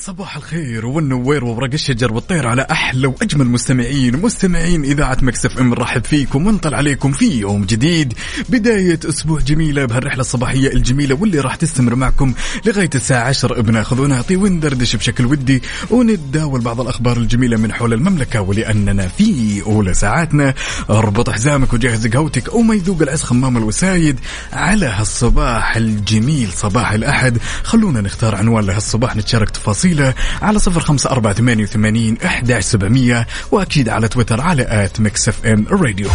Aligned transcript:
صباح 0.00 0.36
الخير 0.36 0.86
والنوير 0.86 1.44
وورق 1.44 1.72
الشجر 1.72 2.12
والطير 2.12 2.46
على 2.46 2.66
أحلى 2.70 3.06
وأجمل 3.06 3.46
مستمعين. 3.46 4.16
مستمعين 4.16 4.84
إذاعة 4.84 5.16
Mix 5.22 5.58
FM 5.58 5.70
نرحب 5.70 6.04
فيكم 6.04 6.46
ونطل 6.46 6.74
عليكم 6.74 7.12
في 7.12 7.40
يوم 7.40 7.64
جديد. 7.64 8.14
بداية 8.48 9.00
أسبوع 9.08 9.40
جميلة 9.40 9.84
بهالرحلة 9.84 10.20
الصباحية 10.20 10.68
الجميلة 10.68 11.14
واللي 11.14 11.40
راح 11.40 11.54
تستمر 11.54 11.94
معكم 11.94 12.34
لغاية 12.66 12.90
الساعة 12.94 13.28
10 13.28 13.60
بناخذ 13.60 14.00
ونعطي 14.00 14.36
وندردش 14.36 14.96
بشكل 14.96 15.26
ودي 15.26 15.62
ونتداول 15.90 16.60
بعض 16.60 16.80
الأخبار 16.80 17.16
الجميلة 17.16 17.56
من 17.56 17.72
حول 17.72 17.92
المملكة 17.92 18.40
ولأننا 18.40 19.08
في 19.08 19.62
أولى 19.66 19.94
ساعاتنا. 19.94 20.54
اربط 20.90 21.30
حزامك 21.30 21.72
وجهز 21.72 22.06
قهوتك 22.06 22.48
وما 22.48 22.74
يذوق 22.74 23.02
العز 23.02 23.22
خمام 23.22 23.56
الوسايد 23.56 24.20
على 24.52 24.86
هالصباح 24.86 25.76
الجميل 25.76 26.52
صباح 26.52 26.92
الأحد. 26.92 27.38
خلونا 27.62 28.00
نختار 28.00 28.34
عنوان 28.34 28.64
لهالصباح 28.64 29.16
نتشارك 29.16 29.50
تفاصيله 29.90 30.14
على 30.42 30.58
صفر 30.58 30.80
خمسة 30.80 31.10
أربعة 31.10 31.34
ثمانية 31.34 31.64
وثمانين 31.64 32.18
أحداش 32.24 32.64
سبعمية 32.64 33.26
وأكيد 33.50 33.88
على 33.88 34.08
تويتر 34.08 34.40
على 34.40 34.66
at 34.84 35.00
Mix 35.00 35.28
FM 35.28 35.66
Radio. 35.70 36.08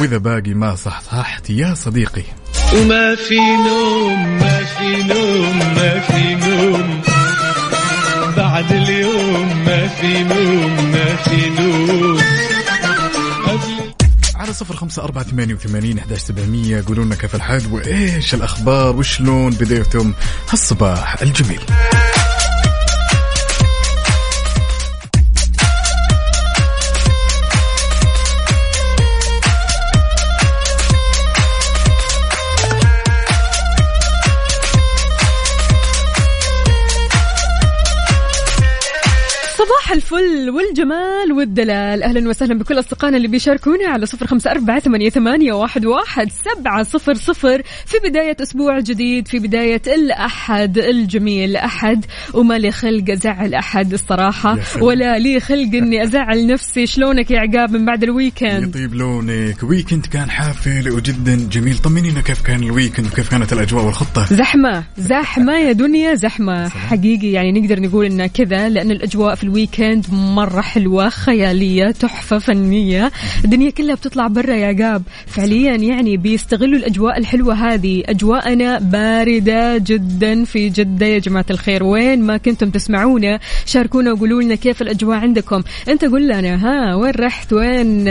وإذا 0.00 0.16
باقي 0.16 0.54
ما 0.54 0.74
صحصحت 0.74 1.50
يا 1.50 1.74
صديقي. 1.74 2.22
وما 2.74 3.14
في 3.14 3.38
نوم 3.38 4.38
ما 4.38 4.64
في 4.64 5.02
نوم 5.02 5.58
ما 5.58 6.00
في 6.00 6.34
نوم. 6.34 7.00
بعد 8.36 8.72
اليوم 8.72 9.64
ما 9.66 9.88
في 9.88 10.24
نوم 10.24 10.92
ما 10.92 11.16
في 11.16 11.50
نوم. 11.50 12.35
على 14.46 14.54
صفر 14.54 14.76
خمسة 14.76 15.02
أربعة 15.02 15.24
ثمانية 15.24 15.54
وثمانين 15.54 15.98
أحداش 15.98 16.20
سبعمية. 16.20 16.84
قولوا 16.86 17.04
كيف 17.14 17.34
الحال 17.34 17.72
وإيش 17.72 18.34
الأخبار 18.34 18.96
وشلون 18.96 19.50
بديتم 19.50 20.12
هالصباح 20.50 21.22
الجميل؟ 21.22 21.60
الفل 39.96 40.50
والجمال 40.50 41.32
والدلال. 41.32 42.02
أهلا 42.02 42.28
وسهلا 42.28 42.58
بكل 42.58 42.78
أصدقائنا 42.78 43.16
اللي 43.16 43.28
بيشاركونا 43.28 43.88
على 43.88 44.06
صفر 44.06 44.26
خمسة 44.26 44.50
أربعة 44.50 44.80
ثمانية, 44.80 45.10
ثمانية 45.10 45.52
واحد, 45.52 45.86
واحد 45.86 46.28
سبعة 46.44 46.82
صفر 46.82 47.14
صفر. 47.14 47.62
في 47.86 48.08
بداية 48.08 48.36
أسبوع 48.42 48.80
جديد 48.80 49.28
في 49.28 49.38
بداية 49.38 49.82
الأحد 49.86 50.78
الجميل. 50.78 51.56
أحد 51.56 52.04
وما 52.34 52.58
لي 52.58 52.70
خلق 52.70 53.10
أزعل 53.10 53.54
أحد 53.54 53.92
الصراحة 53.92 54.56
يا 54.58 54.62
سلام. 54.62 54.84
ولا 54.86 55.18
لي 55.18 55.40
خلق 55.40 55.74
إني 55.74 56.02
أزعل 56.02 56.46
نفسي. 56.46 56.86
شلونك 56.86 57.30
يا 57.30 57.40
عقاب 57.40 57.70
من 57.70 57.84
بعد 57.84 58.02
الويكند 58.02 58.68
يطيب 58.68 58.94
لونك. 58.94 59.62
weekend 59.62 60.06
كان 60.06 60.30
حافل 60.30 60.90
وجدا 60.90 61.48
جميل. 61.52 61.78
طمنينا 61.78 62.20
كيف 62.20 62.42
كان 62.42 62.62
ال 62.62 62.67
weekend 62.67 63.06
وكيف 63.06 63.30
كانت 63.30 63.52
الأجواء 63.52 63.84
والخطة. 63.84 64.26
زحمة 64.26 64.84
زحمة 64.98 65.58
يا 65.58 65.72
دنيا 65.72 66.14
زحمة. 66.14 66.68
حقيقي 66.68 67.30
يعني 67.30 67.60
نقدر 67.60 67.80
نقول 67.80 68.06
إنها 68.06 68.26
كذا 68.26 68.68
لأن 68.68 68.90
الأجواء 68.90 69.34
في 69.34 69.44
ال 69.44 69.49
weekend 69.49 69.85
مرة 70.12 70.60
حلوة 70.60 71.08
خيالية 71.08 71.90
تحفة 71.90 72.38
فنية. 72.38 73.12
الدنيا 73.44 73.70
كلها 73.70 73.94
بتطلع 73.94 74.26
برا 74.26 74.54
يا 74.54 74.66
عقاب 74.66 75.02
فعليا 75.26 75.76
يعني 75.76 76.16
بيستغلوا 76.16 76.78
الأجواء 76.78 77.18
الحلوة 77.18 77.54
هذه. 77.54 78.02
أجواءنا 78.06 78.78
باردة 78.78 79.78
جدا 79.78 80.44
في 80.44 80.68
جدة. 80.68 81.06
يا 81.06 81.18
جماعة 81.18 81.46
الخير 81.50 81.84
وين 81.84 82.22
ما 82.22 82.36
كنتم 82.36 82.70
تسمعونا 82.70 83.40
شاركونا 83.66 84.12
وقولوا 84.12 84.42
لنا 84.42 84.54
كيف 84.54 84.82
الأجواء 84.82 85.18
عندكم. 85.18 85.62
أنت 85.88 86.04
قول 86.04 86.28
لنا 86.28 86.54
ها 86.54 86.94
وين 86.94 87.12
رحت؟ 87.16 87.52
وين. 87.52 88.08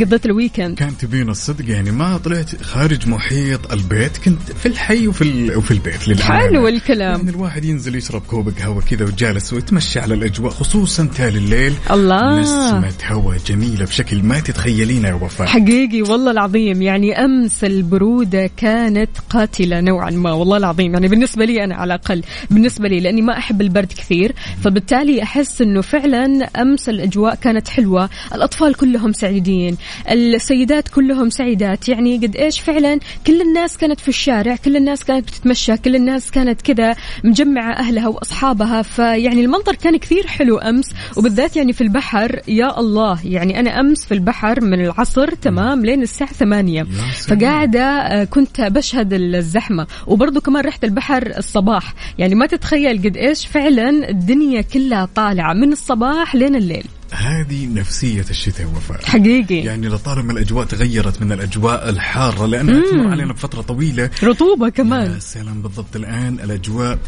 قضيت 0.00 0.26
ال 0.26 0.32
weekend؟ 0.32 0.78
كان 0.78 0.96
تبين 0.96 1.28
الصدق 1.28 1.70
يعني 1.70 1.90
ما 1.90 2.16
طلعت 2.16 2.62
خارج 2.62 3.08
محيط 3.08 3.72
البيت 3.72 4.16
كنت 4.16 4.42
في 4.42 4.66
الحي 4.66 5.08
وفي 5.08 5.22
ال... 5.22 5.56
وفي 5.56 5.70
البيت 5.70 6.08
للأمانة. 6.08 6.48
حلو 6.48 6.68
الكلام. 6.68 7.16
يعني 7.16 7.30
الواحد 7.30 7.64
ينزل 7.64 7.96
يشرب 7.96 8.22
كوب 8.22 8.52
قهوة 8.58 8.82
كذا 8.82 9.04
وجالس 9.04 9.52
ويتمشى 9.52 10.00
على 10.00 10.14
الأجواء 10.14 10.52
خصوصا 10.52 10.85
تالي 10.86 11.38
الليل. 11.38 11.72
الله. 11.90 12.40
نسمة 12.40 12.92
هواء 13.04 13.36
جميلة 13.46 13.84
بشكل 13.84 14.22
ما 14.22 14.40
تتخيلينها 14.40 15.10
يا 15.10 15.14
وفاء. 15.14 15.46
حقيقي 15.46 16.02
والله 16.02 16.30
العظيم. 16.30 16.82
يعني 16.82 17.24
أمس 17.24 17.64
البرودة 17.64 18.50
كانت 18.56 19.10
قاتلة 19.30 19.80
نوعا 19.80 20.10
ما 20.10 20.32
والله 20.32 20.56
العظيم. 20.56 20.92
يعني 20.92 21.08
بالنسبة 21.08 21.44
لي 21.44 21.64
أنا 21.64 21.74
على 21.74 21.94
الأقل 21.94 22.22
بالنسبة 22.50 22.88
لي 22.88 23.00
لأني 23.00 23.22
ما 23.22 23.38
أحب 23.38 23.60
البرد 23.60 23.92
كثير. 23.92 24.34
فبالتالي 24.64 25.22
أحس 25.22 25.62
إنه 25.62 25.80
فعلا 25.80 26.48
أمس 26.56 26.88
الأجواء 26.88 27.34
كانت 27.34 27.68
حلوة. 27.68 28.10
الأطفال 28.34 28.74
كلهم 28.74 29.12
سعيدين. 29.12 29.76
السيدات 30.10 30.88
كلهم 30.88 31.30
سعيدات. 31.30 31.88
يعني 31.88 32.16
قد 32.16 32.36
إيش 32.36 32.60
فعلا 32.60 33.00
كل 33.26 33.40
الناس 33.40 33.76
كانت 33.76 34.00
في 34.00 34.08
الشارع 34.08 34.56
كل 34.56 34.76
الناس 34.76 35.04
كانت 35.04 35.28
بتتمشى 35.28 35.76
كل 35.76 35.96
الناس 35.96 36.30
كانت 36.30 36.62
كذا 36.62 36.96
مجمعة 37.24 37.72
أهلها 37.72 38.08
وأصحابها. 38.08 38.82
فيعني 38.82 39.44
المنظر 39.44 39.74
كان 39.74 39.96
كثير 39.96 40.26
حلو 40.26 40.58
أمس 40.76 40.94
وبالذات 41.16 41.56
يعني 41.56 41.72
في 41.72 41.80
البحر 41.80 42.40
يا 42.48 42.80
الله 42.80 43.18
يعني 43.24 43.60
أنا 43.60 43.80
أمس 43.80 44.04
في 44.04 44.14
البحر 44.14 44.60
من 44.60 44.84
العصر 44.84 45.30
تمام 45.34 45.86
لين 45.86 46.02
الساعة 46.02 46.32
8 46.32 46.84
سلام. 47.14 47.38
فقاعدة 47.38 47.80
آه، 47.80 48.24
كنت 48.24 48.60
بشهد 48.60 49.12
الزحمة. 49.12 49.86
وبرضه 50.06 50.40
كمان 50.40 50.64
رحت 50.64 50.84
البحر 50.84 51.32
الصباح. 51.38 51.94
يعني 52.18 52.34
ما 52.34 52.46
تتخيل 52.46 52.98
قد 52.98 53.16
إيش 53.16 53.46
فعلا 53.46 54.10
الدنيا 54.10 54.60
كلها 54.60 55.08
طالعة 55.14 55.52
من 55.52 55.72
الصباح 55.72 56.34
لين 56.34 56.56
الليل. 56.56 56.86
هذه 57.12 57.66
نفسية 57.66 58.24
الشتاء 58.30 58.66
وفاء. 58.66 59.04
حقيقي. 59.04 59.54
يعني 59.54 59.88
لطالما 59.88 60.32
الأجواء 60.32 60.66
تغيرت 60.66 61.22
من 61.22 61.32
الأجواء 61.32 61.88
الحارة 61.88 62.46
لأنها 62.46 62.90
تمر 62.90 63.08
علينا 63.08 63.32
بفترة 63.32 63.60
طويلة. 63.60 64.10
رطوبة 64.22 64.68
كمان. 64.68 65.12
يا 65.12 65.18
سلام 65.18 65.62
بالضبط 65.62 65.96
الآن 65.96 66.40
الأجواء 66.44 66.98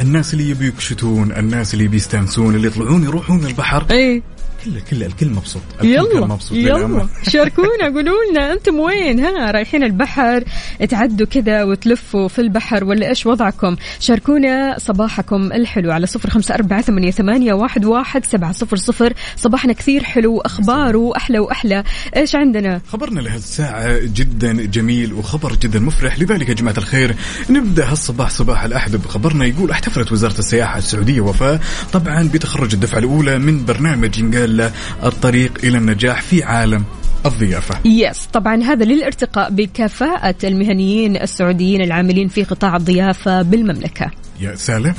الناس 0.00 0.34
اللي 0.34 0.50
يبي 0.50 0.66
يكشتون 0.66 1.32
الناس 1.32 1.74
اللي 1.74 1.88
بيستانسون 1.88 2.54
اللي 2.54 2.66
يطلعون 2.66 3.04
يروحون 3.04 3.46
البحر. 3.46 3.86
إيه. 3.90 4.22
كله 4.64 4.80
كله 4.90 5.06
الكل 5.06 5.28
مبسوط. 5.28 5.62
الكل 5.74 5.88
يلا 5.88 6.26
مبسوط 6.26 6.58
يلا. 6.58 7.08
شاركونا 7.32 7.84
قولوا 7.84 8.16
لنا 8.30 8.52
أنتم 8.52 8.78
وين؟ 8.78 9.20
ها 9.20 9.50
رايحين 9.50 9.84
البحر 9.84 10.44
تعدوا 10.88 11.26
كذا 11.26 11.64
وتلفوا 11.64 12.28
في 12.28 12.38
البحر 12.38 12.84
ولا 12.84 13.08
إيش 13.08 13.26
وضعكم؟ 13.26 13.76
شاركونا 14.00 14.76
صباحكم 14.78 15.52
الحلو 15.52 15.92
على 15.92 16.06
صفر 16.06 16.30
خمسة 16.30 16.54
أربعة 16.54 16.82
ثمانية, 16.82 17.10
ثمانية 17.10 17.52
واحد, 17.52 17.84
واحد 17.84 18.26
سبعة 18.26 18.52
صفر 18.52 18.76
صفر. 18.76 19.12
صباحنا 19.36 19.72
كثير 19.72 20.04
حلو 20.04 20.34
وأخباره 20.34 21.12
أحلى 21.16 21.38
وأحلى. 21.38 21.84
إيش 22.16 22.34
عندنا؟ 22.34 22.80
خبرنا 22.92 23.20
لهالساعة 23.20 23.98
جدا 24.02 24.52
جميل 24.52 25.12
وخبر 25.12 25.56
جدا 25.56 25.80
مفرح. 25.80 26.18
لذلك 26.18 26.48
يا 26.48 26.54
جماعة 26.54 26.78
الخير 26.78 27.14
نبدأ 27.50 27.90
هالصباح 27.90 28.30
صباح 28.30 28.64
الأحد 28.64 28.96
بخبرنا. 28.96 29.44
يقول 29.46 29.70
احتفلت 29.70 30.12
وزارة 30.12 30.38
السياحة 30.38 30.78
السعودية 30.78 31.20
وفاء 31.20 31.60
طبعا 31.92 32.28
بتخرج 32.28 32.74
الدفعة 32.74 32.98
الأولى 32.98 33.38
من 33.38 33.64
برنامج 33.64 34.18
ينقال 34.18 34.47
له 34.56 34.72
الطريق 35.04 35.52
إلى 35.64 35.78
النجاح 35.78 36.22
في 36.22 36.42
عالم 36.42 36.84
الضيافة. 37.26 37.74
يس 37.84 38.26
طبعا 38.32 38.62
هذا 38.62 38.84
للارتقاء 38.84 39.50
بكفاءة 39.50 40.34
المهنيين 40.44 41.16
السعوديين 41.16 41.80
العاملين 41.80 42.28
في 42.28 42.44
قطاع 42.44 42.76
الضيافة 42.76 43.42
بالمملكة. 43.42 44.10
يا 44.40 44.54
سالم. 44.54 44.94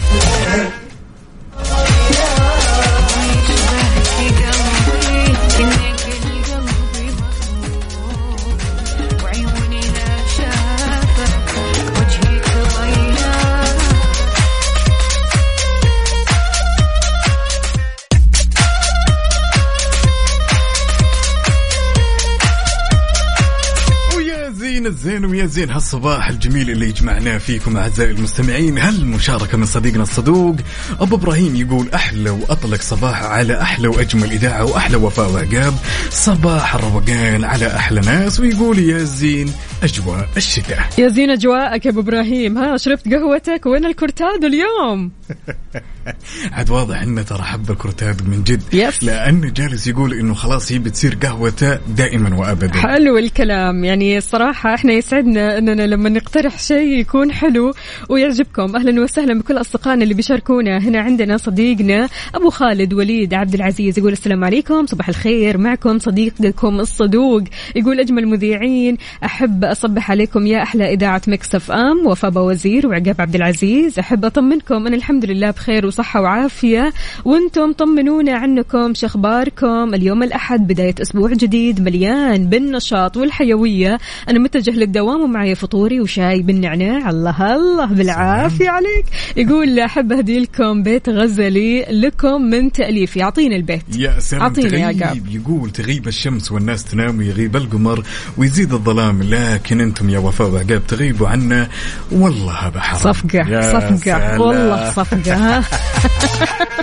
ويا 24.90 24.96
زين 25.00 25.20
زين 25.20 25.26
ويا 25.26 25.46
زين 25.46 25.70
هالصباح 25.70 26.30
الجميل 26.30 26.70
اللي 26.70 26.92
جمعناه 26.92 27.38
فيكم 27.38 27.78
أعزائي 27.78 28.12
المستمعين 28.12 28.78
هالمشاركة 28.78 29.58
من 29.58 29.66
صديقنا 29.66 30.04
الصدوق 30.04 30.56
أبو 31.00 31.16
إبراهيم 31.16 31.56
يقول 31.56 31.90
أحلى 31.94 32.30
وأطلق 32.30 32.82
صباح 32.82 33.24
على 33.24 33.62
أحلى 33.62 33.88
وأجمل 33.88 34.32
إذاعة 34.32 34.66
وأحلى 34.66 34.98
وفاء 34.98 35.32
وعقاب. 35.32 35.74
صباح 36.10 36.76
الروقان 36.76 37.44
على 37.44 37.68
أحلى 37.68 38.02
ناس 38.02 38.40
ويقول 38.40 38.80
يا 38.80 38.98
زين 38.98 39.52
أجواء 39.84 40.30
الشتاء. 40.38 40.90
يا 40.98 41.08
زين 41.08 41.30
أجواءك 41.30 41.86
يا 41.86 41.92
أبو 41.92 42.00
إبراهيم. 42.00 42.58
ها 42.58 42.78
شربت 42.78 43.14
قهوتك 43.14 43.66
وين 43.66 43.86
الكورتادو 43.86 44.48
اليوم؟ 44.48 45.12
عاد 46.54 46.70
واضح 46.70 47.02
إنه 47.02 47.22
ترى 47.22 47.42
حب 47.42 47.72
الكرتاد 47.72 48.28
من 48.28 48.44
جد. 48.44 48.64
يس. 48.74 49.04
لأنه 49.04 49.50
جالس 49.50 49.88
يقول 49.88 50.14
إنه 50.14 50.34
خلاص 50.34 50.72
يبي 50.72 50.90
تصير 50.90 51.18
قهوته 51.22 51.76
دائما 51.76 52.38
وابدا. 52.38 52.80
حلو 52.80 53.18
الكلام. 53.18 53.84
يعني 53.84 54.18
الصراحة 54.18 54.74
إحنا 54.74 54.94
يسعدنا 55.00 55.58
أننا 55.58 55.82
لما 55.82 56.10
نقترح 56.10 56.60
شيء 56.60 57.00
يكون 57.00 57.32
حلو 57.32 57.74
ويعجبكم. 58.10 58.76
أهلا 58.76 59.02
وسهلا 59.02 59.40
بكل 59.40 59.58
أصدقائنا 59.58 60.04
اللي 60.04 60.14
بيشاركونا. 60.14 60.78
هنا 60.78 61.00
عندنا 61.00 61.38
صديقنا 61.38 62.10
أبو 62.36 62.50
خالد 62.50 62.94
وليد 62.94 63.34
عبد 63.34 63.54
العزيز 63.54 64.00
يقول 64.00 64.12
السلام 64.12 64.44
عليكم. 64.44 64.86
صباح 64.86 65.10
الخير. 65.10 65.58
معكم 65.58 66.00
صديقكم 66.00 66.80
الصدوق 66.80 67.44
يقول 67.76 68.00
أجمل 68.00 68.28
مذيعين 68.28 68.98
أحب 69.26 69.64
أصبح 69.64 70.12
عليكم 70.12 70.48
يا 70.48 70.64
أحلى 70.64 70.94
إذاعة 70.94 71.22
مكسف 71.28 71.72
إم. 71.72 72.08
وفاء 72.08 72.38
وزير 72.38 72.88
وعقاب 72.88 73.16
عبد 73.20 73.36
العزيز. 73.36 74.00
أحب 74.00 74.26
أطمنكم. 74.26 74.88
أنا 74.88 74.96
الحمد 74.96 75.26
لله 75.26 75.52
بخير 75.52 75.86
وصحة 75.86 76.22
وعافية. 76.22 76.94
وأنتم 77.26 77.74
طمنونا 77.74 78.34
عنكم. 78.34 78.94
شخباركم 78.94 79.94
اليوم 79.94 80.24
الأحد 80.24 80.68
بداية 80.68 80.96
أسبوع 81.02 81.34
جديد 81.34 81.82
مليان 81.82 82.46
بالنشاط 82.46 83.18
والحيوية. 83.18 83.98
أنا 84.30 84.40
متجه 84.40 84.79
للدوام 84.80 85.22
ومعي 85.22 85.56
فطوري 85.56 86.00
وشاي 86.00 86.42
بالنعناع. 86.42 87.10
الله 87.10 87.56
الله 87.56 87.86
بالعافية 87.86 88.70
عليك. 88.70 89.06
يقول 89.38 89.80
أحب 89.80 90.12
أهدي 90.12 90.40
لكم 90.40 90.84
بيت 90.84 91.10
غزلي 91.10 91.86
لكم 91.90 92.42
من 92.42 92.72
تأليف. 92.72 93.18
يعطينا 93.18 93.56
البيت. 93.56 93.84
يا 93.96 94.20
سلام 94.20 94.42
أعطينا 94.42 94.78
يا 94.78 94.86
عقاب. 94.86 95.28
يقول 95.28 95.70
تغيب 95.70 96.08
الشمس 96.08 96.52
والناس 96.52 96.84
تنام 96.84 97.18
ويغيب 97.18 97.56
القمر 97.56 98.04
ويزيد 98.38 98.74
الظلام 98.74 99.24
لكن 99.24 99.82
أنتم 99.82 100.10
يا 100.10 100.20
وفاء 100.20 100.50
وعقاب 100.50 100.88
تغيبوا 100.88 101.28
عنا. 101.28 101.68
والله 102.12 102.54
حرام 102.54 103.14
صفقة 103.14 103.62
صفقة. 103.62 104.42
والله 104.42 104.92
صفقة 104.92 105.64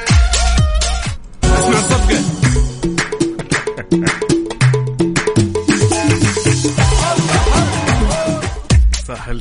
اسمع 1.66 1.78
الصفقة. 1.78 2.35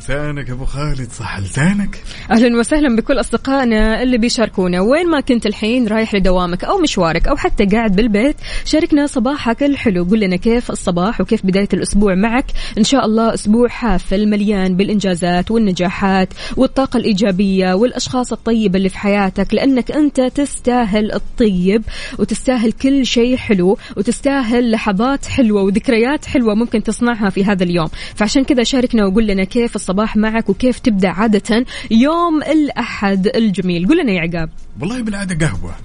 لسانك 0.05 0.49
أبو 0.49 0.65
خالد 0.65 1.11
صح 1.11 1.39
لسانك؟ 1.39 2.03
أهلا 2.31 2.59
وسهلا 2.59 2.95
بكل 2.95 3.19
أصدقائنا 3.19 4.03
اللي 4.03 4.17
بيشاركونا. 4.17 4.81
وين 4.81 5.09
ما 5.09 5.19
كنت 5.19 5.45
الحين 5.45 5.87
رايح 5.87 6.15
لدوامك 6.15 6.63
أو 6.63 6.77
مشوارك 6.77 7.27
أو 7.27 7.35
حتى 7.35 7.65
قاعد 7.65 7.95
بالبيت 7.95 8.35
شاركنا 8.65 9.07
صباحك 9.07 9.63
الحلو. 9.63 10.03
قول 10.03 10.19
لنا 10.19 10.35
كيف 10.35 10.71
الصباح 10.71 11.21
وكيف 11.21 11.45
بداية 11.45 11.67
الأسبوع 11.73 12.15
معك. 12.15 12.45
إن 12.77 12.83
شاء 12.83 13.05
الله 13.05 13.33
أسبوع 13.33 13.67
حافل 13.67 14.29
مليان 14.29 14.75
بالإنجازات 14.75 15.51
والنجاحات 15.51 16.33
والطاقة 16.57 16.97
الإيجابية 16.97 17.73
والأشخاص 17.73 18.31
الطيبة 18.31 18.77
اللي 18.77 18.89
في 18.89 18.97
حياتك 18.97 19.53
لأنك 19.53 19.91
أنت 19.91 20.21
تستاهل 20.21 21.11
الطيب 21.11 21.83
وتستاهل 22.19 22.71
كل 22.71 23.05
شيء 23.05 23.37
حلو 23.37 23.77
وتستاهل 23.97 24.71
لحظات 24.71 25.25
حلوة 25.25 25.61
وذكريات 25.61 26.25
حلوة 26.25 26.55
ممكن 26.55 26.83
تصنعها 26.83 27.29
في 27.29 27.45
هذا 27.45 27.63
اليوم. 27.63 27.87
فعشان 28.15 28.43
كذا 28.43 28.63
شاركنا 28.63 29.05
وقول 29.05 29.27
لنا 29.27 29.43
كيف 29.43 29.75
الصباح 29.75 29.94
معك 30.15 30.49
وكيف 30.49 30.79
تبدأ 30.79 31.09
عادة 31.09 31.65
يوم 31.91 32.43
الأحد 32.43 33.27
الجميل؟ 33.27 33.87
قول 33.87 33.97
لنا 33.97 34.11
يا 34.11 34.21
عقاب. 34.21 34.49
والله 34.79 35.01
بالعادة 35.01 35.47
قهوة. 35.47 35.75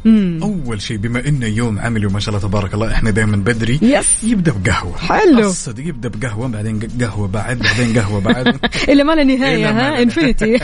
أول 0.43 0.83
شيء 0.83 0.97
بما 0.97 1.29
انه 1.29 1.47
يوم 1.47 1.79
عملي 1.79 2.07
وما 2.07 2.21
شاء 2.21 2.35
الله 2.35 2.49
تبارك 2.49 2.75
الله 2.75 2.93
إحنا 2.93 3.11
دائما 3.11 3.37
بدري 3.37 3.79
يس. 3.83 4.25
يبدأ 4.25 4.53
بقهوة. 4.53 4.99
حلو. 4.99 5.49
الصدق 5.49 5.87
يبدأ 5.87 6.09
بقهوة 6.09 6.49
بعدين 6.49 6.81
قهوة 7.01 7.29
بعد 7.29 7.59
بعدين 7.59 7.99
قهوة 7.99 8.21
بعد. 8.21 8.59
الا 8.89 9.05
ما 9.05 9.13
لا 9.13 9.25
نهاية 9.25 9.71
ها؟ 9.71 9.91
لا 9.91 10.03
إنفينيتي. 10.03 10.57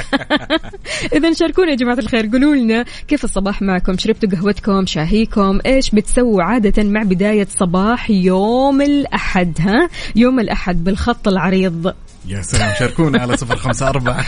اذا 1.17 1.33
شاركونا 1.33 1.71
يا 1.71 1.77
جماعة 1.77 1.99
الخير 1.99 2.27
قولوا 2.33 2.55
لنا 2.55 2.85
كيف 3.09 3.25
الصباح 3.25 3.63
معكم؟ 3.63 3.99
شربتوا 3.99 4.39
قهوتكم؟ 4.39 4.87
شاهيكم؟ 4.87 5.59
إيش 5.67 5.91
بتسووا 5.91 6.43
عادة 6.43 6.83
مع 6.85 7.03
بداية 7.03 7.49
صباح 7.61 8.11
يوم 8.11 8.83
الأحد 8.83 9.59
ها؟ 9.61 9.89
يوم 10.17 10.41
الأحد 10.41 10.85
بالخط 10.85 11.29
العريض. 11.29 11.95
يا 12.29 12.43
سلام 12.43 12.75
شاركونا 12.79 13.21
على 13.23 13.37
صفر 13.37 13.57
خمسة 13.57 13.89
أربعة. 13.89 14.25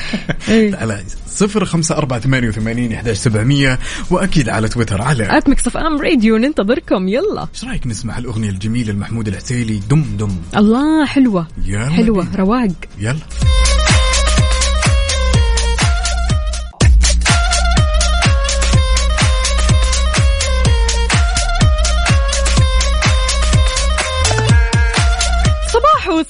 إيه. 0.48 0.76
على 0.76 1.02
صفر 1.26 1.64
خمسة 1.64 1.96
أربعة 1.96 2.20
ثمانية 2.20 2.48
وثمانين 2.48 2.92
إحداش 2.92 3.16
سبعمية. 3.16 3.78
وأكيد 4.11 4.49
على 4.49 4.69
تويتر 4.69 5.02
على 5.02 5.38
at 5.38 5.48
Mix 5.48 5.66
FM 5.66 6.00
Radio 6.00 6.36
ننتظركم. 6.37 7.08
يلا. 7.08 7.49
إيش 7.55 7.64
رأيك 7.64 7.87
نسمع 7.87 8.19
الأغنية 8.19 8.50
الجميلة 8.50 8.93
لمحمود 8.93 9.29
العسيلي؟ 9.29 9.81
دم 9.90 10.05
دم. 10.19 10.31
الله 10.56 11.06
حلوة. 11.06 11.46
يلا 11.64 11.88
حلوة. 11.88 12.25
بينا. 12.25 12.37
رواق. 12.37 12.69
يلا. 12.99 13.57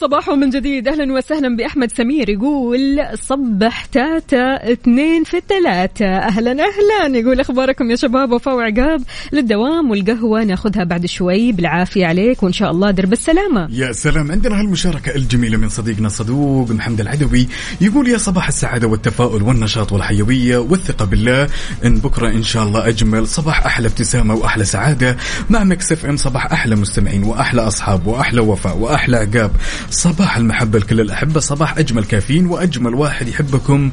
صباحو 0.01 0.29
صباحو 0.29 0.37
من 0.37 0.51
جديد. 0.51 0.89
أهلا 0.89 1.13
وسهلا 1.13 1.57
بأحمد 1.57 1.93
سمير 1.93 2.29
يقول 2.29 3.01
صبح 3.15 3.85
تاتا 3.85 4.73
اثنين 4.73 5.25
في 5.25 5.37
الثلاثة. 5.37 6.07
أهلا 6.07 6.51
أهلا. 6.51 7.19
يقول 7.19 7.41
أخباركم 7.41 7.91
يا 7.91 7.97
شباب 7.97 8.33
وفاء 8.33 8.55
وعقاب. 8.55 9.03
للدوام 9.33 9.91
والقهوة 9.91 10.45
ناخذها 10.45 10.85
بعد 10.85 11.07
شوي. 11.07 11.53
بالعافية 11.53 12.07
عليك 12.07 12.43
وإن 12.43 12.53
شاء 12.53 12.71
الله 12.71 12.91
درب 12.91 13.13
السلامة. 13.13 13.69
يا 13.71 13.93
سلام. 13.93 14.33
عندنا 14.33 14.61
هالمشاركة 14.61 15.15
الجميلة 15.15 15.57
من 15.57 15.69
صديقنا 15.69 16.09
صدوق 16.09 16.71
محمد 16.71 17.01
العدوي. 17.01 17.49
يقول 17.81 18.09
يا 18.09 18.19
صباح 18.19 18.49
السعادة 18.49 18.89
والتفاؤل 18.89 19.43
والنشاط 19.43 19.93
والحيوية 19.93 20.59
والثقة 20.59 21.05
بالله. 21.05 21.49
إن 21.85 21.99
بكرة 21.99 22.29
إن 22.29 22.43
شاء 22.43 22.63
الله 22.63 22.89
أجمل. 22.89 23.29
صباح 23.29 23.67
أحلى 23.67 23.89
ابتسامة 23.89 24.35
وأحلى 24.35 24.65
سعادة. 24.65 25.17
مع 25.51 25.65
مكسف 25.65 26.07
إم 26.07 26.17
صباح 26.17 26.53
أحلى 26.53 26.77
مستمعين 26.77 27.25
وأحلى 27.25 27.61
أصحاب 27.61 28.07
وأحلى 28.07 28.41
وفاء 28.41 28.77
وأحلى 28.77 29.17
عقاب. 29.17 29.51
صباح 29.91 30.37
المحبة 30.37 30.79
لكل 30.79 31.01
الأحبة 31.01 31.41
صباح 31.41 31.79
أجمل 31.79 32.05
كافيين 32.05 32.47
وأجمل 32.47 32.95
واحد 32.95 33.29
يحبكم. 33.29 33.91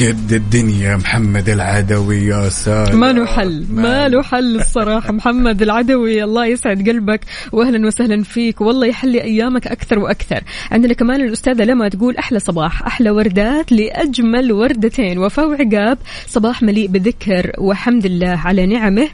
قد 0.00 0.32
الدنيا 0.32 0.96
محمد 0.96 1.48
العدوي 1.48 2.16
يا 2.16 2.48
سلام. 2.48 3.00
ما 3.00 3.12
له 3.12 3.26
حل 3.26 3.66
ما 3.70 4.08
له 4.08 4.22
حل 4.22 4.56
الصراحة. 4.56 5.12
محمد 5.12 5.62
العدوي 5.62 6.24
الله 6.24 6.46
يسعد 6.46 6.88
قلبك. 6.88 7.20
وأهلا 7.52 7.86
وسهلا 7.86 8.22
فيك. 8.22 8.60
والله 8.60 8.86
يحلي 8.86 9.22
أيامك 9.22 9.66
أكثر 9.66 9.98
وأكثر. 9.98 10.42
عندنا 10.70 10.94
كمان 10.94 11.20
الأستاذة 11.20 11.64
لما 11.64 11.88
تقول 11.88 12.16
أحلى 12.16 12.38
صباح 12.38 12.86
أحلى 12.86 13.10
وردات 13.10 13.72
لأجمل 13.72 14.52
وردتين. 14.52 15.18
وفاء 15.18 15.48
وعقاب 15.48 15.98
صباح 16.26 16.62
مليء 16.62 16.88
بذكر 16.88 17.52
وحمد 17.58 18.04
الله 18.04 18.40
على 18.44 18.66
نعمه. 18.66 19.08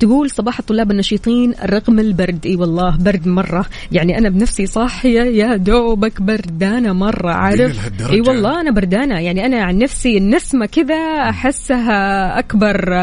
تقول 0.00 0.30
صباح 0.30 0.58
الطلاب 0.58 0.90
النشيطين 0.90 1.54
رغم 1.64 1.98
البرد. 1.98 2.46
إي 2.46 2.56
والله 2.56 2.96
برد 2.96 3.28
مرة. 3.28 3.66
يعني 3.92 4.18
أنا 4.18 4.28
بنفسي 4.28 4.66
صاحية 4.66 5.22
يا 5.22 5.56
دوبك 5.78 6.22
بردانة 6.22 6.92
مرة 6.92 7.32
عارف؟ 7.32 7.90
إي 8.10 8.20
والله 8.20 8.60
أنا 8.60 8.70
بردانة. 8.70 9.20
يعني 9.20 9.46
أنا 9.46 9.62
عن 9.62 9.78
نفسي 9.78 10.18
النسمة 10.18 10.66
كذا 10.66 10.94
أحسها 11.28 12.38
أكبر 12.38 12.94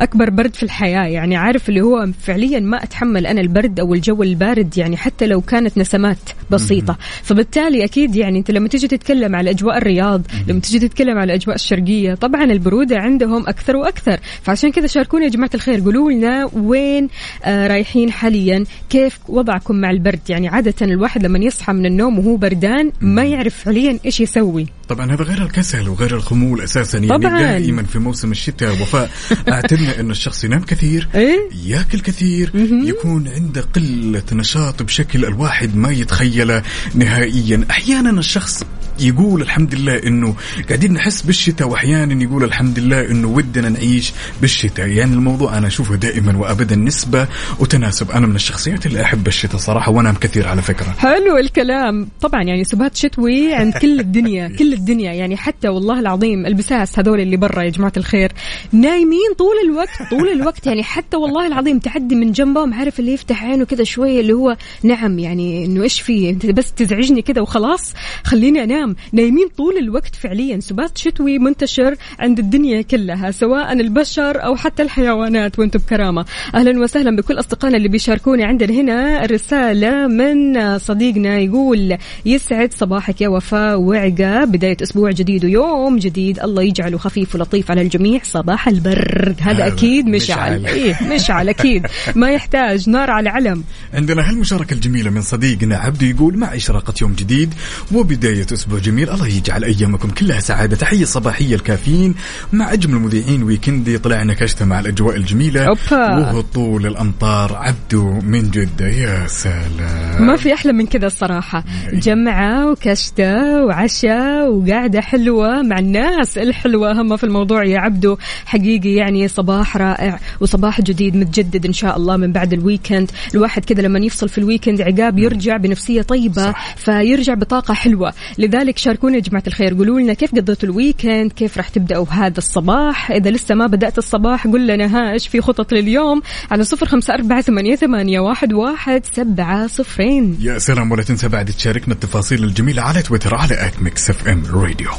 أكبر 0.00 0.30
برد 0.30 0.54
في 0.54 0.62
الحياة. 0.62 1.06
يعني 1.06 1.36
عارف 1.36 1.68
اللي 1.68 1.80
هو 1.80 2.08
فعليا 2.20 2.60
ما 2.60 2.82
أتحمل 2.82 3.26
أنا 3.26 3.40
البرد 3.40 3.80
أو 3.80 3.94
الجو 3.94 4.22
البارد 4.22 4.78
يعني 4.78 4.96
حتى 4.96 5.26
لو 5.26 5.40
كانت 5.40 5.78
نسمات 5.78 6.18
بسيطة. 6.50 6.98
فبالتالي 7.22 7.84
أكيد 7.84 8.16
يعني 8.16 8.38
أنت 8.38 8.50
لما 8.50 8.68
تيجي 8.68 8.88
تتكلم 8.88 9.36
على 9.36 9.50
أجواء 9.50 9.78
الرياض 9.78 10.22
لما 10.48 10.60
تيجي 10.60 10.88
تتكلم 10.88 11.18
على 11.18 11.34
الأجواء 11.34 11.56
الشرقية 11.56 12.14
طبعا 12.14 12.44
البرودة 12.44 12.98
عندهم 12.98 13.48
أكثر 13.48 13.76
وأكثر. 13.76 14.20
فعشان 14.42 14.72
كذا 14.72 14.86
شاركونا 14.86 15.24
يا 15.24 15.30
جماعة 15.30 15.50
الخير. 15.54 15.80
قولوا 15.80 16.10
لنا 16.12 16.50
وين 16.52 17.08
آه 17.44 17.66
رايحين 17.66 18.12
حاليا؟ 18.12 18.64
كيف 18.90 19.18
وضعكم 19.28 19.76
مع 19.76 19.90
البرد؟ 19.90 20.20
يعني 20.28 20.48
عادة 20.48 20.74
الواحد 20.82 21.26
لما 21.26 21.38
يصحى 21.38 21.72
من 21.72 21.86
النوم 21.86 22.03
وهو 22.06 22.36
بردان 22.36 22.92
ما 23.00 23.24
يعرف 23.24 23.54
فعليا 23.64 23.98
إيش 24.04 24.20
يسوي. 24.20 24.66
طبعا 24.88 25.12
هذا 25.12 25.24
غير 25.24 25.42
الكسل 25.42 25.88
وغير 25.88 26.16
الخمول 26.16 26.60
أساسا 26.60 26.98
يعني 26.98 27.08
طبعاً. 27.08 27.38
دائما 27.42 27.82
في 27.82 27.98
موسم 27.98 28.30
الشتاء 28.30 28.72
وفاء 28.72 29.10
اعتدنا 29.48 30.00
إنه 30.00 30.10
الشخص 30.10 30.44
ينام 30.44 30.62
كثير 30.62 31.08
إيه؟ 31.14 31.38
ياكل 31.66 32.00
كثير 32.00 32.50
يكون 32.84 33.28
عنده 33.28 33.60
قلة 33.60 34.22
نشاط 34.32 34.82
بشكل 34.82 35.24
الواحد 35.24 35.76
ما 35.76 35.92
يتخيله 35.92 36.62
نهائيا. 36.94 37.64
أحيانا 37.70 38.10
الشخص 38.10 38.64
يقول 39.00 39.42
الحمد 39.42 39.74
لله 39.74 39.96
إنه 40.06 40.34
قاعدين 40.68 40.92
نحس 40.92 41.22
بالشتاء 41.22 41.68
وأحيانا 41.68 42.22
يقول 42.22 42.44
الحمد 42.44 42.78
لله 42.78 43.10
إنه 43.10 43.28
ودنا 43.28 43.68
نعيش 43.68 44.12
بالشتاء. 44.40 44.88
يعني 44.88 45.14
الموضوع 45.14 45.58
أنا 45.58 45.66
أشوفه 45.66 45.94
دائما 45.94 46.36
وابدا 46.36 46.76
نسبة 46.76 47.26
وتناسب. 47.58 48.10
أنا 48.10 48.26
من 48.26 48.34
الشخصيات 48.34 48.86
اللي 48.86 49.02
أحب 49.02 49.26
الشتاء 49.26 49.56
صراحة 49.56 49.92
وأنام 49.92 50.14
كثير 50.14 50.48
على 50.48 50.62
فكرة. 50.62 50.94
حلو 50.98 51.38
الكلام. 51.38 52.08
طبعا 52.20 52.42
يعني 52.42 52.64
سبات 52.64 52.96
شتوي 52.96 53.54
عند 53.54 53.72
كل 53.72 54.00
الدنيا 54.00 54.48
كل 54.48 54.72
الدنيا. 54.72 55.12
يعني 55.12 55.36
حتى 55.36 55.68
والله 55.68 56.00
العظيم 56.00 56.46
البساس 56.46 56.98
هذول 56.98 57.20
اللي 57.20 57.36
برا 57.36 57.62
يا 57.62 57.70
جماعة 57.70 57.92
الخير 57.96 58.32
نايمين 58.72 59.34
طول 59.38 59.54
الوقت 59.64 60.10
طول 60.10 60.28
الوقت. 60.28 60.66
يعني 60.66 60.82
حتى 60.82 61.16
والله 61.16 61.46
العظيم 61.46 61.78
تعدي 61.78 62.14
من 62.14 62.32
جنبهم 62.32 62.74
عارف 62.74 63.00
اللي 63.00 63.12
يفتح 63.12 63.44
عينه 63.44 63.64
كذا 63.64 63.84
شوية 63.84 64.20
اللي 64.20 64.32
هو 64.32 64.56
نعم 64.82 65.18
يعني 65.18 65.64
إنه 65.64 65.82
إيش 65.82 66.00
في؟ 66.00 66.30
أنت 66.30 66.46
بس 66.46 66.72
تزعجني 66.72 67.22
كذا 67.22 67.42
وخلاص 67.42 67.92
خليني 68.24 68.64
أنام. 68.64 68.83
نايمين 69.12 69.48
طول 69.56 69.78
الوقت 69.78 70.14
فعليا. 70.16 70.60
سبات 70.60 70.98
شتوي 70.98 71.38
منتشر 71.38 71.96
عند 72.18 72.38
الدنيا 72.38 72.82
كلها 72.82 73.30
سواء 73.30 73.72
البشر 73.72 74.44
أو 74.44 74.56
حتى 74.56 74.82
الحيوانات 74.82 75.58
وأنتم 75.58 75.78
بكرامة. 75.78 76.24
أهلا 76.54 76.80
وسهلا 76.80 77.16
بكل 77.16 77.38
أصدقائنا 77.38 77.76
اللي 77.76 77.88
بيشاركونا 77.88 78.44
عندنا 78.44 78.74
هنا. 78.74 79.26
رسالة 79.26 80.06
من 80.06 80.78
صديقنا 80.78 81.38
يقول 81.38 81.96
يسعد 82.26 82.72
صباحك 82.72 83.20
يا 83.20 83.28
وفاء 83.28 83.80
وعقاب. 83.80 84.52
بداية 84.52 84.76
أسبوع 84.82 85.10
جديد 85.10 85.44
ويوم 85.44 85.98
جديد. 85.98 86.40
الله 86.40 86.62
يجعله 86.62 86.98
خفيف 86.98 87.34
ولطيف 87.34 87.70
على 87.70 87.82
الجميع. 87.82 88.20
صباح 88.22 88.68
البرد. 88.68 89.36
هذا 89.40 89.66
أكيد 89.66 90.06
مشعل. 90.06 90.60
مشعل. 90.60 90.74
إيه 90.74 91.14
مشعل 91.14 91.48
أكيد. 91.48 91.86
ما 92.20 92.30
يحتاج. 92.30 92.90
نار 92.90 93.10
على 93.10 93.28
علم. 93.28 93.64
عندنا 93.94 94.30
هالمشاركة 94.30 94.74
الجميلة 94.74 95.10
من 95.10 95.22
صديقنا 95.22 95.76
عبدو 95.76 96.06
يقول 96.06 96.38
مع 96.38 96.54
إشراقة 96.54 96.94
يوم 97.02 97.12
جديد 97.12 97.54
وبداية 97.92 98.46
أسبوع 98.52 98.73
جميل 98.78 99.10
الله 99.10 99.26
يجعل 99.28 99.64
أيامكم 99.64 100.08
كلها 100.08 100.40
سعادة. 100.40 100.76
تحية 100.76 101.04
صباحية 101.04 101.54
الكافيين 101.54 102.14
مع 102.52 102.72
أجمل 102.72 102.94
مذيعين 102.94 103.42
ويكندي. 103.42 103.98
طلعنا 103.98 104.34
كشتة 104.34 104.64
مع 104.64 104.80
الأجواء 104.80 105.16
الجميلة. 105.16 105.64
أوبا. 105.64 106.16
وهطول 106.16 106.86
الأمطار. 106.86 107.56
عبدو 107.56 108.20
من 108.20 108.50
جدة. 108.50 108.88
يا 108.88 109.26
سلام. 109.26 110.26
ما 110.26 110.36
في 110.36 110.54
أحلى 110.54 110.72
من 110.72 110.86
كذا 110.86 111.06
الصراحة. 111.06 111.64
جمعة 111.92 112.70
وكشتة 112.70 113.64
وعشاء 113.64 114.50
وقعده 114.50 115.00
حلوة 115.00 115.62
مع 115.62 115.78
الناس 115.78 116.38
الحلوة. 116.38 116.92
هم 116.92 117.16
في 117.16 117.24
الموضوع 117.24 117.64
يا 117.64 117.78
عبدو. 117.78 118.16
حقيقي 118.46 118.94
يعني 118.94 119.28
صباح 119.28 119.76
رائع 119.76 120.20
وصباح 120.40 120.80
جديد 120.80 121.16
متجدد 121.16 121.66
إن 121.66 121.72
شاء 121.72 121.96
الله 121.96 122.16
من 122.16 122.32
بعد 122.32 122.52
ال 122.52 122.58
weekend. 122.58 123.10
الواحد 123.34 123.64
كذا 123.64 123.82
لما 123.82 123.98
يفصل 123.98 124.28
في 124.28 124.38
ال 124.38 124.43
weekend 124.43 124.80
عقاب 124.80 125.18
يرجع 125.18 125.56
بنفسية 125.56 126.02
طيبة 126.02 126.52
صح. 126.52 126.76
فيرجع 126.76 127.34
بطاقة 127.34 127.74
حلوة. 127.74 128.12
لذلك 128.38 128.63
شاركونا 128.76 129.14
يا 129.14 129.20
جماعة 129.20 129.42
الخير. 129.46 129.74
قولوا 129.74 130.00
لنا 130.00 130.14
كيف 130.14 130.34
قضيتوا 130.34 130.68
ال 130.68 130.75
weekend؟ 130.75 131.32
كيف 131.32 131.56
راح 131.56 131.68
تبدأوا 131.68 132.06
هذا 132.10 132.38
الصباح؟ 132.38 133.10
إذا 133.10 133.30
لسه 133.30 133.54
ما 133.54 133.66
بدأت 133.66 133.98
الصباح 133.98 134.46
قول 134.46 134.66
لنا 134.66 134.86
ها 134.86 135.12
إيش 135.12 135.28
في 135.28 135.40
خطط 135.40 135.72
لليوم 135.72 136.22
على 136.50 136.64
صفر 136.64 136.86
خمسة 136.86 137.14
أربعة 137.14 137.40
ثمانية, 137.40 137.76
ثمانية 137.76 138.20
واحد, 138.20 138.52
واحد 138.52 139.02
سبعة 139.12 139.66
صفرين. 139.66 140.38
يا 140.40 140.58
سلام 140.58 140.92
ولا 140.92 141.02
تنسى 141.02 141.28
بعد 141.28 141.46
تشاركنا 141.46 141.94
التفاصيل 141.94 142.44
الجميلة 142.44 142.82
على 142.82 143.02
تويتر 143.02 143.34
على 143.34 143.66
at 143.66 143.82
Mix 143.82 144.10
FM 144.10 144.42
Radio 144.52 144.90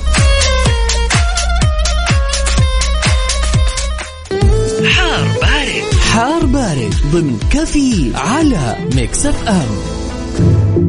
حار 4.85 5.27
بارد. 5.41 5.93
حار 6.11 6.45
بارد 6.45 6.93
ضمن 7.11 7.39
كفي 7.51 8.11
على 8.15 8.75
Mix 8.95 9.25
FM 9.25 10.84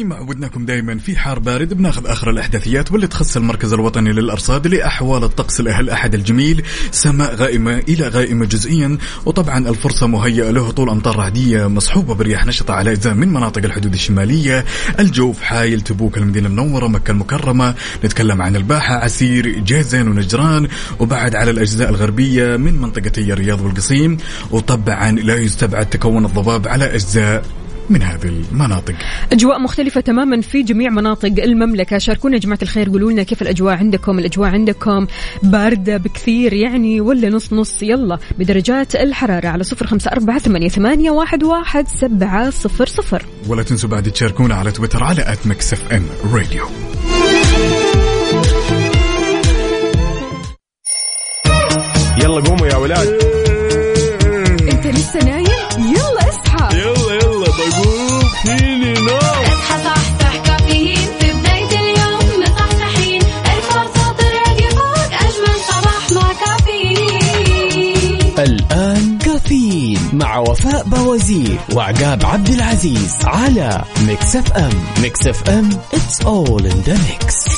وزي 0.00 0.08
ما 0.08 0.16
عودناكم 0.16 0.64
دائما 0.64 0.98
في 0.98 1.16
حار 1.16 1.38
بارد 1.38 1.74
بناخذ 1.74 2.06
آخر 2.06 2.30
الأحداثيات 2.30 2.92
واللي 2.92 3.06
تخص 3.06 3.36
المركز 3.36 3.72
الوطني 3.72 4.12
للأرصاد 4.12 4.66
لأحوال 4.66 5.24
الطقس 5.24 5.60
لهالاحد 5.60 6.14
الجميل 6.14 6.62
سماء 6.90 7.34
غائمة 7.34 7.78
إلى 7.78 8.08
غائمة 8.08 8.46
جزئيا 8.46 8.98
وطبعا 9.26 9.68
الفرصة 9.68 10.06
مهيئة 10.06 10.50
لهطول 10.50 10.90
أمطار 10.90 11.16
رعدية 11.16 11.66
مصحوبة 11.66 12.14
برياح 12.14 12.46
نشطة 12.46 12.74
على 12.74 12.92
أجزاء 12.92 13.14
من 13.14 13.28
مناطق 13.28 13.64
الحدود 13.64 13.92
الشمالية 13.92 14.64
الجوف 14.98 15.42
حايل 15.42 15.80
تبوك 15.80 16.18
المدينة 16.18 16.48
المنورة 16.48 16.88
مكة 16.88 17.10
المكرمة 17.10 17.74
نتكلم 18.04 18.42
عن 18.42 18.56
الباحة 18.56 18.94
عسير 18.94 19.58
جازن 19.58 20.08
ونجران 20.08 20.68
وبعد 20.98 21.34
على 21.34 21.50
الأجزاء 21.50 21.90
الغربية 21.90 22.56
من 22.56 22.78
منطقتي 22.78 23.32
الرياض 23.32 23.60
والقصيم 23.60 24.16
وطبعا 24.50 25.12
لا 25.12 25.36
يستبعد 25.36 25.86
تكون 25.90 26.24
الضباب 26.24 26.68
على 26.68 26.94
أجزاء 26.94 27.44
من 27.90 28.02
هذه 28.02 28.28
المناطق. 28.52 28.94
أجواء 29.32 29.60
مختلفة 29.60 30.00
تماما 30.00 30.40
في 30.40 30.62
جميع 30.62 30.90
مناطق 30.90 31.42
المملكة. 31.42 31.98
شاركونا 31.98 32.34
يا 32.34 32.40
جماعة 32.40 32.58
الخير 32.62 32.88
قولوا 32.88 33.12
لنا 33.12 33.22
كيف 33.22 33.42
الأجواء 33.42 33.74
عندكم؟ 33.74 34.18
الأجواء 34.18 34.50
عندكم 34.50 35.06
باردة 35.42 35.96
بكثير 35.96 36.52
يعني 36.52 37.00
ولا 37.00 37.28
نص 37.28 37.52
نص؟ 37.52 37.82
يلا 37.82 38.18
بدرجات 38.38 38.94
الحرارة 38.94 39.48
على 39.48 39.64
صفر 39.64 39.86
خمسة 39.86 40.10
أربعة 40.10 40.38
ثمانية, 40.38 40.68
ثمانية 40.68 41.10
واحد, 41.10 41.44
واحد 41.44 41.88
سبعة 41.88 42.50
صفر 42.50 42.86
صفر. 42.86 43.26
ولا 43.48 43.62
تنسوا 43.62 43.88
بعد 43.88 44.10
تشاركونا 44.10 44.54
على 44.54 44.72
تويتر 44.72 45.04
على 45.04 45.32
at 45.32 45.46
Mix 45.46 45.72
FM 45.72 46.06
Radio. 46.32 46.66
يلا 52.16 52.40
قوموا 52.40 52.66
يا 52.66 52.76
ولاد. 52.76 53.39
مع 70.20 70.38
وفاء 70.38 70.84
بوازير 70.88 71.58
وعقاب 71.74 72.24
عبد 72.26 72.48
العزيز 72.48 73.16
على 73.24 73.84
Mix 74.06 74.36
FM. 74.36 74.70
Mix 75.02 75.26
FM 75.26 75.70
it's 75.70 76.24
all 76.24 76.62
in 76.64 76.88
the 76.88 76.94
mix. 76.94 77.50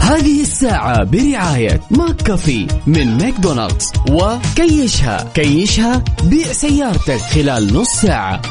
هذه 0.00 0.40
الساعة 0.40 1.04
برعاية 1.04 1.80
ماك 1.90 2.16
كافي 2.16 2.66
من 2.86 3.18
ماكدونالدز 3.18 3.92
وكيشها 4.10 5.26
كيشها 5.34 6.04
بيع 6.24 6.52
سيارتك 6.52 7.20
خلال 7.20 7.74
نص 7.74 7.88
ساعة. 7.88 8.42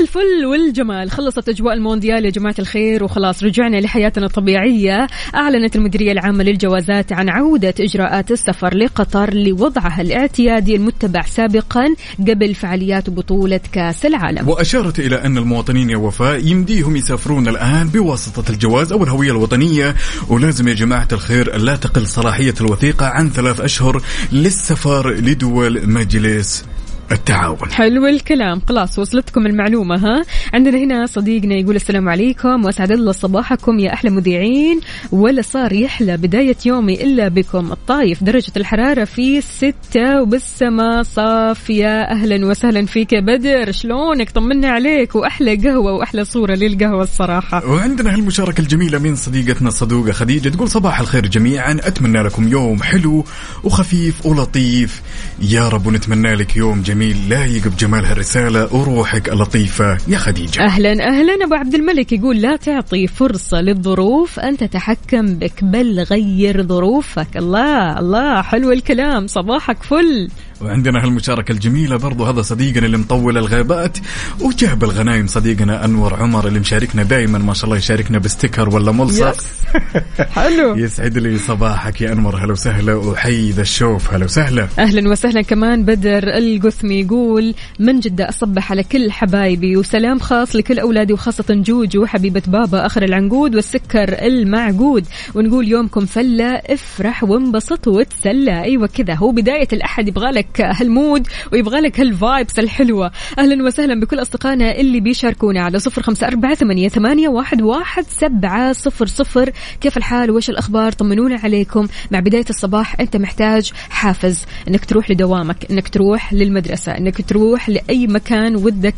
الفل 0.00 0.46
والجمال. 0.46 1.10
خلصت 1.10 1.48
أجواء 1.48 1.74
المونديال 1.74 2.24
يا 2.24 2.30
جماعة 2.30 2.54
الخير 2.58 3.04
وخلاص 3.04 3.42
رجعنا 3.42 3.76
لحياتنا 3.76 4.26
الطبيعية. 4.26 5.06
أعلنت 5.34 5.76
المديرية 5.76 6.12
العامة 6.12 6.44
للجوازات 6.44 7.12
عن 7.12 7.28
عودة 7.28 7.74
إجراءات 7.80 8.30
السفر 8.30 8.74
لقطر 8.74 9.34
لوضعها 9.34 10.02
الاعتيادي 10.02 10.76
المتبع 10.76 11.22
سابقا 11.22 11.94
قبل 12.18 12.54
فعاليات 12.54 13.10
بطولة 13.10 13.60
كأس 13.72 14.06
العالم. 14.06 14.48
وأشارت 14.48 14.98
إلى 14.98 15.16
أن 15.16 15.38
المواطنين 15.38 15.90
يا 15.90 15.96
وفاء 15.96 16.46
يمديهم 16.46 16.96
يسافرون 16.96 17.48
الآن 17.48 17.88
بواسطة 17.88 18.50
الجواز 18.50 18.92
أو 18.92 19.04
الهوية 19.04 19.30
الوطنية. 19.30 19.94
ولازم 20.28 20.68
يا 20.68 20.74
جماعة 20.74 21.08
الخير 21.12 21.56
لا 21.56 21.76
تقل 21.76 22.06
صلاحية 22.06 22.54
الوثيقة 22.60 23.06
عن 23.06 23.30
ثلاث 23.30 23.60
أشهر 23.60 24.02
للسفر 24.32 25.14
لدول 25.14 25.88
مجلس 25.88 26.64
التعاون. 27.12 27.72
حلو 27.72 28.06
الكلام. 28.06 28.60
خلاص 28.68 28.98
وصلتكم 28.98 29.46
المعلومة 29.46 29.96
ها؟ 29.96 30.22
عندنا 30.54 30.78
هنا 30.78 31.06
صديقنا 31.06 31.54
يقول 31.54 31.76
السلام 31.76 32.08
عليكم 32.08 32.64
وأسعد 32.64 32.92
الله 32.92 33.12
صباحكم 33.12 33.78
يا 33.78 33.92
أحلى 33.92 34.10
مذيعين. 34.10 34.80
ولا 35.12 35.42
صار 35.42 35.72
يحلى 35.72 36.16
بداية 36.16 36.56
يومي 36.66 36.94
إلا 37.02 37.28
بكم. 37.28 37.72
الطايف 37.72 38.24
درجة 38.24 38.52
الحرارة 38.56 39.04
في 39.04 39.40
ستة 39.40 40.22
وبالسما 40.22 41.02
صافية. 41.02 42.02
أهلا 42.02 42.46
وسهلا 42.46 42.86
فيك 42.86 43.12
يا 43.12 43.20
بدر. 43.20 43.72
شلونك؟ 43.72 44.30
طمنا 44.30 44.70
عليك. 44.70 45.14
وأحلى 45.16 45.56
قهوة 45.56 45.92
وأحلى 45.92 46.24
صورة 46.24 46.54
للقهوة 46.54 47.02
الصراحة. 47.02 47.70
وعندنا 47.70 48.14
هالمشاركة 48.14 48.60
الجميلة 48.60 48.98
من 48.98 49.16
صديقتنا 49.16 49.68
الصدوقة 49.68 50.12
خديجة 50.12 50.48
تقول 50.48 50.68
صباح 50.68 51.00
الخير 51.00 51.26
جميعا. 51.26 51.72
أتمنى 51.72 52.22
لكم 52.22 52.48
يوم 52.48 52.82
حلو 52.82 53.24
وخفيف 53.64 54.26
ولطيف. 54.26 55.02
يا 55.40 55.68
رب 55.68 55.86
ونتمنى 55.86 56.34
لك 56.34 56.56
يوم 56.56 56.82
جميل. 56.82 56.99
لايق 57.02 57.68
بجمال 57.68 58.04
هالرسالة 58.04 58.74
وروحك 58.74 59.28
اللطيفة. 59.28 59.98
يا 60.08 60.18
خديجة. 60.18 60.60
أهلا 60.60 61.08
أهلا. 61.08 61.44
أبو 61.44 61.54
عبد 61.54 61.74
الملك 61.74 62.12
يقول 62.12 62.36
لا 62.40 62.56
تعطي 62.56 63.06
فرصة 63.06 63.60
للظروف 63.60 64.38
ان 64.40 64.56
تتحكم 64.56 65.34
بك 65.34 65.64
بل 65.64 66.00
غير 66.00 66.62
ظروفك. 66.62 67.36
الله 67.36 67.98
الله. 67.98 68.42
حلو 68.42 68.72
الكلام. 68.72 69.26
صباحك 69.26 69.82
فل. 69.82 70.28
وعندنا 70.60 71.04
هالمشاركة 71.04 71.52
الجميلة 71.52 71.96
برضو 71.96 72.24
هذا 72.24 72.42
صديقنا 72.42 72.86
اللي 72.86 72.98
مطول 72.98 73.38
الغابات 73.38 73.98
وجاب 74.40 74.84
الغنايم 74.84 75.26
صديقنا 75.26 75.84
أنور 75.84 76.14
عمر 76.14 76.46
اللي 76.46 76.60
مشاركنا 76.60 77.02
دائما 77.02 77.38
ما 77.38 77.54
شاء 77.54 77.64
الله 77.64 77.76
يشاركنا 77.76 78.18
بستيكر 78.18 78.68
ولا 78.68 78.92
ملصق. 78.92 79.36
حلو. 80.36 80.76
يسعد 80.76 81.18
لي 81.18 81.38
صباحك 81.38 82.00
يا 82.00 82.12
أنور 82.12 82.36
هلا 82.36 82.52
وسهلا 82.52 82.94
وحي 82.94 83.50
ذا 83.50 83.62
الشوف 83.62 84.14
هلا 84.14 84.24
وسهلا. 84.24 84.68
أهلا 84.78 85.10
وسهلا 85.10 85.42
كمان 85.42 85.84
بدر 85.84 86.22
القثمي 86.36 87.00
يقول 87.00 87.54
من 87.78 88.00
جدة 88.00 88.28
أصبح 88.28 88.72
على 88.72 88.82
كل 88.82 89.12
حبايبي 89.12 89.76
وسلام 89.76 90.18
خاص 90.18 90.56
لكل 90.56 90.78
أولادي 90.78 91.12
وخاصة 91.12 91.54
جوجو 91.54 92.06
حبيبة 92.06 92.42
بابا 92.46 92.86
آخر 92.86 93.02
العنقود 93.02 93.54
والسكر 93.54 94.26
المعقود. 94.26 95.06
ونقول 95.34 95.68
يومكم 95.68 96.06
فلة 96.06 96.54
افرح 96.54 97.24
وانبسط 97.24 97.88
وتسلى. 97.88 98.62
أيوه 98.62 98.86
كذا 98.86 99.14
هو 99.14 99.30
بداية 99.30 99.68
الأحد 99.72 100.08
يبغى 100.08 100.32
لك 100.50 100.60
هال 100.60 100.82
mood 100.82 101.26
ويبغى 101.52 101.80
لك 101.80 102.00
هال 102.00 102.17
vibes 102.17 102.58
الحلوة. 102.58 103.10
أهلا 103.38 103.64
وسهلا 103.64 104.00
بكل 104.00 104.22
أصدقائنا 104.22 104.76
اللي 104.76 105.00
بيشاركونا 105.00 105.62
على 105.62 105.78
صفر 105.78 106.02
خمسة 106.02 106.26
أربعة 106.26 106.54
ثمانية, 106.54 106.88
ثمانية 106.88 107.28
واحد, 107.28 107.62
واحد 107.62 108.04
سبعة 108.08 108.72
صفر 108.72 109.06
صفر. 109.06 109.52
كيف 109.80 109.96
الحال؟ 109.96 110.30
وش 110.30 110.50
الأخبار؟ 110.50 110.92
طمنونا 110.92 111.40
عليكم. 111.44 111.88
مع 112.10 112.20
بداية 112.20 112.44
الصباح 112.50 113.00
أنت 113.00 113.16
محتاج 113.16 113.72
حافز. 113.90 114.44
إنك 114.68 114.84
تروح 114.84 115.10
لدوامك 115.10 115.70
إنك 115.70 115.88
تروح 115.88 116.32
للمدرسة 116.32 116.92
إنك 116.92 117.28
تروح 117.28 117.68
لأي 117.68 118.06
مكان 118.06 118.56
ودك 118.56 118.94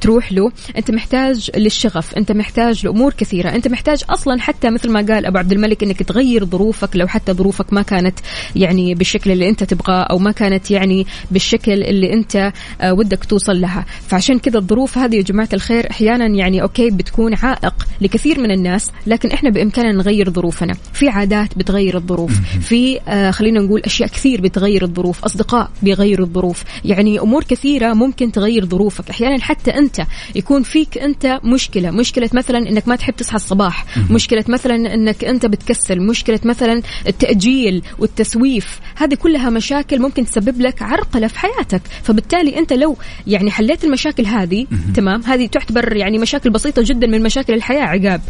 تروح 0.00 0.32
له. 0.32 0.52
أنت 0.76 0.90
محتاج 0.90 1.50
للشغف 1.56 2.14
أنت 2.14 2.32
محتاج 2.32 2.86
لأمور 2.86 3.12
كثيرة. 3.12 3.48
أنت 3.54 3.68
محتاج 3.68 4.04
أصلا 4.10 4.40
حتى 4.40 4.70
مثل 4.70 4.90
ما 4.90 5.00
قال 5.00 5.26
أبو 5.26 5.38
عبد 5.38 5.52
الملك 5.52 5.82
إنك 5.82 6.02
تغير 6.02 6.44
ظروفك 6.44 6.96
لو 6.96 7.06
حتى 7.06 7.32
ظروفك 7.32 7.72
ما 7.72 7.82
كانت 7.82 8.18
يعني 8.56 8.94
بالشكل 8.94 9.30
اللي 9.30 9.48
أنت 9.48 9.64
تبغاه 9.64 10.02
أو 10.02 10.18
ما 10.18 10.32
كانت 10.32 10.70
يعني 10.70 10.95
بالشكل 11.30 11.72
اللي 11.72 12.12
انت 12.12 12.52
آه، 12.80 12.92
ودك 12.92 13.24
توصل 13.24 13.60
لها. 13.60 13.86
فعشان 14.08 14.38
كذا 14.38 14.58
الظروف 14.58 14.98
هذه 14.98 15.16
يا 15.16 15.22
جماعة 15.22 15.48
الخير 15.52 15.90
أحيانا 15.90 16.26
يعني 16.26 16.62
أوكي 16.62 16.90
بتكون 16.90 17.34
عائق 17.34 17.86
لكثير 18.00 18.40
من 18.40 18.50
الناس 18.50 18.90
لكن 19.06 19.30
إحنا 19.30 19.50
بإمكاننا 19.50 19.92
نغير 19.92 20.30
ظروفنا. 20.30 20.74
في 20.92 21.08
عادات 21.08 21.58
بتغير 21.58 21.96
الظروف 21.96 22.32
في 22.60 23.00
آه 23.08 23.30
خلينا 23.30 23.60
نقول 23.60 23.80
أشياء 23.80 24.08
كثير 24.08 24.40
بتغير 24.40 24.82
الظروف 24.82 25.24
أصدقاء 25.24 25.70
بيغيروا 25.82 26.26
الظروف. 26.26 26.64
يعني 26.84 27.20
أمور 27.20 27.44
كثيرة 27.44 27.92
ممكن 27.94 28.32
تغير 28.32 28.66
ظروفك. 28.66 29.10
أحيانا 29.10 29.42
حتى 29.42 29.70
أنت 29.70 30.02
يكون 30.34 30.62
فيك 30.62 30.98
أنت 30.98 31.40
مشكلة 31.44 31.90
مشكلة 31.90 32.30
مثلا 32.32 32.58
إنك 32.58 32.88
ما 32.88 32.96
تحب 32.96 33.16
تصحى 33.16 33.36
الصباح 33.36 33.84
مشكلة 34.10 34.44
مثلا 34.48 34.94
إنك 34.94 35.24
أنت 35.24 35.46
بتكسل 35.46 36.00
مشكلة 36.00 36.40
مثلا 36.44 36.82
التأجيل 37.06 37.82
والتسويف. 37.98 38.80
هذه 38.96 39.14
كلها 39.14 39.50
مشاكل 39.50 40.00
ممكن 40.00 40.24
تسبب 40.24 40.60
لك 40.60 40.82
عرقله 40.86 41.26
في 41.26 41.38
حياتك. 41.38 41.82
فبالتالي 42.02 42.58
أنت 42.58 42.72
لو 42.72 42.96
يعني 43.26 43.50
حليت 43.50 43.84
المشاكل 43.84 44.26
هذه 44.26 44.66
تمام؟ 44.94 45.22
هذه 45.22 45.46
تعتبر 45.46 45.96
يعني 45.96 46.18
مشاكل 46.18 46.50
بسيطة 46.50 46.82
جدا 46.82 47.06
من 47.06 47.22
مشاكل 47.22 47.54
الحياة 47.54 47.84
عقاب. 47.84 48.20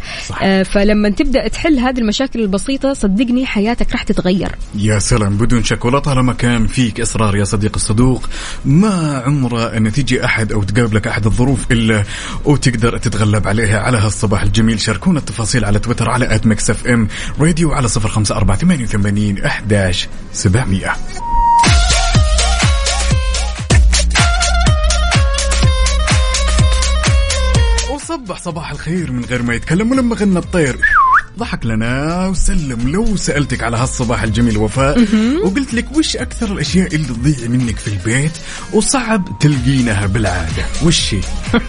آه 0.41 0.63
فلما 0.63 1.09
تبدأ 1.09 1.47
تحل 1.47 1.79
هذه 1.79 1.97
المشاكل 1.97 2.41
البسيطة 2.41 2.93
صدقني 2.93 3.45
حياتك 3.45 3.91
راح 3.91 4.03
تتغير. 4.03 4.51
يا 4.75 4.99
سلام. 4.99 5.37
بدون 5.37 5.63
شك 5.63 5.85
ولطالما 5.85 6.33
كان 6.33 6.67
فيك 6.67 7.01
إصرار 7.01 7.35
يا 7.35 7.43
صديق 7.43 7.71
الصدوق 7.75 8.29
ما 8.65 9.23
عمره 9.25 9.77
أن 9.77 9.91
تيجي 9.91 10.25
أحد 10.25 10.51
أو 10.51 10.63
تقابلك 10.63 11.07
أحد 11.07 11.25
الظروف 11.25 11.71
إلا 11.71 12.03
وتقدر 12.45 12.97
تتغلب 12.97 13.47
عليها. 13.47 13.79
على 13.79 13.97
هالصباح 13.97 14.41
الجميل 14.41 14.79
شاركونا 14.79 15.19
التفاصيل 15.19 15.65
على 15.65 15.79
تويتر 15.79 16.09
على 16.09 16.35
at 16.35 16.47
Mix 16.47 16.69
FM 16.69 17.07
Radio 17.39 17.71
على 17.71 17.87
054 17.97 18.85
88 18.85 19.45
11 19.45 20.07
700 20.33 20.95
صبح 28.17 28.39
صباح 28.39 28.71
الخير 28.71 29.11
من 29.11 29.25
غير 29.25 29.41
ما 29.41 29.53
يتكلم 29.55 29.91
ولما 29.91 30.15
غنى 30.15 30.39
الطير. 30.39 30.77
ضحك 31.37 31.65
لنا 31.65 32.27
وسلم 32.27 32.89
لو 32.89 33.15
سألتك 33.15 33.63
على 33.63 33.77
هالصباح 33.77 34.23
الجميل 34.23 34.57
وفاء 34.57 35.05
وقلت 35.43 35.73
لك 35.73 35.97
وش 35.97 36.17
أكثر 36.17 36.51
الأشياء 36.51 36.95
اللي 36.95 37.07
تضيع 37.07 37.47
منك 37.47 37.77
في 37.77 37.87
البيت؟ 37.87 38.31
وصعب 38.73 39.39
تلقينها 39.39 40.05
بالعادة. 40.07 40.63
وش 40.85 41.13
هي؟ 41.13 41.21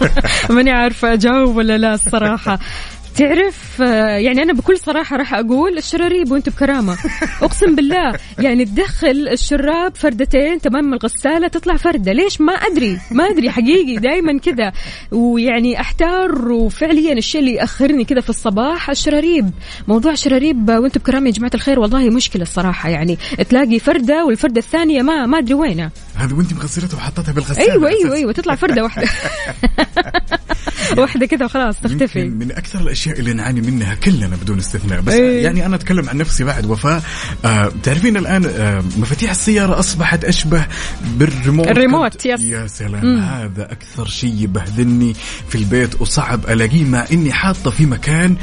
ماني 0.55 0.71
عارفة 0.71 1.13
أجاوب 1.13 1.55
ولا 1.55 1.77
لا 1.77 1.93
الصراحة. 1.93 2.59
تعرف 3.17 3.81
آه، 3.81 4.17
يعني 4.17 4.43
أنا 4.43 4.53
بكل 4.53 4.77
صراحة 4.77 5.17
راح 5.17 5.33
أقول 5.33 5.77
الشراريب 5.77 6.31
وأنت 6.31 6.49
بكرامة. 6.49 6.97
أقسم 7.41 7.75
بالله 7.75 8.13
يعني 8.39 8.65
تدخل 8.65 9.27
الشراب 9.31 9.95
فردتين 9.95 10.61
تمام 10.61 10.85
من 10.85 10.93
الغسالة 10.93 11.47
تطلع 11.47 11.75
فردة. 11.75 12.11
ليش؟ 12.13 12.41
ما 12.41 12.53
أدري 12.53 12.99
ما 13.11 13.23
أدري 13.29 13.49
حقيقي 13.49 13.95
دائما 13.95 14.39
كذا. 14.39 14.71
ويعني 15.11 15.81
أحتار 15.81 16.51
وفعليا 16.51 17.13
الشيء 17.13 17.41
اللي 17.41 17.53
يأخرني 17.53 18.05
كذا 18.05 18.21
في 18.21 18.29
الصباح 18.29 18.89
الشراريب. 18.89 19.49
موضوع 19.87 20.11
الشراريب 20.11 20.69
وأنت 20.69 20.97
بكرامة 20.97 21.27
يا 21.27 21.31
جماعة 21.31 21.51
الخير 21.55 21.79
والله 21.79 22.09
مشكلة 22.09 22.41
الصراحة. 22.41 22.89
يعني 22.89 23.17
تلاقي 23.49 23.79
فردة 23.79 24.25
والفردة 24.25 24.59
الثانية 24.59 25.01
ما 25.01 25.25
ما 25.25 25.37
أدري 25.37 25.53
وينها. 25.53 25.91
هذه 26.15 26.33
وانت 26.33 26.53
مغسلتها 26.53 26.97
وحطيتها 26.97 27.31
بالغسالة 27.31 27.71
أيوه 27.71 27.89
أيوه. 27.89 28.15
أيوه 28.15 28.31
تطلع 28.31 28.55
فردة 28.55 28.83
واحدة 28.83 29.07
واحدة 30.97 31.25
كذا 31.25 31.45
وخلاص 31.45 31.79
تختفي 31.79 32.23
من 32.23 32.51
أكثر 32.51 32.79
الأشياء 32.79 33.19
اللي 33.19 33.33
نعاني 33.33 33.61
منها 33.61 33.95
كلنا 33.95 34.35
بدون 34.35 34.57
استثناء 34.57 35.01
بس 35.01 35.13
إيه. 35.13 35.43
يعني 35.43 35.65
أنا 35.65 35.75
أتكلم 35.75 36.09
عن 36.09 36.17
نفسي 36.17 36.43
بعد 36.43 36.65
وفاء 36.65 37.03
آه 37.45 37.71
تعرفين 37.83 38.17
الآن 38.17 38.45
آه 38.45 38.83
مفاتيح 38.97 39.31
السيارة 39.31 39.79
أصبحت 39.79 40.25
أشبه 40.25 40.65
بال 41.01 41.17
remote 41.17 41.67
ال 41.67 41.74
remote، 41.74 42.25
yes. 42.25 42.41
يا 42.41 42.67
سلام 42.67 43.19
هذا 43.19 43.71
أكثر 43.71 44.07
شيء 44.07 44.33
يبهدلني 44.37 45.13
في 45.49 45.55
البيت 45.55 46.01
وصعب 46.01 46.49
ألاقيه 46.49 46.83
مع 46.83 47.05
إني 47.11 47.33
حاطة 47.33 47.71
في 47.71 47.85
مكان 47.85 48.35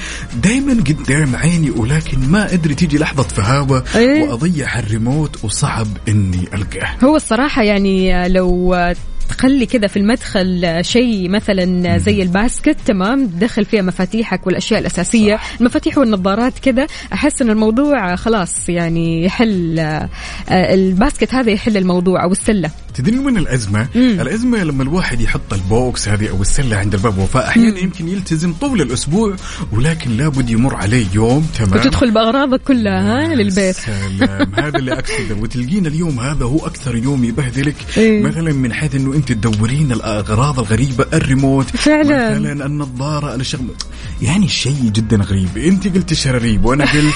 دائما 0.43 0.73
قدام 0.73 1.37
عيني 1.37 1.71
ولكن 1.71 2.19
ما 2.31 2.53
أدري 2.53 2.75
تيجي 2.75 2.99
لحظة 2.99 3.23
فهاوة 3.23 3.85
إيه. 3.95 4.23
وأضيع 4.23 4.79
الريموت 4.79 5.45
وصعب 5.45 5.89
إني 6.09 6.49
ألقاه 6.55 6.97
هو 7.05 7.17
الصراحة 7.17 7.56
يعني 7.63 8.29
لو 8.29 8.75
تخلي 9.29 9.67
كذا 9.67 9.87
في 9.87 9.99
المدخل 9.99 10.79
شيء 10.81 11.31
مثلا 11.31 11.99
زي 11.99 12.23
ال 12.23 12.31
basket 12.31 12.77
تمام؟ 12.87 13.27
تدخل 13.27 13.65
فيها 13.65 13.83
مفاتيحك 13.83 14.47
والأشياء 14.47 14.81
الأساسية. 14.81 15.37
صح. 15.37 15.57
المفاتيح 15.61 15.99
والنظارات 15.99 16.59
كذا 16.59 16.87
أحس 17.13 17.43
إن 17.43 17.51
الموضوع 17.51 18.17
خلاص 18.17 18.69
يعني 18.69 19.25
يحل 19.25 19.79
آه، 19.79 20.09
ال 20.49 20.61
basket 20.61 21.35
هذا 21.35 21.51
يحل 21.51 21.77
الموضوع 21.77 22.25
أو 22.25 22.33
السلة. 22.33 22.71
تدرين 22.95 23.19
وين 23.19 23.37
الأزمة؟ 23.37 23.87
مم. 23.95 24.21
الأزمة 24.21 24.65
لما 24.65 24.83
الواحد 24.83 25.21
يحط 25.21 25.53
ال 25.53 25.67
box 25.67 26.09
هذه 26.09 26.31
أو 26.31 26.43
السلة 26.43 26.77
عند 26.77 26.95
الباب 26.95 27.19
وفاء 27.19 27.49
أحيانا 27.49 27.79
يمكن 27.79 28.09
يلتزم 28.09 28.53
طول 28.53 28.81
الأسبوع 28.83 29.37
ولكن 29.73 30.17
لابد 30.17 30.51
يمر 30.51 30.75
عليه 30.75 31.07
يوم 31.15 31.47
تمام؟ 31.59 31.73
وتدخل 31.73 32.11
بأغراضك 32.11 32.61
كلها 32.61 33.31
ها 33.31 33.35
للبيت. 33.35 33.77
سلام. 33.77 34.55
هذا 34.55 34.79
اللي 34.79 34.93
أقصده. 34.93 35.35
وتلقين 35.41 35.87
اليوم 35.87 36.21
هذا 36.21 36.45
هو 36.45 36.67
أكثر 36.67 36.97
يوم 36.97 37.25
يبهدلك 37.25 37.77
إيه. 37.97 38.23
مثلا 38.23 38.53
من 38.53 38.73
حيث 38.73 38.95
إنه 38.95 39.16
انت 39.17 39.33
تدورين 39.33 39.93
الأغراض 39.93 40.59
الغريبة 40.61 41.07
الريموت. 41.13 41.77
فعلاً. 41.77 42.39
مثلا 42.39 42.67
النظاره 42.67 43.35
الشغل 43.35 43.69
يعني 44.23 44.49
شيء 44.49 44.91
جدا 44.93 45.17
غريب. 45.17 45.59
انت 45.59 45.89
قلت 45.95 46.15
شراريب 46.15 46.65
وأنا 46.65 46.85
قلت 46.85 47.15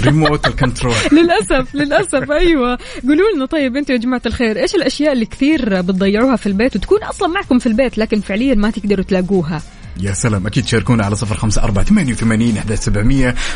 remote 0.00 0.46
ال 0.46 0.52
control 0.52 0.94
للأسف 1.18 1.74
للأسف 1.74 2.30
أيوه. 2.30 2.78
قولوا 3.02 3.36
لنا 3.36 3.46
طيب 3.46 3.76
أنتم 3.76 3.94
يا 3.94 3.98
جماعة 3.98 4.22
الخير 4.26 4.58
إيش 4.58 4.74
الأشياء 4.74 5.12
اللي 5.12 5.26
كثير 5.26 5.80
بتضيعوها 5.80 6.36
في 6.36 6.46
البيت 6.46 6.76
وتكون 6.76 7.02
أصلا 7.02 7.28
معكم 7.28 7.58
في 7.58 7.66
البيت 7.66 7.98
لكن 7.98 8.20
فعليا 8.20 8.54
ما 8.54 8.70
تقدروا 8.70 9.04
تلاقوها؟ 9.04 9.62
يا 10.00 10.12
سلام. 10.12 10.46
أكيد 10.46 10.66
شاركونا 10.66 11.04
على 11.04 11.16
صفر 11.16 11.36
خمسة 11.36 11.62
أربعة 11.62 11.84
ثمانية 11.84 12.12
وثمانين 12.12 12.62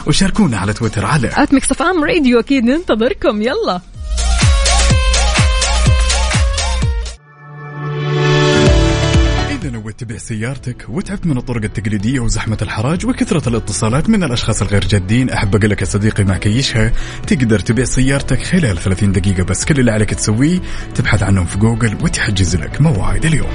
وشاركونا 0.06 0.58
على 0.58 0.72
تويتر 0.72 1.04
على 1.04 1.30
at 1.36 1.54
Mix 1.54 1.70
FM 1.70 2.04
Radio 2.04 2.40
أكيد 2.40 2.64
ننتظركم. 2.64 3.42
يلا. 3.42 3.80
تبيع 9.98 10.18
سيارتك 10.18 10.86
وتعبت 10.88 11.26
من 11.26 11.38
الطرق 11.38 11.64
التقليدية 11.64 12.20
وزحمة 12.20 12.58
الحراج 12.62 13.06
وكثرة 13.06 13.48
الاتصالات 13.48 14.08
من 14.08 14.24
الأشخاص 14.24 14.62
الغير 14.62 14.84
جادين. 14.84 15.30
أحب 15.30 15.56
أقول 15.56 15.70
لك 15.70 15.80
يا 15.80 15.86
صديقي 15.86 16.24
مع 16.24 16.36
كيشها 16.36 16.92
تقدر 17.26 17.58
تبيع 17.58 17.84
سيارتك 17.84 18.42
خلال 18.42 18.78
30 18.78 19.12
دقيقة 19.12 19.42
بس. 19.42 19.64
كل 19.64 19.80
اللي 19.80 19.92
عليك 19.92 20.14
تسويه 20.14 20.60
تبحث 20.94 21.22
عنهم 21.22 21.46
في 21.46 21.58
جوجل 21.58 21.94
وتحجز 22.02 22.56
لك 22.56 22.80
موعد 22.80 23.24
اليوم. 23.24 23.50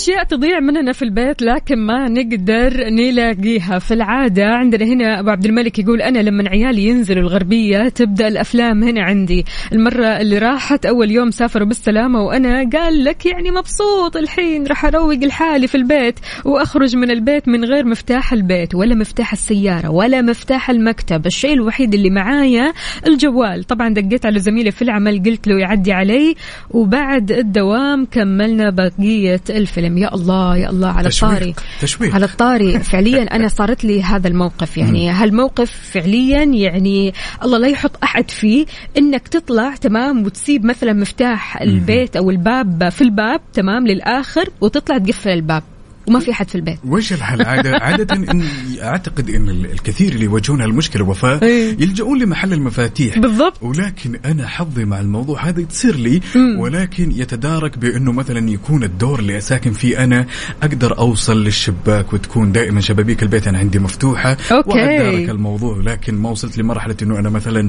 أشياء 0.00 0.24
تضيع 0.24 0.60
مننا 0.60 0.92
في 0.92 1.02
البيت 1.02 1.42
لكن 1.42 1.78
ما 1.78 2.08
نقدر 2.08 2.88
نلاقيها. 2.90 3.78
في 3.78 3.94
العادة 3.94 4.44
عندنا 4.46 4.84
هنا 4.84 5.20
أبو 5.20 5.30
عبد 5.30 5.44
الملك 5.44 5.78
يقول 5.78 6.02
أنا 6.02 6.18
لما 6.18 6.48
عيالي 6.48 6.84
ينزلوا 6.84 7.22
الغربية 7.22 7.88
تبدأ 7.88 8.28
الأفلام 8.28 8.82
هنا 8.82 9.02
عندي. 9.02 9.44
المرة 9.72 10.06
اللي 10.06 10.38
راحت 10.38 10.86
أول 10.86 11.10
يوم 11.10 11.30
سافروا 11.30 11.66
بالسلامة 11.66 12.22
وأنا 12.22 12.70
قال 12.72 13.04
لك 13.04 13.26
يعني 13.26 13.50
مبسوط 13.50 14.16
الحين 14.16 14.66
راح 14.66 14.84
أروق 14.84 15.14
لحالي 15.14 15.66
في 15.66 15.74
البيت 15.74 16.18
وأخرج 16.44 16.96
من 16.96 17.10
البيت 17.10 17.48
من 17.48 17.64
غير 17.64 17.86
مفتاح 17.86 18.32
البيت 18.32 18.74
ولا 18.74 18.94
مفتاح 18.94 19.32
السيارة 19.32 19.90
ولا 19.90 20.22
مفتاح 20.22 20.70
المكتب. 20.70 21.26
الشيء 21.26 21.52
الوحيد 21.52 21.94
اللي 21.94 22.10
معايا 22.10 22.72
الجوال. 23.06 23.64
طبعا 23.64 23.88
دقيت 23.88 24.26
على 24.26 24.38
زميلي 24.38 24.70
في 24.70 24.82
العمل 24.82 25.22
قلت 25.22 25.48
له 25.48 25.58
يعدي 25.58 25.92
علي 25.92 26.34
وبعد 26.70 27.32
الدوام 27.32 28.04
كملنا 28.04 28.70
بقية 28.70 29.40
الفيلم. 29.50 29.89
يا 29.98 30.14
الله 30.14 30.56
يا 30.56 30.70
الله 30.70 30.88
على 30.88 31.08
تشويق. 31.08 31.32
الطاري 31.32 31.54
تشويق. 31.80 32.14
على 32.14 32.24
الطاري 32.24 32.78
فعليا 32.78 33.22
أنا 33.22 33.48
صارت 33.48 33.84
لي 33.84 34.02
هذا 34.02 34.28
الموقف. 34.28 34.76
يعني 34.76 35.10
هالموقف 35.10 35.90
فعليا 35.92 36.44
يعني 36.44 37.14
الله 37.42 37.58
لا 37.58 37.68
يحط 37.68 37.92
أحد 38.02 38.30
فيه 38.30 38.66
إنك 38.98 39.28
تطلع 39.28 39.74
تمام 39.74 40.24
وتسيب 40.24 40.64
مثلا 40.64 40.92
مفتاح 40.92 41.62
البيت 41.62 42.16
أو 42.16 42.30
الباب 42.30 42.88
في 42.88 43.02
الباب 43.02 43.40
تمام 43.52 43.86
للآخر 43.86 44.48
وتطلع 44.60 44.98
تقفل 44.98 45.30
الباب. 45.30 45.62
وما 46.06 46.20
في 46.20 46.30
أحد 46.30 46.48
في 46.48 46.54
البيت 46.54 46.78
وش 46.88 47.12
الحل 47.12 47.42
عادة 47.42 47.70
عادة 47.84 48.14
إن 48.14 48.44
أعتقد 48.82 49.30
إن 49.30 49.48
ال- 49.48 49.72
الكثير 49.72 50.12
اللي 50.12 50.24
يواجهون 50.24 50.60
هالمشكلة 50.60 51.04
وفاء 51.04 51.42
إيه. 51.44 51.70
يلجؤون 51.72 52.18
لمحل 52.22 52.52
المفاتيح 52.52 53.18
بالضبط. 53.18 53.62
ولكن 53.62 54.18
أنا 54.24 54.46
حظي 54.46 54.84
مع 54.84 55.00
الموضوع 55.00 55.48
هذا 55.48 55.62
تصير 55.62 55.96
لي 55.96 56.20
ولكن 56.58 57.12
يتدارك 57.12 57.78
بأنه 57.78 58.12
مثلا 58.12 58.50
يكون 58.50 58.84
الدور 58.84 59.18
اللي 59.18 59.40
ساكن 59.40 59.72
فيه 59.72 60.04
أنا 60.04 60.26
أقدر 60.62 60.98
أوصل 60.98 61.44
للشباك 61.44 62.12
وتكون 62.12 62.52
دائما 62.52 62.80
شبابيك 62.80 63.22
البيت 63.22 63.48
أنا 63.48 63.58
عندي 63.58 63.78
مفتوحة 63.78 64.36
أوكي. 64.52 64.68
واتدارك 64.70 65.30
الموضوع 65.30 65.76
لكن 65.78 66.14
ما 66.14 66.30
وصلت 66.30 66.58
لمرحلة 66.58 66.96
إنه 67.02 67.18
أنا 67.18 67.30
مثلا 67.30 67.68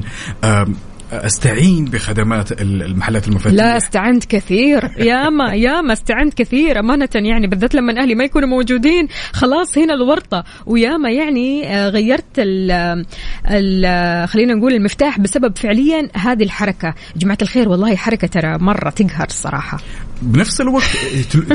أستعين 1.12 1.84
بخدمات 1.84 2.52
ال- 2.52 2.82
المحلات 2.82 3.28
المفاتيح. 3.28 3.58
لا 3.58 3.76
استعنت 3.76 4.24
كثير. 4.24 4.90
ياما 4.98 5.54
ياما 5.54 5.92
استعنت 5.92 6.34
كثير. 6.34 6.78
أمانة 6.78 7.08
يعني 7.14 7.46
بالذات 7.46 7.74
لما 7.74 8.02
أهلي 8.02 8.14
ما 8.14 8.24
يكونوا 8.24 8.48
موجودين. 8.48 9.08
خلاص 9.32 9.78
هنا 9.78 9.94
الورطة. 9.94 10.44
وياما 10.66 11.10
يعني 11.10 11.68
آه، 11.76 11.88
غيرت 11.88 12.38
ال 12.38 12.70
ال 13.50 14.28
خلينا 14.28 14.54
نقول 14.54 14.72
المفتاح 14.74 15.20
بسبب 15.20 15.58
فعليا 15.58 16.08
هذه 16.14 16.42
الحركة. 16.42 16.86
يا 16.88 16.94
جماعة 17.18 17.38
الخير 17.42 17.68
والله 17.68 17.96
حركة 17.96 18.26
ترى 18.26 18.58
مرة 18.58 18.90
تقهر 18.90 19.26
الصراحة. 19.26 19.78
بنفس 20.22 20.60
الوقت 20.60 20.96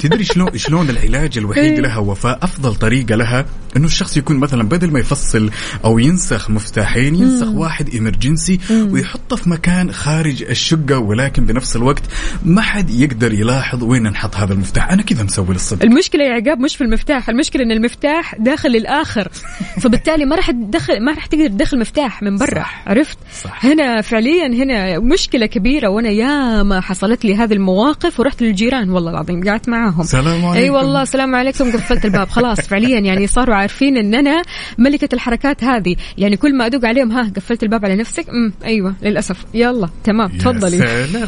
تدري 0.01 0.23
شلون 0.23 0.57
شلون 0.57 0.89
العلاج 0.89 1.37
الوحيد 1.37 1.63
إيه. 1.63 1.79
لها 1.79 1.97
وفاء 1.97 2.39
أفضل 2.43 2.75
طريقة 2.75 3.15
لها؟ 3.15 3.45
إنه 3.77 3.85
الشخص 3.85 4.17
يكون 4.17 4.37
مثلا 4.37 4.63
بدل 4.63 4.91
ما 4.91 4.99
يفصل 4.99 5.49
أو 5.85 5.99
ينسخ 5.99 6.49
مفتاحين 6.49 7.15
ينسخ 7.15 7.47
واحد 7.47 7.89
ايمرجنسي 7.89 8.59
ويحطه 8.71 9.35
في 9.35 9.46
مكان 9.47 9.91
خارج 9.91 10.43
الشقة 10.43 10.99
ولكن 10.99 11.45
بنفس 11.45 11.75
الوقت 11.75 12.03
ما 12.45 12.61
حد 12.61 12.89
يقدر 12.89 13.33
يلاحظ 13.33 13.83
وين 13.83 14.03
نحط 14.03 14.35
هذا 14.35 14.53
المفتاح. 14.53 14.91
أنا 14.91 15.01
كذا 15.01 15.23
مسوي 15.23 15.53
للصدق. 15.53 15.83
المشكلة 15.83 16.23
يا 16.23 16.33
عقاب 16.33 16.59
مش 16.59 16.75
في 16.75 16.83
المفتاح 16.83 17.29
المشكلة 17.29 17.63
إن 17.63 17.71
المفتاح 17.71 18.35
داخل 18.35 18.69
الآخر 18.69 19.27
فبالتالي 19.81 20.25
ما 20.25 20.35
راح 20.35 20.51
تدخل 20.51 21.03
ما 21.03 21.13
راح 21.13 21.25
تقدر 21.25 21.47
تدخل 21.47 21.79
مفتاح 21.79 22.23
من 22.23 22.37
برا. 22.37 22.65
عرفت؟ 22.87 23.17
صح. 23.43 23.65
هنا 23.65 24.01
فعليا 24.01 24.47
هنا 24.47 24.99
مشكلة 24.99 25.45
كبيرة 25.45 25.89
وأنا 25.89 26.09
ياما 26.09 26.81
حصلت 26.81 27.25
لي 27.25 27.35
هذه 27.35 27.53
المواقف 27.53 28.19
ورحت 28.19 28.41
للجيران 28.41 28.89
والله 28.89 29.11
العظيم 29.11 29.43
قعدت 29.43 29.69
معاهم. 29.69 30.03
سلام 30.03 30.45
عليكم. 30.45 30.63
أي 30.63 30.69
والله 30.69 31.01
السلام 31.01 31.35
عليكم 31.35 31.71
قفلت 31.71 32.05
الباب. 32.05 32.29
خلاص 32.29 32.61
فعليا 32.61 32.99
يعني 32.99 33.27
صاروا 33.27 33.55
عارفين 33.55 33.97
ان 33.97 34.15
أنا 34.15 34.41
ملكة 34.77 35.09
الحركات 35.13 35.63
هذه. 35.63 35.95
يعني 36.17 36.37
كل 36.37 36.57
ما 36.57 36.65
أدق 36.65 36.87
عليهم 36.87 37.11
ها 37.11 37.31
قفلت 37.35 37.63
الباب 37.63 37.85
على 37.85 37.95
نفسك؟ 37.95 38.29
أمم 38.29 38.53
أيوه 38.65 38.95
للأسف. 39.01 39.36
يلا 39.53 39.89
تمام 40.03 40.37
تفضلي. 40.37 41.07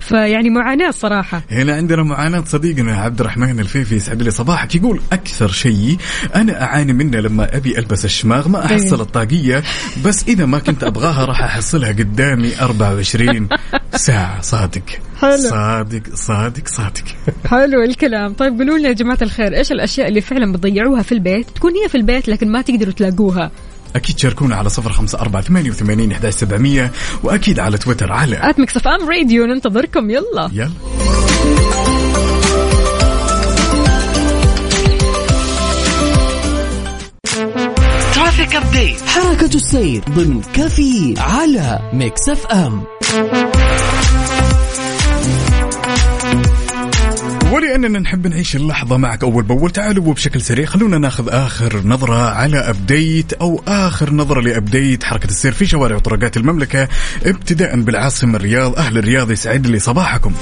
فيعني 0.00 0.50
معاناة 0.50 0.90
صراحة. 0.90 1.42
هنا 1.50 1.74
عندنا 1.74 2.02
معاناة 2.02 2.44
صديقنا 2.46 2.96
عبد 2.96 3.20
الرحمن 3.20 3.60
الفيفي 3.60 3.94
يسعد 3.94 4.22
لي 4.22 4.30
صباحك 4.30 4.74
يقول 4.74 5.00
أكثر 5.12 5.48
شيء 5.48 5.96
أنا 6.34 6.62
أعاني 6.62 6.92
منه 6.92 7.20
لما 7.20 7.56
أبي 7.56 7.78
ألبس 7.78 8.04
الشماغ 8.04 8.48
ما 8.48 8.64
أحصل 8.64 8.96
إيه. 8.96 9.02
الطاقية 9.02 9.62
بس 10.04 10.24
إذا 10.28 10.46
ما 10.46 10.58
كنت 10.58 10.84
أبغاها 10.84 11.24
راح 11.24 11.42
أحصلها 11.42 11.88
قدامي 11.88 12.60
24 12.60 13.48
ساعة. 13.94 14.40
صادق. 14.40 14.82
حلو. 15.20 15.36
صادق 15.36 16.02
صادق 16.14 16.68
صادق. 16.68 17.04
حلو 17.46 17.82
الكلام. 17.82 18.32
طيب 18.32 18.58
قولوا 18.58 18.78
لنا 18.78 18.88
يا 18.88 18.92
جماعة 18.94 19.18
الخير 19.22 19.56
إيش 19.56 19.72
الأشياء 19.72 20.08
اللي 20.08 20.20
فعلا 20.20 20.52
بتضيعوها 20.52 21.02
في 21.02 21.12
البيت؟ 21.12 21.50
تكون 21.50 21.72
هي 21.82 21.88
في 21.88 21.94
البيت 21.94 22.28
لكن 22.28 22.52
ما 22.52 22.62
تقدروا 22.62 22.92
تلاقوها. 22.92 23.50
أكيد 23.96 24.18
شاركونا 24.18 24.56
على 24.56 24.68
صفر 24.68 24.92
خمسة 24.92 25.18
أربعة 25.18 25.42
ثمانية 25.42 25.70
وثمانين 25.70 26.12
إحداش 26.12 26.34
سبعمية 26.34 26.92
وأكيد 27.22 27.60
على 27.60 27.78
تويتر 27.78 28.12
على 28.12 28.50
at 28.50 28.60
Mix 28.60 28.88
FM 28.88 29.08
Radio 29.08 29.46
ننتظركم. 29.46 30.10
يلا. 30.10 30.50
يلا. 30.52 30.70
Traffic 38.14 38.54
Update 38.56 39.00
حركة 39.06 39.54
السير 39.54 40.02
ضمن 40.10 40.42
كفي 40.54 41.14
على 41.18 41.90
Mix 41.92 42.28
FM 42.28 42.82
ولأننا 47.52 47.98
نحب 47.98 48.26
نعيش 48.26 48.56
اللحظة 48.56 48.96
معك 48.96 49.22
أول 49.22 49.42
بأول. 49.44 49.70
تعالوا 49.70 50.06
وبشكل 50.06 50.40
سريع 50.40 50.66
خلونا 50.66 50.98
ناخذ 50.98 51.28
آخر 51.28 51.82
نظرة 51.84 52.30
على 52.30 52.58
أبديت 52.58 53.32
أو 53.32 53.62
آخر 53.68 54.12
نظرة 54.12 54.40
لأبديت 54.40 55.04
حركة 55.04 55.26
السير 55.26 55.52
في 55.52 55.66
شوارع 55.66 55.96
وطرقات 55.96 56.36
المملكة 56.36 56.88
ابتداء 57.26 57.80
بالعاصمة 57.80 58.36
الرياض 58.36 58.76
أهل 58.76 58.98
الرياض 58.98 59.30
يسعد 59.30 59.66
لي 59.66 59.78
صباحكم. 59.78 60.32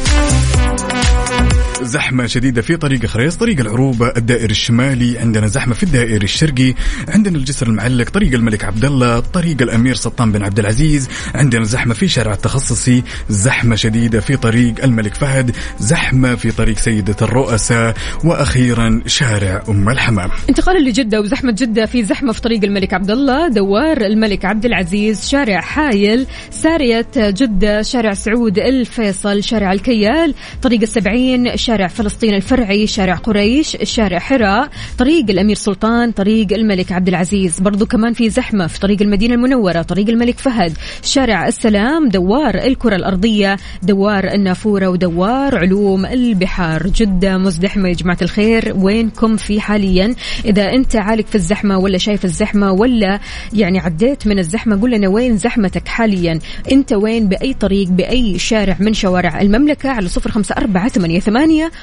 زحمة 1.83 2.27
شديدة 2.27 2.63
في 2.63 2.77
طريق 2.77 3.07
خريص 3.07 3.37
طريق 3.37 3.61
العروبة 3.61 4.13
الدائري 4.17 4.51
الشمالي 4.51 5.19
عندنا 5.19 5.47
زحمة 5.47 5.75
في 5.75 5.83
الدائري 5.83 6.25
الشرقي 6.25 6.75
عندنا 7.09 7.39
الجسر 7.39 7.67
المعلق 7.67 8.11
طريق 8.11 8.35
الملك 8.35 8.65
عبد 8.65 8.85
الله 8.85 9.21
طريق 9.21 9.63
الأمير 9.63 9.95
سلطان 9.95 10.33
بن 10.33 10.43
عبد 10.43 10.59
العزيز 10.59 11.09
عندنا 11.35 11.65
زحمة 11.65 11.95
في 11.95 12.09
شارع 12.09 12.33
التخصصي 12.33 13.03
زحمة 13.29 13.77
شديدة 13.77 14.21
في 14.21 14.37
طريق 14.37 14.85
الملك 14.85 15.15
فهد 15.15 15.57
زحمة 15.79 16.35
في 16.35 16.51
طريق 16.51 16.79
سيدة 16.79 17.17
الرؤساء 17.23 17.95
وأخيرا 18.25 19.03
شارع 19.07 19.63
أم 19.69 19.89
الحمام. 19.89 20.31
انتقالا 20.49 20.89
لجدة 20.89 21.21
وزحمة 21.21 21.53
جدة 21.53 21.87
في 21.87 22.05
زحمة 22.05 22.33
في 22.33 22.41
طريق 22.41 22.65
الملك 22.65 22.95
عبد 22.95 23.11
الله 23.11 23.49
دوار 23.49 24.01
الملك 24.01 24.45
عبد 24.45 24.65
العزيز 24.65 25.29
شارع 25.29 25.61
حايل 25.61 26.27
سارية 26.51 27.07
جدة 27.17 27.83
شارع 27.83 28.15
سعود 28.15 28.59
الفيصل 28.59 29.45
شارع 29.45 29.73
الكيال 29.73 30.35
طريق 30.63 30.81
السبعين 30.81 31.57
شارع 31.71 31.87
فلسطين 31.87 32.35
الفرعي 32.35 32.87
شارع 32.87 33.15
قريش 33.15 33.77
شارع 33.83 34.19
حراء 34.19 34.69
طريق 34.99 35.31
الأمير 35.31 35.57
سلطان 35.57 36.13
طريق 36.13 36.53
الملك 36.53 36.93
عبد 36.93 37.09
العزيز. 37.09 37.61
برضو 37.61 37.87
كمان 37.87 38.13
في 38.13 38.31
زحمة 38.31 38.67
في 38.67 38.81
طريق 38.81 39.03
المدينة 39.03 39.35
المنورة 39.35 39.83
طريق 39.83 40.09
الملك 40.09 40.39
فهد. 40.39 40.73
شارع 41.03 41.49
السلام 41.49 42.09
دوار 42.09 42.55
الكرة 42.55 42.97
الأرضية 42.97 43.57
دوار 43.83 44.25
النافورة 44.35 44.87
ودوار 44.87 45.59
علوم 45.59 46.07
البحار. 46.07 46.87
جدة 46.87 47.39
مزدحمة 47.39 47.89
يا 47.89 47.95
جماعة 47.95 48.19
الخير. 48.23 48.73
وينكم 48.77 49.37
في 49.37 49.61
حاليا؟ 49.61 50.15
إذا 50.45 50.73
أنت 50.73 50.97
عالق 50.97 51.27
في 51.27 51.35
الزحمة 51.35 51.79
ولا 51.79 51.99
شايف 51.99 52.25
الزحمة 52.25 52.73
ولا 52.73 53.21
يعني 53.53 53.79
عديت 53.79 54.27
من 54.27 54.39
الزحمة 54.39 54.81
قول 54.81 54.91
لنا 54.91 55.09
وين 55.09 55.37
زحمتك 55.37 55.89
حاليا؟ 55.89 56.39
أنت 56.73 56.93
وين؟ 56.93 57.29
بأي 57.29 57.55
طريق؟ 57.55 57.89
بأي 57.89 58.39
شارع 58.39 58.77
من 58.81 58.95
شوارع 58.95 59.41
المملكة؟ 59.41 59.91
على 59.91 60.09
صفر 60.09 60.31
خمسة 60.31 60.55
أربعة 60.59 60.89
ثمانية, 60.89 61.21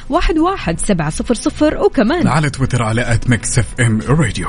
واحد, 0.10 0.38
واحد 0.38 0.80
سبعة 0.80 1.10
صفر 1.10 1.34
صفر 1.34 1.78
وكمان 1.78 2.28
على 2.28 2.50
تويتر 2.50 2.84
على 2.84 3.14
at 3.14 3.30
Mix 3.30 3.60
FM 3.60 4.02
Radio 4.08 4.48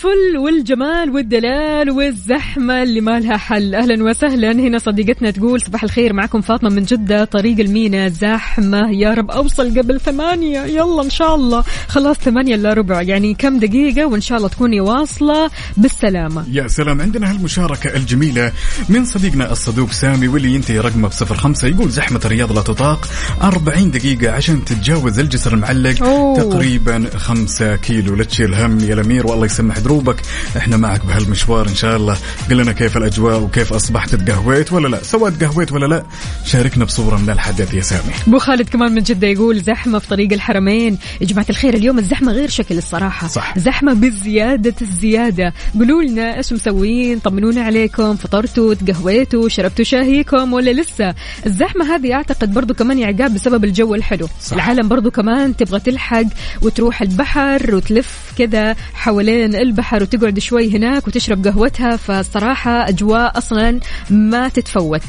الفل 0.00 0.38
والجمال 0.38 1.10
والدلال 1.10 1.90
والزحمة 1.90 2.82
اللي 2.82 3.00
ما 3.00 3.20
لها 3.20 3.36
حل. 3.36 3.74
أهلا 3.74 4.04
وسهلا. 4.04 4.52
هنا 4.52 4.78
صديقتنا 4.78 5.30
تقول 5.30 5.60
صباح 5.60 5.84
الخير. 5.84 6.12
معكم 6.12 6.40
فاطمة 6.40 6.70
من 6.70 6.82
جدة 6.82 7.24
طريق 7.24 7.60
المينا. 7.60 8.08
زحمة 8.08 8.90
يا 8.90 9.14
رب. 9.14 9.30
أوصل 9.30 9.78
قبل 9.78 10.00
ثمانية. 10.00 10.60
يلا 10.60 11.02
إن 11.02 11.10
شاء 11.10 11.34
الله. 11.34 11.64
خلاص 11.88 12.16
ثمانية 12.16 12.54
إلا 12.54 12.72
ربع. 12.72 13.02
يعني 13.02 13.34
كم 13.34 13.58
دقيقة؟ 13.58 14.06
وإن 14.06 14.20
شاء 14.20 14.38
الله 14.38 14.48
تكوني 14.48 14.80
واصلة 14.80 15.50
بالسلامة. 15.76 16.44
يا 16.50 16.68
سلام. 16.68 17.00
عندنا 17.00 17.30
هالمشاركة 17.30 17.96
الجميلة 17.96 18.52
من 18.88 19.04
صديقنا 19.04 19.52
الصدوق 19.52 19.90
سامي 19.90 20.28
واللي 20.28 20.54
ينتهي 20.54 20.78
رقمه 20.78 21.08
بصفر 21.08 21.34
خمسة. 21.34 21.68
يقول 21.68 21.90
زحمة 21.90 22.20
الرياض 22.24 22.52
لا 22.52 22.62
تطاق. 22.62 23.08
40 23.42 23.90
دقيقة 23.90 24.32
عشان 24.32 24.64
تتجاوز 24.64 25.18
الجسر 25.18 25.54
المعلق. 25.54 26.02
أوه. 26.02 26.42
تقريبا 26.42 27.10
خمسة 27.16 27.76
كيلو. 27.76 28.14
لا 28.14 28.24
تشيل 28.24 28.54
هم 28.54 28.80
يا 28.80 28.94
الأمير 28.94 29.26
والله 29.26 29.46
يسمح 29.46 29.78
دروبك 29.90 30.22
إحنا 30.56 30.76
معك 30.76 31.06
بهالمشوار 31.06 31.68
إن 31.68 31.74
شاء 31.74 31.96
الله. 31.96 32.16
قل 32.50 32.56
لنا 32.56 32.72
كيف 32.72 32.96
الأجواء 32.96 33.40
وكيف 33.40 33.72
أصبحت 33.72 34.14
تقهويت 34.14 34.72
ولا 34.72 34.88
لا؟ 34.88 35.02
سواء 35.02 35.30
تقهويت 35.30 35.72
ولا 35.72 35.86
لا؟ 35.86 36.04
شاركنا 36.44 36.84
بصورة 36.84 37.16
من 37.16 37.30
الحدث 37.30 37.74
يا 37.74 37.82
سامي. 37.82 38.12
أبو 38.26 38.38
خالد 38.38 38.68
كمان 38.68 38.94
من 38.94 39.02
جدة 39.02 39.26
يقول 39.26 39.60
زحمة 39.60 39.98
في 39.98 40.08
طريق 40.08 40.32
الحرمين. 40.32 40.98
يا 41.20 41.26
جماعة 41.26 41.46
الخير 41.50 41.74
اليوم 41.74 41.98
الزحمة 41.98 42.32
غير 42.32 42.48
شكل 42.48 42.78
الصراحة. 42.78 43.28
صح. 43.28 43.58
زحمة 43.58 43.92
بزيادة 43.92 44.74
الزيادة. 44.82 45.52
قولوا 45.78 46.02
لنا 46.02 46.36
إيش 46.36 46.52
مسوين؟ 46.52 47.18
طمنونا 47.18 47.62
عليكم 47.62 48.16
فطرتوا 48.16 48.74
تقهويتوا 48.74 49.48
شربتوا 49.48 49.84
شاهيكم 49.84 50.52
ولا 50.52 50.70
لسه؟ 50.70 51.14
الزحمة 51.46 51.94
هذه 51.94 52.14
أعتقد 52.14 52.54
برضو 52.54 52.74
كمان 52.74 52.98
يا 52.98 53.06
عقاب 53.06 53.34
بسبب 53.34 53.64
الجو 53.64 53.94
الحلو. 53.94 54.28
صح. 54.42 54.52
العالم 54.52 54.88
برضو 54.88 55.10
كمان 55.10 55.56
تبغى 55.56 55.80
تلحق 55.80 56.26
وتروح 56.62 57.02
البحر 57.02 57.74
وتلف 57.74 58.32
كذا 58.38 58.76
حوالين 58.94 59.54
البحر. 59.54 59.79
وتقعد 59.92 60.38
شوي 60.38 60.76
هناك 60.76 61.08
وتشرب 61.08 61.46
قهوتها 61.46 61.96
فالصراحه 61.96 62.88
أجواء 62.88 63.38
أصلا 63.38 63.80
ما 64.10 64.48
تتفوت. 64.48 65.02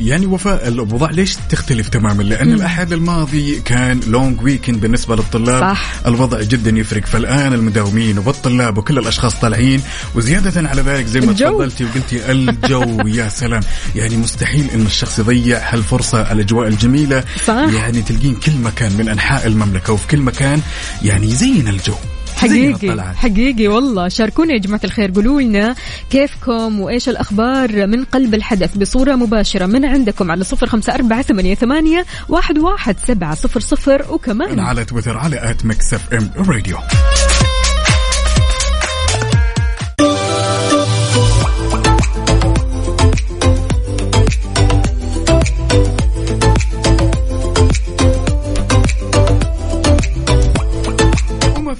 يعني 0.00 0.26
وفاء 0.26 0.68
الأوضاع 0.68 1.10
ليش 1.10 1.36
تختلف 1.50 1.88
تماما؟ 1.88 2.22
لأن 2.22 2.52
الأحد 2.52 2.92
الماضي 2.92 3.60
كان 3.60 4.00
لونج 4.06 4.42
ويكند 4.42 4.80
بالنسبة 4.80 5.16
للطلاب. 5.16 5.60
صح. 5.60 5.92
الوضع 6.06 6.42
جدا 6.42 6.70
يفرق. 6.70 7.06
فالآن 7.06 7.52
المداومين 7.52 8.18
والطلاب 8.18 8.78
وكل 8.78 8.98
الأشخاص 8.98 9.34
طالعين. 9.34 9.82
وزيادة 10.14 10.68
على 10.68 10.82
ذلك 10.82 11.06
زي 11.06 11.20
ما. 11.20 11.32
تفضلتي 11.32 11.84
وقلتي 11.84 12.32
الجو. 12.32 13.00
يا 13.18 13.28
سلام. 13.28 13.62
يعني 13.94 14.16
مستحيل 14.16 14.70
إن 14.70 14.86
الشخص 14.86 15.18
يضيع 15.18 15.74
هالفرصة 15.74 16.32
الأجواء 16.32 16.68
الجميلة. 16.68 17.24
صح. 17.44 17.54
يعني 17.74 18.02
تلقين 18.02 18.34
كل 18.34 18.52
مكان 18.52 18.92
من 18.92 19.08
أنحاء 19.08 19.46
المملكة 19.46 19.92
وفي 19.92 20.08
كل 20.08 20.20
مكان 20.20 20.60
يعني 21.02 21.26
يزين 21.26 21.68
الجو. 21.68 21.94
حقيقي. 22.36 23.14
حقيقي 23.14 23.68
والله. 23.68 24.08
شاركونا 24.08 24.52
يا 24.52 24.58
جماعة 24.58 24.80
الخير 24.84 25.10
قولوا 25.10 25.40
لنا 25.40 25.74
كيفكم 26.10 26.80
وإيش 26.80 27.08
الأخبار 27.08 27.86
من 27.86 28.04
قلب 28.04 28.34
الحدث 28.34 28.76
بصورة 28.76 29.14
مباشرة 29.14 29.66
من 29.66 29.84
عندكم 29.84 30.30
على 30.30 30.44
صفر 30.44 30.66
خمسة 30.66 30.94
أربعة 30.94 31.22
ثمانية, 31.22 31.54
ثمانية 31.54 32.06
واحد, 32.28 32.58
واحد 32.58 32.96
سبعة 33.06 33.34
صفر 33.34 33.60
صفر 33.60 34.06
وكمان. 34.10 34.60
على 34.60 34.84
تويتر 34.84 35.18
على 35.18 35.50
at 35.50 35.64
Mix 35.64 35.94
FM 35.94 36.30
Radio. 36.36 36.78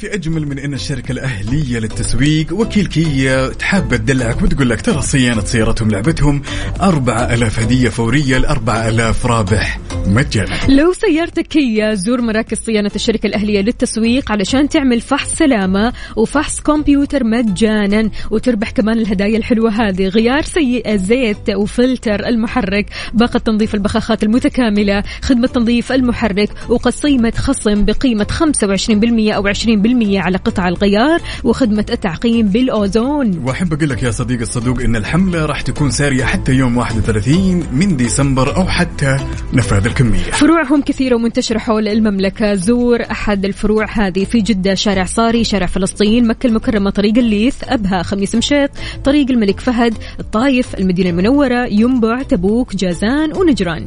في 0.03 0.15
أجمل 0.15 0.47
من 0.47 0.59
أن 0.59 0.75
الشركة 0.75 1.12
الأهلية 1.12 1.79
للتسويق 1.79 2.53
وكيل 2.53 2.87
كيا 2.87 3.49
تحب 3.49 3.97
تدلعك 3.97 4.43
وتقول 4.43 4.71
لك 4.71 4.81
ترى 4.81 5.03
صيانة 5.03 5.45
سيارتهم 5.45 5.91
لعبتهم 5.91 6.43
4000 6.81 7.61
هدية 7.61 7.88
فورية 7.88 8.38
ل 8.38 8.45
4000 8.45 9.27
رابح. 9.27 9.79
مجانا. 10.07 10.59
لو 10.69 10.93
سيارتك 10.93 11.47
كيا 11.47 11.95
زور 11.95 12.21
مراكز 12.21 12.59
صيانة 12.59 12.91
الشركة 12.95 13.27
الأهلية 13.27 13.61
للتسويق 13.61 14.33
علشان 14.33 14.69
تعمل 14.69 15.01
فحص 15.01 15.35
سلامة 15.35 15.93
وفحص 16.17 16.61
كمبيوتر 16.61 17.25
مجانا 17.25 18.11
وتربح 18.31 18.71
كمان 18.71 18.99
الهدايا 18.99 19.38
الحلوة 19.38 19.71
هذه 19.71 20.09
غيار 20.09 20.43
سيء 20.43 20.93
الزيت 20.95 21.51
وفلتر 21.51 22.27
المحرك 22.27 22.87
باقة 23.15 23.38
تنظيف 23.38 23.75
البخاخات 23.75 24.23
المتكاملة 24.23 25.03
خدمة 25.23 25.47
تنظيف 25.47 25.93
المحرك 25.93 26.49
وقسيمة 26.69 27.33
خصم 27.37 27.85
بقيمة 27.85 28.27
25% 28.31 29.35
أو 29.35 29.53
20% 29.53 29.91
على 30.00 30.38
قطع 30.38 30.68
الغيار 30.68 31.20
وخدمة 31.44 31.87
التعقيم 31.90 32.48
بالأوزون. 32.48 33.38
وأحب 33.44 33.72
أقول 33.72 33.90
لك 33.90 34.02
يا 34.02 34.11
صديقي 34.11 34.42
الصدوق 34.42 34.81
إن 34.81 34.96
الحملة 34.96 35.46
راح 35.46 35.61
تكون 35.61 35.90
سارية 35.90 36.24
حتى 36.24 36.52
يوم 36.52 36.76
31 36.76 37.66
من 37.72 37.96
ديسمبر 37.96 38.57
أو 38.57 38.64
حتى 38.64 39.16
نفاذ 39.52 39.87
الكمية. 39.87 40.18
فروعهم 40.18 40.83
كثيرة 40.83 41.14
ومنتشرة 41.14 41.59
حول 41.59 41.88
المملكة. 41.88 42.55
زور 42.55 43.02
أحد 43.11 43.44
الفروع 43.44 43.87
هذه 43.90 44.24
في 44.24 44.40
جدة 44.40 44.74
شارع 44.74 45.05
صاري 45.05 45.44
شارع 45.44 45.66
فلسطين 45.66 46.26
مكة 46.26 46.46
المكرمة 46.46 46.90
طريق 46.90 47.18
الليث 47.18 47.57
أبها 47.64 48.02
خميس 48.02 48.35
مشيط 48.35 48.70
طريق 49.05 49.31
الملك 49.31 49.61
فهد 49.61 49.94
الطايف 50.20 50.74
المدينة 50.74 51.11
المنورة 51.11 51.66
ينبع 51.66 52.22
تبوك 52.22 52.76
جازان 52.76 53.33
ونجران. 53.33 53.87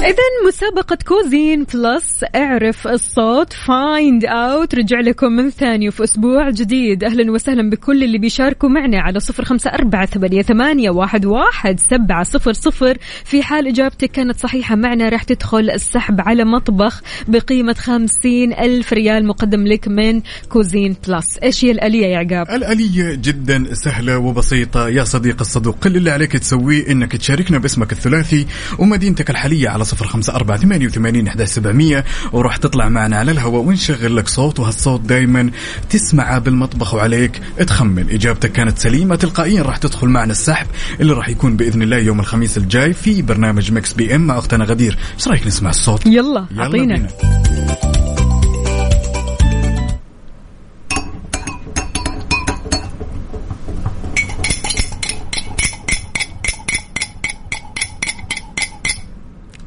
إذا 0.00 0.48
مسابقة 0.48 0.98
Cuisine 1.06 1.64
Plus 1.74 2.24
اعرف 2.36 2.88
الصوت 2.88 3.52
Find 3.52 4.24
Out 4.24 4.74
رجع 4.74 5.00
لكم 5.00 5.32
من 5.32 5.50
ثاني 5.50 5.88
وفي 5.88 6.04
أسبوع 6.04 6.50
جديد. 6.50 7.04
أهلا 7.04 7.32
وسهلا 7.32 7.70
بكل 7.70 8.04
اللي 8.04 8.18
بيشاركوا 8.18 8.68
معنا 8.68 9.00
على 9.00 9.20
صفر 9.20 9.44
خمسة 9.44 9.70
أربعة 9.70 10.06
ثمانية, 10.42 10.90
واحد, 10.90 11.24
واحد 11.24 11.80
سبعة 11.80 12.22
صفر 12.22 12.52
صفر. 12.52 12.98
في 13.24 13.42
حال 13.42 13.66
إجابتك 13.66 14.10
كانت 14.10 14.38
صحيحة 14.40 14.76
معنا 14.76 15.08
راح 15.08 15.22
تدخل 15.22 15.70
السحب 15.70 16.20
على 16.20 16.44
مطبخ 16.44 17.02
بقيمة 17.28 17.74
خمسين 17.74 18.52
ألف 18.52 18.92
ريال 18.92 19.26
مقدم 19.26 19.66
لك 19.66 19.88
من 19.88 20.22
Cuisine 20.48 20.96
Plus. 21.08 21.38
إيش 21.42 21.64
هي 21.64 21.70
الآلية 21.70 22.06
يا 22.06 22.18
عقاب؟ 22.18 22.50
الآلية 22.50 23.14
جدا 23.14 23.74
سهلة 23.74 24.18
وبسيطة. 24.18 24.88
يا 24.88 25.04
صديق 25.04 25.36
الصدوق 25.40 25.78
كل 25.78 25.96
اللي 25.96 26.10
عليك 26.10 26.32
تسويه 26.32 26.90
إنك 26.90 27.16
تشاركنا 27.16 27.58
باسمك 27.58 27.92
الثلاثي 27.92 28.46
ومدينتك 28.78 29.30
الحالية 29.30 29.68
على 29.68 29.84
صفر 29.90 29.99
خمسة 30.06 30.34
أربعة 30.34 30.58
ثمانية 30.58 30.86
وثمانين 30.86 31.28
أحد 31.28 31.44
سبعمية 31.44 32.04
وراح 32.32 32.56
تطلع 32.56 32.88
معنا 32.88 33.16
على 33.16 33.32
الهواء 33.32 33.62
ونشغل 33.62 34.16
لك 34.16 34.28
صوت 34.28 34.60
وهالصوت 34.60 35.00
دايما 35.00 35.50
تسمعه 35.90 36.38
بالمطبخ 36.38 36.94
وعليك 36.94 37.40
تخمن. 37.66 38.10
إجابتك 38.10 38.52
كانت 38.52 38.78
سليمة 38.78 39.16
تلقائيا 39.16 39.62
راح 39.62 39.76
تدخل 39.76 40.08
معنا 40.08 40.32
السحب 40.32 40.66
اللي 41.00 41.12
راح 41.12 41.28
يكون 41.28 41.56
بإذن 41.56 41.82
الله 41.82 41.96
يوم 41.96 42.20
الخميس 42.20 42.58
الجاي 42.58 42.92
في 42.92 43.22
برنامج 43.22 43.72
Mix 43.72 43.92
PM 43.92 44.20
مع 44.26 44.38
أختنا 44.38 44.64
غدير. 44.64 44.98
إيش 45.14 45.28
رأيك 45.28 45.46
نسمع 45.46 45.70
الصوت؟ 45.70 46.06
يلا 46.06 46.46
يلا 46.50 46.62
أعطينا. 46.62 46.94
بينا. 46.94 47.89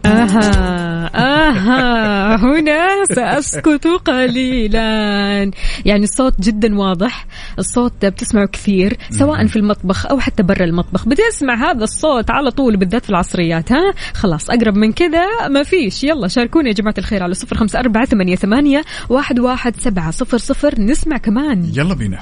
آها 0.05 1.09
آها 1.15 2.35
هنا 2.35 3.05
سأسكت 3.05 3.87
قليلا. 4.05 5.51
يعني 5.85 6.03
الصوت 6.03 6.41
جدا 6.41 6.79
واضح 6.79 7.27
الصوت 7.59 8.05
بتسمعه 8.05 8.45
كثير 8.45 8.97
سواء 9.09 9.47
في 9.47 9.55
المطبخ 9.55 10.05
أو 10.05 10.19
حتى 10.19 10.43
برا 10.43 10.63
المطبخ. 10.63 11.07
بتسمع 11.07 11.71
هذا 11.71 11.83
الصوت 11.83 12.31
على 12.31 12.51
طول 12.51 12.77
بالذات 12.77 13.03
في 13.03 13.09
العصريات 13.09 13.71
ها؟ 13.71 13.93
خلاص 14.13 14.49
أقرب 14.49 14.75
من 14.75 14.91
كذا 14.91 15.47
ما 15.47 15.63
فيش. 15.63 16.03
يلا 16.03 16.27
شاركونا 16.27 16.67
يا 16.67 16.73
جماعة 16.73 16.95
الخير 16.97 17.23
على 17.23 17.33
صفر 17.33 17.57
خمسة 17.57 17.79
أربعة 17.79 18.05
ثمانية, 18.05 18.35
ثمانية 18.35 18.83
واحد, 19.09 19.39
واحد 19.39 19.75
سبعة 19.79 20.11
صفر 20.11 20.37
صفر. 20.37 20.81
نسمع 20.81 21.17
كمان. 21.17 21.71
يلا 21.75 21.93
بينا. 21.93 22.19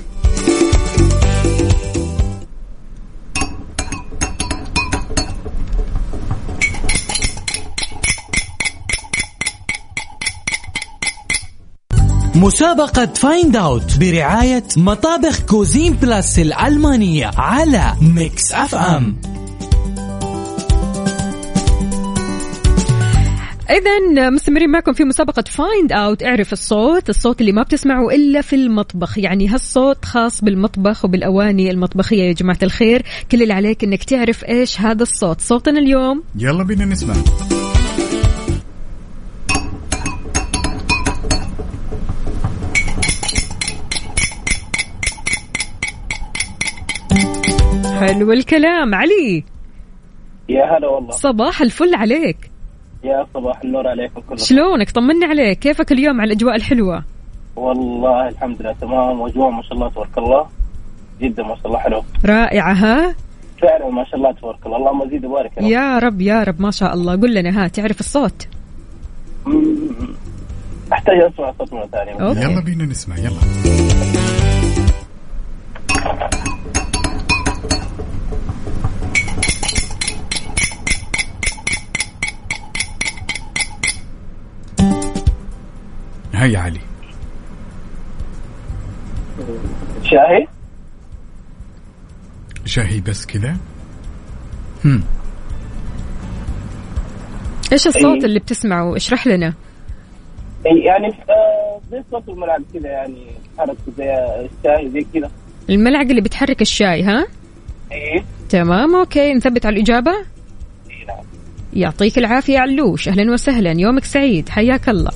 مسابقة 12.42 13.06
Find 13.06 13.56
Out 13.56 13.98
برعاية 14.00 14.64
مطابخ 14.78 15.42
Cuisine 15.46 15.94
Plus 15.94 16.40
الألمانية 16.40 17.32
على 17.38 17.94
Mix 18.02 18.52
FM 18.52 19.18
إذا 23.70 24.30
مستمرين 24.30 24.70
معكم 24.70 24.94
في 24.94 25.04
مسابقة 25.04 25.44
Find 25.48 25.92
Out 25.92 26.24
اعرف 26.24 26.54
الصوت، 26.54 27.10
الصوت 27.10 27.42
اللي 27.42 27.52
ما 27.52 27.64
بتسمعه 27.64 28.10
إلا 28.10 28.42
في 28.42 28.56
المطبخ، 28.56 29.18
يعني 29.18 29.48
هالصوت 29.48 30.06
خاص 30.06 30.44
بالمطبخ 30.44 31.06
وبالأواني 31.06 31.72
المطبخية 31.72 32.24
يا 32.24 32.34
جماعة 32.34 32.60
الخير، 32.64 33.06
كل 33.32 33.44
اللي 33.44 33.54
عليك 33.54 33.84
إنك 33.84 34.04
تعرف 34.04 34.44
إيش 34.44 34.82
هذا 34.82 35.04
الصوت، 35.04 35.42
صوتنا 35.42 35.80
اليوم. 35.80 36.24
يلا 36.36 36.64
بينا 36.64 36.86
نسمع. 36.86 37.14
حلو 48.02 48.32
الكلام 48.32 48.96
علي. 48.96 49.44
يا 50.50 50.78
هلا 50.78 50.88
والله. 50.88 51.12
صباح 51.12 51.62
الفل 51.62 51.96
عليك. 51.96 52.52
يا 53.04 53.28
صباح 53.34 53.62
النور 53.64 53.88
عليكم 53.88 54.22
كلكم. 54.22 54.36
شلونك؟ 54.36 54.92
طمني 54.92 55.26
عليك. 55.26 55.60
كيفك 55.60 55.92
اليوم 55.92 56.22
على 56.22 56.34
الأجواء 56.34 56.56
الحلوة؟ 56.56 57.04
والله 57.56 58.28
الحمد 58.28 58.62
لله 58.62 58.76
تمام. 58.82 59.20
واجواء 59.20 59.50
ما 59.50 59.62
شاء 59.62 59.74
الله 59.74 59.90
تبارك 59.90 60.18
الله. 60.18 60.48
جدا 61.22 61.44
ما 61.44 61.56
شاء 61.56 61.68
الله 61.68 61.80
حلو. 61.80 62.04
رائعة 62.26 62.74
ها؟ 62.74 63.16
فعلا 63.62 63.90
ما 63.90 64.04
شاء 64.06 64.16
الله 64.16 64.32
تبارك 64.32 64.66
الله. 64.66 64.78
اللهم 64.78 65.10
زيد 65.10 65.26
وبارك 65.26 65.58
يا 65.58 65.62
رب. 65.62 65.70
يا 65.72 66.00
رب 66.00 66.22
يا 66.22 66.44
رب 66.44 66.62
ما 66.62 66.72
شاء 66.72 66.94
الله. 66.94 67.16
قل 67.16 67.34
لنا 67.34 67.64
ها 67.64 67.68
تعرف 67.68 68.00
الصوت. 68.00 68.48
أحتاج 70.94 71.18
أسمع 71.34 71.54
صوت 71.60 71.74
مرة 71.74 71.86
ثانية. 71.86 72.42
يلا 72.44 72.62
بينا 72.62 72.86
نسمع 72.86 73.18
يلا. 73.18 73.42
هيا 86.42 86.60
علي. 86.60 86.80
شاهي؟ 90.04 90.48
شاهي 92.66 93.00
بس 93.02 93.26
كذا 93.26 93.58
هم. 94.86 95.04
إيش 97.72 97.88
الصوت 97.88 98.18
إيه. 98.18 98.26
اللي 98.26 98.40
بتسمعه؟ 98.40 98.96
اشرح 98.96 99.28
لنا. 99.28 99.54
إي 100.66 100.80
يعني 100.80 101.08
آه، 101.08 101.82
زي 101.92 102.04
صوت 102.12 102.30
الملعب 102.30 102.62
كذا 102.74 102.90
يعني 102.90 103.26
حركة 103.58 103.78
زي 103.98 104.14
الشاي 104.14 104.90
زي 104.90 105.06
كذا 105.14 105.32
الملعقة 105.70 106.10
اللي 106.10 106.22
بتحرك 106.22 106.62
الشاي 106.62 107.04
ها؟ 107.04 107.28
إيه. 107.92 108.24
تمام 108.50 108.96
okay. 108.96 109.34
نثبت 109.34 109.66
على 109.66 109.76
الإجابة؟ 109.76 110.12
إي 110.12 111.06
نعم. 111.08 111.26
يعطيك 111.74 112.18
العافية 112.18 112.60
علوش. 112.60 113.08
أهلا 113.08 113.34
وسهلا. 113.34 113.72
يومك 113.72 114.04
سعيد. 114.04 114.50
حياك 114.50 114.90
الله. 114.90 115.12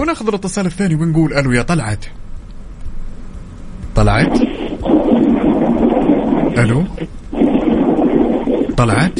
وناخذ 0.00 0.28
الاتصال 0.28 0.66
الثاني 0.66 0.94
ونقول 0.94 1.32
ألو 1.32 1.52
يا 1.52 1.62
طلعت. 1.62 2.04
طلعت؟ 3.96 4.40
ألو؟ 6.58 6.84
طلعت؟ 8.76 9.18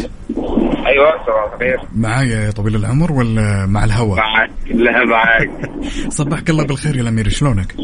أيوه 0.86 1.10
صباح 1.26 1.52
الخير. 1.54 1.80
معايا 1.96 2.40
يا 2.46 2.50
طويل 2.50 2.76
العمر 2.76 3.12
ولا 3.12 3.66
مع 3.66 3.84
الهواء 3.84 4.16
معك 4.16 4.50
لا 4.70 5.04
معك 5.04 5.50
صبحك 6.18 6.50
الله 6.50 6.64
بالخير 6.64 6.96
يا 6.96 7.00
الأمير 7.02 7.28
شلونك؟ 7.28 7.74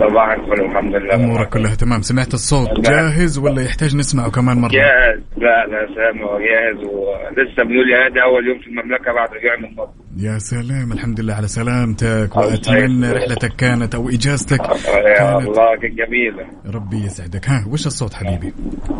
صباح 0.00 0.28
الفل 0.30 0.64
الحمد 0.64 0.94
لله. 0.94 1.14
أمورك 1.14 1.48
كلها 1.48 1.74
تمام. 1.74 2.02
سمعت 2.02 2.34
الصوت 2.34 2.68
لا. 2.68 2.90
جاهز 2.90 3.38
ولا 3.38 3.62
يحتاج 3.62 3.96
نسمعه 3.96 4.30
كمان 4.30 4.56
مرة؟ 4.60 4.70
جاهز. 4.70 5.20
لا 5.36 5.66
لا 5.66 5.86
سامع 5.94 6.38
جاهز. 6.38 6.84
ولسه 6.84 7.62
بنقول 7.64 7.92
هذا 7.94 8.22
أول 8.22 8.46
يوم 8.48 8.58
في 8.58 8.66
المملكة 8.66 9.12
بعد 9.12 9.28
رجوع 9.28 9.56
من 9.56 9.74
مصر 9.76 9.97
يا 10.18 10.38
سلام 10.38 10.92
الحمد 10.92 11.20
لله 11.20 11.34
على 11.34 11.48
سلامتك 11.48 12.36
وأتمنى. 12.36 13.12
رحلتك 13.12 13.56
كانت 13.56 13.94
أو 13.94 14.08
إجازتك 14.08 14.56
كانت 14.62 15.48
الله 15.48 15.76
جميلة. 15.76 16.46
ربي 16.74 16.96
يسعدك. 16.96 17.48
ها 17.48 17.64
وش 17.70 17.86
الصوت 17.86 18.14
حبيبي؟ 18.14 18.52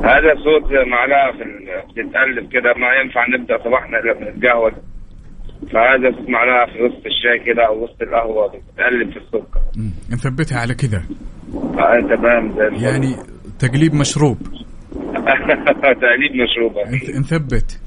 هذا 0.05 0.35
صوت 0.45 0.71
ال- 1.43 1.83
بتتقلب 1.89 2.53
كده 2.53 2.75
ما 2.77 2.89
ينفع 3.05 3.27
نبدأ 3.29 3.59
صباحنا 3.65 3.99
القهوة. 3.99 4.73
فهذا 5.73 6.11
معلقه 6.29 6.73
في 6.73 6.83
وسط 6.83 7.07
الشاي 7.07 7.39
كده 7.47 7.67
أو 7.67 7.85
وسط 7.85 8.03
القهوة 8.03 8.47
بتتقلب 8.49 9.11
في 9.11 9.17
السكر. 9.17 9.61
نثبتها 10.11 10.59
على 10.61 10.75
كذا 10.75 11.03
آه 11.55 12.01
تمام. 12.17 12.55
يعني 12.83 13.17
تقليب 13.59 13.95
مشروب. 13.95 14.39
تقليب 16.03 16.33
مشروبه 16.43 16.83
نث- 16.85 17.17
نثبت. 17.21 17.81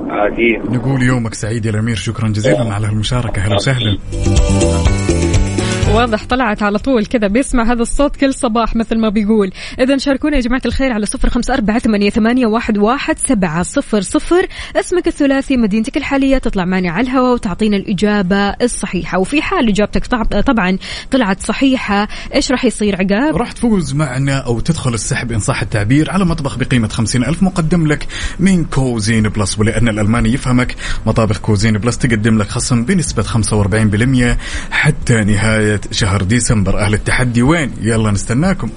أكيد 0.00 0.70
نقول 0.70 1.02
يومك 1.02 1.34
سعيد 1.34 1.66
يا 1.66 1.70
الأمير 1.70 1.96
شكرا 1.96 2.28
جزيلا 2.28 2.74
على 2.74 2.86
المشاركة. 2.86 3.42
أهلا 3.42 3.54
وسهلا. 3.54 3.98
واضح 5.92 6.24
طلعت 6.24 6.62
على 6.62 6.78
طول 6.78 7.06
كذا 7.06 7.26
بيسمع 7.26 7.72
هذا 7.72 7.82
الصوت 7.82 8.16
كل 8.16 8.34
صباح 8.34 8.76
مثل 8.76 8.98
ما 8.98 9.08
بيقول. 9.08 9.50
إذا 9.78 9.96
شاركونا 9.96 10.36
يا 10.36 10.40
جماعة 10.40 10.62
الخير 10.66 10.92
على 10.92 11.06
صفر 11.06 11.30
خمسة 11.30 11.54
أربعة 11.54 11.78
ثمانية, 11.78 12.10
ثمانية 12.10 12.46
واحد, 12.46 12.78
واحد 12.78 13.18
سبعة 13.18 13.62
صفر 13.62 14.00
صفر. 14.00 14.46
اسمك 14.76 15.06
الثلاثي 15.06 15.56
مدينتك 15.56 15.96
الحالية 15.96 16.38
تطلع 16.38 16.64
معنا 16.64 16.90
على 16.90 17.06
الهواء 17.06 17.32
وتعطينا 17.34 17.76
الإجابة 17.76 18.36
الصحيحة. 18.48 19.18
وفي 19.18 19.42
حال 19.42 19.68
إجابتك 19.68 20.06
طب- 20.06 20.40
طبعا 20.40 20.78
طلعت 21.10 21.40
صحيحة 21.40 22.08
إيش 22.34 22.50
راح 22.50 22.64
يصير 22.64 22.94
عقاب؟ 22.96 23.36
راح 23.36 23.52
تفوز 23.52 23.94
معنا 23.94 24.38
أو 24.38 24.60
تدخل 24.60 24.94
السحب 24.94 25.32
إن 25.32 25.40
صح 25.40 25.62
التعبير 25.62 26.10
على 26.10 26.24
مطبخ 26.24 26.58
خمسين 26.90 27.24
ألف 27.24 27.42
مقدم 27.42 27.86
لك 27.86 28.06
من 28.38 28.64
Cuisine 28.64 29.22
Plus. 29.28 29.58
ولأن 29.58 29.88
الألماني 29.88 30.32
يفهمك 30.32 30.74
مطابخ 31.06 31.38
Cuisine 31.38 31.78
Plus 31.78 31.98
تقدم 31.98 32.38
لك 32.38 32.48
خصم 32.48 32.84
بنسبة 32.84 33.22
45% 33.22 34.38
حتى 34.70 35.24
نهاية 35.24 35.81
شهر 35.90 36.22
ديسمبر. 36.22 36.78
أهل 36.78 36.94
التحدي 36.94 37.42
وين؟ 37.42 37.72
يلا 37.80 38.10
نستناكم. 38.10 38.70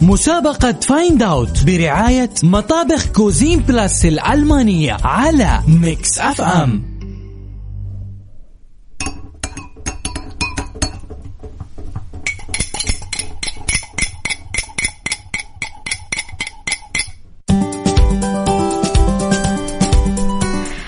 مسابقة 0.00 0.72
Find 0.72 1.22
Out 1.22 1.64
برعاية 1.64 2.30
مطابخ 2.42 3.06
Cuisine 3.06 3.60
Plus 3.60 4.06
الألمانية 4.06 4.96
على 5.04 5.60
Mix 5.68 6.18
FM 6.18 6.92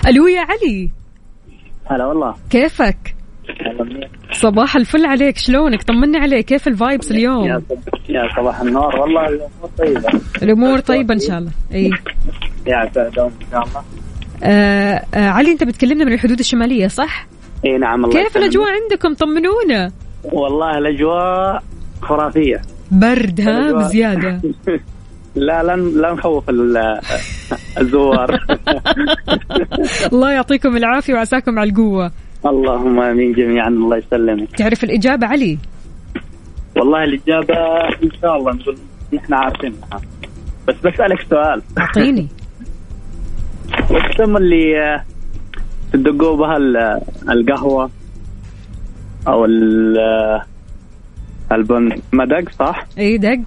ألو 0.07 0.27
يا 0.27 0.41
علي. 0.41 0.91
هلا 1.85 2.05
والله. 2.05 2.35
كيفك؟ 2.49 3.15
صباح 4.31 4.75
الفل 4.75 5.05
عليك 5.05 5.37
شلونك؟ 5.37 5.83
طمني 5.83 6.17
عليك 6.17 6.45
كيف 6.45 6.67
الفايبس 6.67 7.11
اليوم؟ 7.11 7.47
يا 8.09 8.29
صباح 8.37 8.61
النور. 8.61 8.95
والله 8.95 9.27
الأمور 9.27 9.69
طيبة. 9.77 10.21
الأمور 10.43 10.79
طيبة 10.79 11.13
إن 11.13 11.19
شاء 11.19 11.37
الله. 11.37 11.51
إيه 11.71 11.89
يا 12.67 12.83
إن 12.83 13.11
شاء 13.15 13.27
الله. 13.53 13.83
آه 14.43 15.01
آه 15.13 15.29
علي 15.29 15.51
أنت 15.51 15.63
بتكلمنا 15.63 16.05
من 16.05 16.13
الحدود 16.13 16.39
الشمالية 16.39 16.87
صح؟ 16.87 17.27
إي 17.65 17.77
نعم 17.77 18.05
الله 18.05 18.23
كيف. 18.23 18.37
الأجواء 18.37 18.67
عندكم؟ 18.83 19.13
طمنونا. 19.13 19.91
والله 20.23 20.77
الأجواء 20.77 21.63
خرافية. 22.01 22.61
برد 22.91 23.41
ها. 23.41 23.71
بزيادة. 23.71 24.41
لا 25.35 25.63
لن 25.63 26.01
لا 26.01 26.13
نخوف 26.13 26.49
الزوار 27.79 28.39
الله 30.13 30.31
يعطيكم 30.31 30.77
العافية 30.77 31.13
وعساكم 31.13 31.59
على 31.59 31.69
القوة. 31.69 32.11
اللهم 32.45 32.99
آمين 32.99 33.33
جميعا. 33.33 33.67
الله 33.67 33.97
يسلمك. 33.97 34.55
تعرف 34.57 34.83
الإجابة 34.83 35.27
علي؟ 35.27 35.57
والله 36.77 37.03
الإجابة 37.03 37.55
إن 38.03 38.09
شاء 38.21 38.37
الله 38.37 38.53
نقول 38.53 38.77
نحن 39.13 39.33
عارفينها. 39.33 40.01
بس 40.67 40.75
بسألك 40.75 41.21
سؤال. 41.29 41.61
أعطيني. 41.77 42.27
وش 43.91 44.01
اسم 44.21 44.37
اللي 44.37 44.79
آه، 44.83 45.03
تدقوا 45.93 46.37
بها 46.37 46.57
ال- 46.57 47.01
القهوة؟ 47.29 47.89
أو 49.27 49.45
آه، 49.45 50.41
البن 51.51 51.89
مدق 52.13 52.51
صح؟ 52.59 52.85
اي 52.97 53.17
دق. 53.17 53.39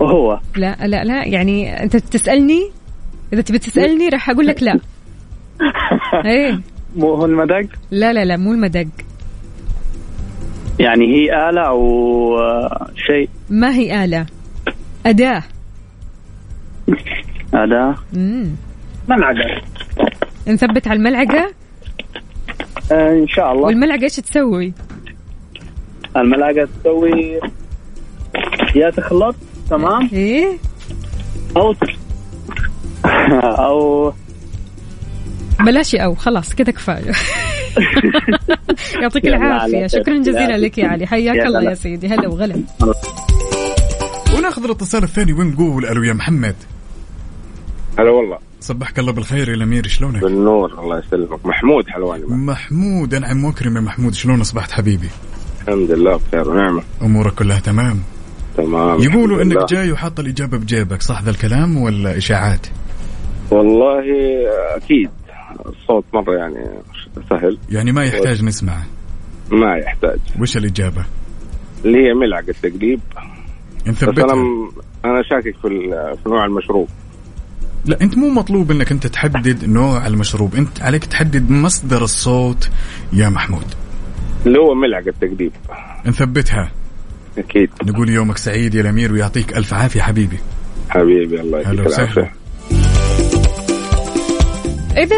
وهو 0.00 0.40
لا 0.56 0.76
لا 0.86 1.04
لا 1.04 1.24
يعني 1.28 1.82
انت 1.82 1.96
تسألني؟ 1.96 2.70
إذا 3.32 3.42
تبي 3.42 3.58
تسألني 3.58 4.08
راح 4.08 4.30
أقول 4.30 4.46
لك 4.46 4.62
لا. 4.62 4.78
إيه. 6.24 6.60
مو 6.96 7.14
هو 7.14 7.24
المدق؟ 7.24 7.66
لا 7.90 8.12
لا 8.12 8.24
لا 8.24 8.36
مو 8.36 8.52
المدق. 8.52 8.86
يعني 10.80 11.04
هي 11.06 11.48
آلة 11.50 11.60
أو 11.68 12.36
شيء؟ 13.06 13.28
ما 13.50 13.74
هي 13.74 14.04
آلة؟ 14.04 14.26
أداة. 15.06 15.42
أداة؟ 17.54 17.94
مم. 18.12 18.50
ملعقة. 19.08 19.62
نثبت 20.48 20.88
على 20.88 20.96
الملعقة؟ 20.96 21.52
آه 22.92 23.12
إن 23.12 23.28
شاء 23.28 23.52
الله. 23.52 23.64
والملعقة 23.66 24.02
إيش 24.02 24.16
تسوي؟ 24.16 24.72
الملعقة 26.16 26.68
تسوي 26.80 27.40
يا 28.76 28.90
تخلط 28.90 29.36
تمام؟ 29.72 30.08
إيه؟ 30.12 30.58
أو 31.56 31.72
ت- 31.72 31.98
أو 33.58 34.12
بلاش 35.60 35.94
أو 35.94 36.14
خلاص 36.14 36.54
كذا 36.54 36.70
كفاية. 36.72 37.12
يعطيك 39.02 39.26
العافية. 39.26 39.86
شكرا. 39.86 40.18
جزيلا 40.18 40.56
لك 40.58 40.78
يا 40.78 40.88
علي. 40.88 41.06
حياك 41.06 41.46
الله. 41.46 41.62
يا 41.62 41.74
سيدي. 41.74 42.08
هلا 42.08 42.28
وغلا. 42.28 42.62
وناخذ 44.36 44.64
الاتصال 44.64 45.02
الثاني. 45.02 45.32
ونقول 45.32 45.86
ألو 45.86 46.02
يا 46.02 46.12
محمد؟ 46.12 46.56
هلا 47.98 48.10
والله. 48.10 48.38
صبحك 48.60 48.98
الله 48.98 49.12
بالخير 49.12 49.48
يا 49.48 49.54
الأمير. 49.54 49.86
شلونك؟ 49.86 50.22
بالنور. 50.22 50.80
الله 50.80 50.98
يسلمك. 50.98 51.46
محمود 51.46 51.88
حلواني. 51.88 52.24
محمود 52.26 53.14
أنعم 53.14 53.44
واكرم 53.44 53.76
يا 53.76 53.80
محمود. 53.80 54.14
شلون 54.14 54.40
اصبحت 54.40 54.70
حبيبي؟ 54.70 55.08
الحمد 55.68 55.90
لله 55.90 56.16
بخير 56.16 56.48
ونعمة. 56.50 56.82
أمورك 57.02 57.34
كلها 57.34 57.60
تمام؟ 57.60 58.00
تمام. 58.56 59.02
يقولوا. 59.02 59.42
إنك 59.42 59.68
جاي 59.68 59.92
وحاط 59.92 60.20
الإجابة 60.20 60.58
بجيبك 60.58 61.02
صح 61.02 61.22
ذا 61.22 61.30
الكلام 61.30 61.76
ولا 61.76 62.16
إشاعات؟ 62.16 62.66
والله 63.50 64.02
أكيد 64.76 65.10
الصوت 65.66 66.04
مرة 66.14 66.36
يعني 66.36 66.68
سهل. 67.30 67.58
يعني 67.70 67.92
ما 67.92 68.04
يحتاج 68.04 68.44
نسمعه 68.44 68.86
ما 69.50 69.76
يحتاج. 69.76 70.18
وش 70.40 70.56
الإجابة؟ 70.56 71.04
اللي 71.84 71.98
هي 71.98 72.14
ملعقة 72.14 72.54
تقليب 72.62 73.00
بس 73.86 73.88
نثبتها. 73.88 74.24
أنا 74.24 74.70
أنا 75.04 75.22
شاكك 75.30 75.56
في 75.62 75.68
في 76.22 76.28
نوع 76.28 76.44
المشروب. 76.44 76.88
لا 77.86 78.00
أنت 78.00 78.18
مو 78.18 78.28
مطلوب 78.28 78.70
إنك 78.70 78.92
أنت 78.92 79.06
تحدد 79.06 79.64
نوع 79.64 80.06
المشروب. 80.06 80.54
أنت 80.54 80.82
عليك 80.82 81.04
تحدد 81.04 81.50
مصدر 81.50 82.02
الصوت 82.02 82.70
يا 83.12 83.28
محمود. 83.28 83.74
اللي 84.46 84.58
هو 84.58 84.74
ملعقة 84.74 85.14
تقليب 85.20 85.52
نثبتها. 86.06 86.72
أكيد. 87.38 87.70
نقول 87.84 88.08
يومك 88.08 88.38
سعيد 88.38 88.74
يا 88.74 88.80
الأمير 88.80 89.12
ويعطيك 89.12 89.56
ألف 89.56 89.74
عافية 89.74 90.00
حبيبي. 90.00 90.38
حبيبي 90.90 91.40
الله 91.40 91.60
يعطيك 91.60 91.86
العافية. 91.86 92.41
إذا 94.96 95.16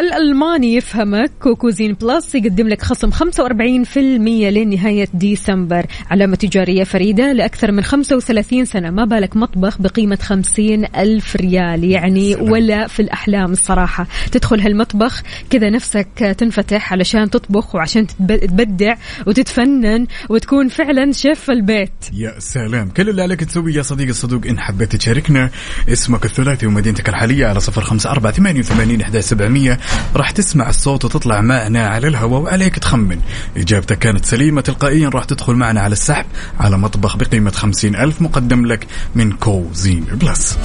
الألماني 0.00 0.74
يفهمك 0.74 1.30
كو 1.42 1.53
Cuisine 1.53 1.92
Plus 1.92 2.34
يقدم 2.34 2.68
لك 2.68 2.82
خصم 2.82 3.10
45% 3.10 3.96
لنهاية 3.96 5.08
ديسمبر. 5.14 5.86
علامة 6.10 6.36
تجارية 6.36 6.84
فريدة 6.84 7.32
لأكثر 7.32 7.72
من 7.72 7.82
35 7.82 8.64
سنة. 8.64 8.90
ما 8.90 9.04
بالك 9.04 9.36
مطبخ 9.36 9.82
بقيمة 9.82 10.18
50 10.22 10.84
ألف 10.96 11.36
ريال. 11.36 11.84
يعني 11.84 12.32
سلام. 12.32 12.50
ولا 12.50 12.86
في 12.86 13.00
الأحلام 13.00 13.52
الصراحة. 13.52 14.06
تدخل 14.32 14.60
هالمطبخ 14.60 15.22
كذا 15.50 15.70
نفسك 15.70 16.34
تنفتح 16.38 16.92
علشان 16.92 17.30
تطبخ 17.30 17.74
وعشان 17.74 18.06
تبدع 18.06 18.94
وتتفنن 19.26 20.06
وتكون 20.28 20.68
فعلا 20.68 21.12
شيف 21.12 21.50
البيت. 21.50 21.90
يا 22.12 22.38
سلام. 22.38 22.88
كل 22.88 23.08
اللي 23.08 23.22
عليك 23.22 23.44
تسويه 23.44 23.74
يا 23.74 23.82
صديقي 23.82 24.10
الصدوق 24.10 24.46
إن 24.46 24.58
حبيت 24.58 24.96
تشاركنا 24.96 25.50
اسمك 25.88 26.24
الثلاثي 26.24 26.66
ومدينتك 26.66 27.08
الحالية 27.08 27.46
على 27.46 27.60
صفر 27.60 27.80
خمسة 27.80 28.10
أربعة 29.04 29.20
ثمانية 29.20 29.64
وثمانين 29.64 29.74
إحدى 29.74 29.74
سبعمية 29.74 29.78
راح 30.16 30.30
تسمع 30.30 30.68
الصوت 30.68 31.04
وتطلع 31.04 31.40
معنا 31.40 31.88
على 31.88 32.08
الهواء 32.08 32.42
وعليك 32.42 32.78
تخمن. 32.78 33.20
إجابتك 33.56 33.98
كانت 33.98 34.24
سليمة 34.24 34.60
تلقائيا 34.60 35.08
راح 35.08 35.24
تدخل 35.24 35.54
معنا 35.54 35.80
على 35.80 35.92
السحب 35.92 36.26
على 36.60 36.78
مطبخ 36.78 37.16
بقيمة 37.16 37.50
خمسين 37.50 37.96
ألف 37.96 38.22
مقدم 38.22 38.66
لك 38.66 38.86
من 39.14 39.32
Cuisine 39.32 40.04
Plus. 40.04 40.58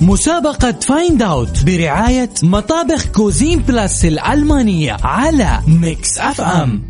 مسابقة 0.00 0.72
Find 0.72 1.22
Out 1.22 1.64
برعاية 1.64 2.30
مطابخ 2.42 3.06
Cuisine 3.06 3.58
Plus 3.58 4.04
الألمانية 4.04 4.96
على 5.02 5.60
Mix 5.66 6.18
FM 6.18 6.89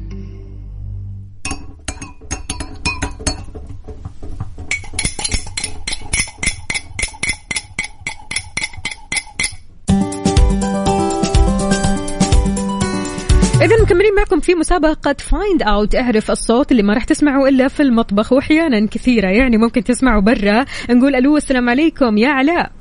إذا 13.61 13.82
مكملين 13.82 14.14
معكم 14.16 14.40
في 14.40 14.54
مسابقة 14.54 15.16
Find 15.18 15.62
Out 15.62 15.94
أعرف 15.94 16.30
الصوت 16.30 16.72
اللي 16.72 16.82
ما 16.82 16.94
راح 16.94 17.04
تسمعه 17.04 17.48
إلا 17.48 17.68
في 17.68 17.82
المطبخ 17.82 18.32
وأحيانا 18.32 18.86
كثيرة. 18.86 19.28
يعني 19.28 19.56
ممكن 19.56 19.84
تسمعه 19.84 20.20
برا. 20.20 20.64
نقول 20.90 21.14
ألو 21.14 21.36
السلام 21.36 21.68
عليكم. 21.68 22.18
يا 22.18 22.28
علاء. 22.28 22.72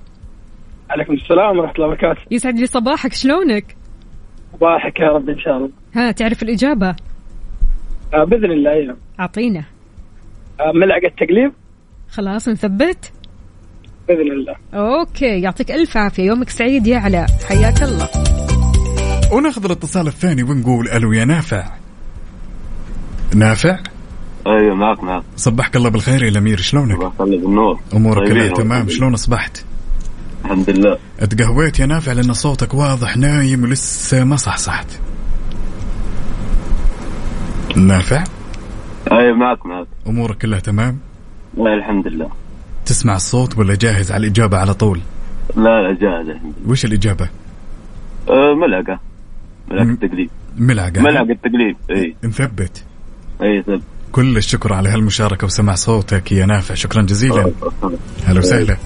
عليكم 0.89 1.13
السلام 1.13 1.57
ورحمة 1.57 1.75
الله 1.75 1.88
وبركاته. 1.88 2.21
يسعد 2.32 2.59
لي 2.59 2.65
صباحك. 2.65 3.13
شلونك؟ 3.13 3.75
صباحك 4.53 4.99
يا 4.99 5.07
رب 5.07 5.30
إن 5.30 5.39
شاء 5.39 5.57
الله. 5.57 5.69
ها 5.95 6.11
تعرف 6.11 6.43
الإجابة؟ 6.43 6.95
آه 8.13 8.23
بإذن 8.23 8.51
الله 8.51 8.71
أيوة. 8.71 8.97
أعطينا. 9.19 9.63
آه 10.59 10.71
ملعقة 10.75 11.11
تقليب. 11.17 11.51
خلاص 12.09 12.49
نثبت؟ 12.49 13.11
بإذن 14.07 14.32
الله. 14.32 14.55
أوكي 14.73 15.41
يعطيك 15.41 15.71
ألف 15.71 15.97
عافية. 15.97 16.23
يومك 16.23 16.49
سعيد 16.49 16.88
يا 16.88 16.97
علاء. 16.97 17.27
حياك 17.49 17.84
الله. 17.84 18.28
وناخذ 19.32 19.65
الاتصال 19.65 20.07
الثاني 20.07 20.43
ونقول 20.43 20.88
ألو 20.88 21.13
يا 21.13 21.25
نافع. 21.25 21.71
نافع؟ 23.36 23.80
أيوه 24.47 24.75
معك 24.75 25.03
معك. 25.03 25.23
صبحك 25.38 25.75
الله 25.75 25.89
بالخير 25.89 26.23
يا 26.23 26.30
الأمير 26.30 26.57
شلونك؟ 26.57 26.95
الله 26.95 27.11
يخليك 27.15 27.43
النور 27.43 27.80
أمورك 27.93 28.27
طيبين 28.27 28.43
كلها 28.43 28.53
تمام. 28.63 28.89
شلون 28.89 29.13
أصبحت؟ 29.13 29.65
الحمد 30.45 30.69
لله. 30.69 30.97
اتقهويت 31.19 31.80
يا 31.80 31.86
نافع 31.86 32.11
لأن 32.11 32.34
صوتك 32.34 32.73
واضح 32.73 33.17
نايم 33.17 33.63
ولسه 33.63 34.23
ما 34.23 34.36
صحصحت. 34.36 34.99
نافع؟ 37.75 38.23
أيوه 39.11 39.38
معك 39.38 39.65
معك. 39.65 39.88
أمورك 40.07 40.38
كلها 40.38 40.59
تمام؟ 40.59 40.99
لا 41.57 41.73
الحمد 41.73 42.07
لله. 42.07 42.30
تسمع 42.86 43.15
الصوت 43.15 43.57
ولا 43.57 43.75
جاهز 43.75 44.11
على 44.11 44.27
الإجابة 44.27 44.57
على 44.57 44.73
طول؟ 44.73 44.99
لا 45.55 45.82
لا 45.82 45.97
جاهز 46.01 46.30
الحمد 46.30 46.53
لله. 46.59 46.71
وش 46.71 46.86
الإجابة؟ 46.86 47.30
أه 48.30 48.55
ملعقة. 48.55 49.09
ملعقة 49.72 49.95
تقليب 50.07 50.30
ملعقة. 50.57 51.01
ملعقة 51.01 51.38
تقليب 51.43 51.76
إي. 51.91 52.15
نثبت 52.24 52.84
إي 53.43 53.63
سب 53.67 53.82
كل 54.11 54.38
الشكر 54.38 54.74
على 54.74 54.89
هالمشاركة 54.89 55.45
وسماع 55.45 55.76
صوتك 55.76 56.32
يا 56.32 56.45
نافع. 56.45 56.76
شكرا 56.76 57.01
جزيلا. 57.01 57.51
هلا 58.26 58.39
وسهلا. 58.39 58.78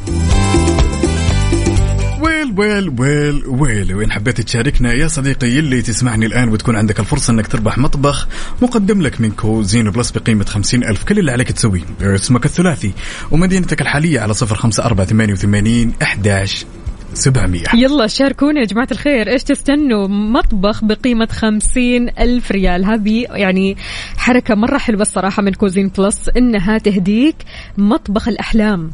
well 2.22 2.54
well 2.58 2.90
well 3.00 3.44
well. 3.48 3.96
وإن 3.96 4.12
حبيت 4.12 4.42
تشاركنا 4.42 4.94
يا 4.94 5.08
صديقي 5.08 5.48
يلي 5.48 5.82
تسمعني 5.82 6.26
الآن 6.26 6.50
وتكون 6.50 6.76
عندك 6.76 7.00
الفرصة 7.00 7.34
أنك 7.34 7.48
تربح 7.48 7.78
مطبخ 7.78 8.28
مقدم 8.62 9.02
لك 9.02 9.22
من 9.22 9.32
Cuisine 9.32 9.90
Plus 9.90 10.12
بقيمة 10.12 10.46
خمسين 10.46 10.84
ألف. 10.84 11.04
كل 11.04 11.20
اللي 11.20 11.32
عليك 11.32 11.52
تسويه. 11.52 11.82
اسمك 12.02 12.46
الثلاثي 12.46 12.94
ومدينتك 13.32 13.82
الحالية 13.82 14.20
على 14.20 14.34
صفر 14.34 14.56
خمسة 14.56 14.86
أربعة 14.86 15.08
ثمانية 15.08 15.34
وثمانين 15.34 15.94
أحداش 16.02 16.66
سبعمية. 17.14 17.64
يلا 17.74 18.08
شاركونا 18.08 18.60
يا 18.60 18.66
جماعة 18.66 18.88
الخير. 18.92 19.30
إيش 19.30 19.44
تستنوا؟ 19.44 20.08
مطبخ 20.08 20.86
بقيمة 20.86 21.28
خمسين 21.32 22.10
ألف 22.20 22.52
ريال. 22.52 22.86
هذه 22.86 23.26
يعني 23.30 23.78
حركة 24.18 24.56
مرة 24.56 24.78
حلوة 24.78 25.02
الصراحة 25.02 25.42
من 25.42 25.54
Cuisine 25.54 25.92
Plus 25.98 26.30
إنها 26.38 26.78
تهديك 26.78 27.36
مطبخ 27.78 28.28
الأحلام. 28.28 28.92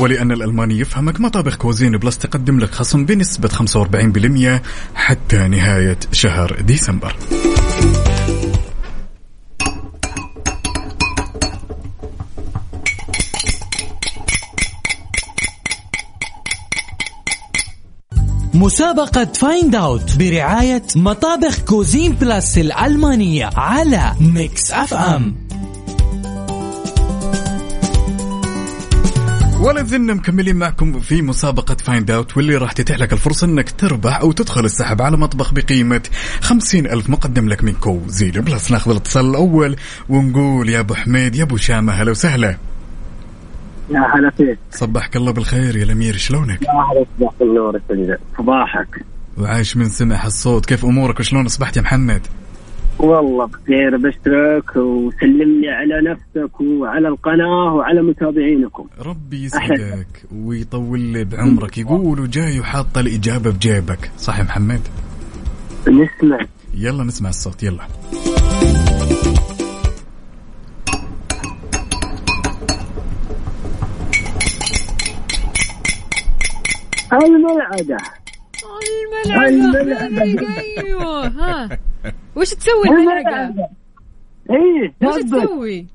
ولأن 0.00 0.32
الألماني 0.32 0.78
يفهمك 0.78 1.20
مطابخ 1.20 1.56
Cuisine 1.56 1.98
Plus 1.98 2.18
تقدم 2.18 2.58
لك 2.58 2.70
خصم 2.70 3.04
بنسبة 3.04 3.48
45% 3.48 4.62
حتى 4.94 5.48
نهاية 5.48 5.98
شهر 6.12 6.56
ديسمبر. 6.60 7.16
مسابقة 18.54 19.24
Find 19.24 19.74
Out 19.74 20.16
برعاية 20.16 20.82
مطابخ 20.96 21.58
Cuisine 21.60 22.12
Plus 22.12 22.58
الألمانية 22.58 23.50
على 23.56 24.12
Mix 24.20 24.70
FM 24.70 25.34
ولا 29.60 29.82
زلنا 29.82 30.14
مكملين 30.14 30.56
معكم 30.56 31.00
في 31.00 31.22
مسابقة 31.22 31.74
Find 31.74 32.10
Out 32.10 32.36
واللي 32.36 32.56
راح 32.56 32.72
تتيح 32.72 32.98
لك 32.98 33.12
الفرصة 33.12 33.44
إنك 33.46 33.70
تربح 33.70 34.20
أو 34.20 34.32
تدخل 34.32 34.64
السحب 34.64 35.02
على 35.02 35.16
مطبخ 35.16 35.52
بقيمة 35.54 36.02
خمسين 36.40 36.86
ألف 36.86 37.10
مقدم 37.10 37.48
لك 37.48 37.64
من 37.64 37.72
Cuisine 37.72 38.30
Plus 38.30 38.70
ناخذ 38.70 38.90
الاتصال 38.90 39.30
الأول 39.30 39.76
ونقول 40.08 40.68
يا 40.68 40.80
أبو 40.80 40.94
حميد 40.94 41.36
يا 41.36 41.42
أبو 41.42 41.56
شامة 41.56 41.92
هلا 41.92 42.10
وسهلا. 42.10 42.56
يا 43.90 44.00
هلا 44.14 44.30
فيك. 44.30 44.58
صبحك 44.70 45.16
الله 45.16 45.32
بالخير 45.32 45.76
يا 45.76 45.82
الأمير 45.82 46.16
شلونك؟ 46.16 46.62
يا 46.62 47.04
صباح 47.18 47.32
النور 47.40 47.80
صباحك. 48.38 49.04
وعايش 49.38 49.76
من 49.76 49.84
سمع 49.84 50.26
الصوت. 50.26 50.66
كيف 50.66 50.84
أمورك؟ 50.84 51.20
وشلون 51.20 51.46
أصبحت 51.46 51.76
يا 51.76 51.82
محمد؟ 51.82 52.26
والله 52.98 53.46
بخير 53.46 53.96
بشترك 53.96 54.76
وسلم 54.76 55.60
لي 55.60 55.68
على 55.68 56.10
نفسك 56.10 56.60
وعلى 56.60 57.08
القناة 57.08 57.74
وعلى 57.74 58.02
متابعينكم. 58.02 58.86
ربي 58.98 59.44
يسعدك 59.44 60.24
ويطول 60.32 61.00
لي 61.00 61.24
بعمرك. 61.24 61.78
يقولوا 61.78 62.26
جاي 62.26 62.60
وحاط 62.60 62.98
الإجابة 62.98 63.50
بجيبك 63.50 64.10
صح 64.18 64.38
يا 64.38 64.44
محمد؟ 64.44 64.80
نسمع. 65.88 66.38
يلا 66.74 67.04
نسمع 67.04 67.28
الصوت 67.28 67.62
يلا. 67.62 67.82
الملعقة 77.12 77.96
الملعقة 79.48 80.22
أيوه 80.78 81.26
ها. 81.26 81.78
وش 82.36 82.50
تسوي 82.50 82.88
الملعقة؟ 82.88 83.68
إيه 84.50 85.08
وش. 85.08 85.22
تسوي؟ 85.22 85.86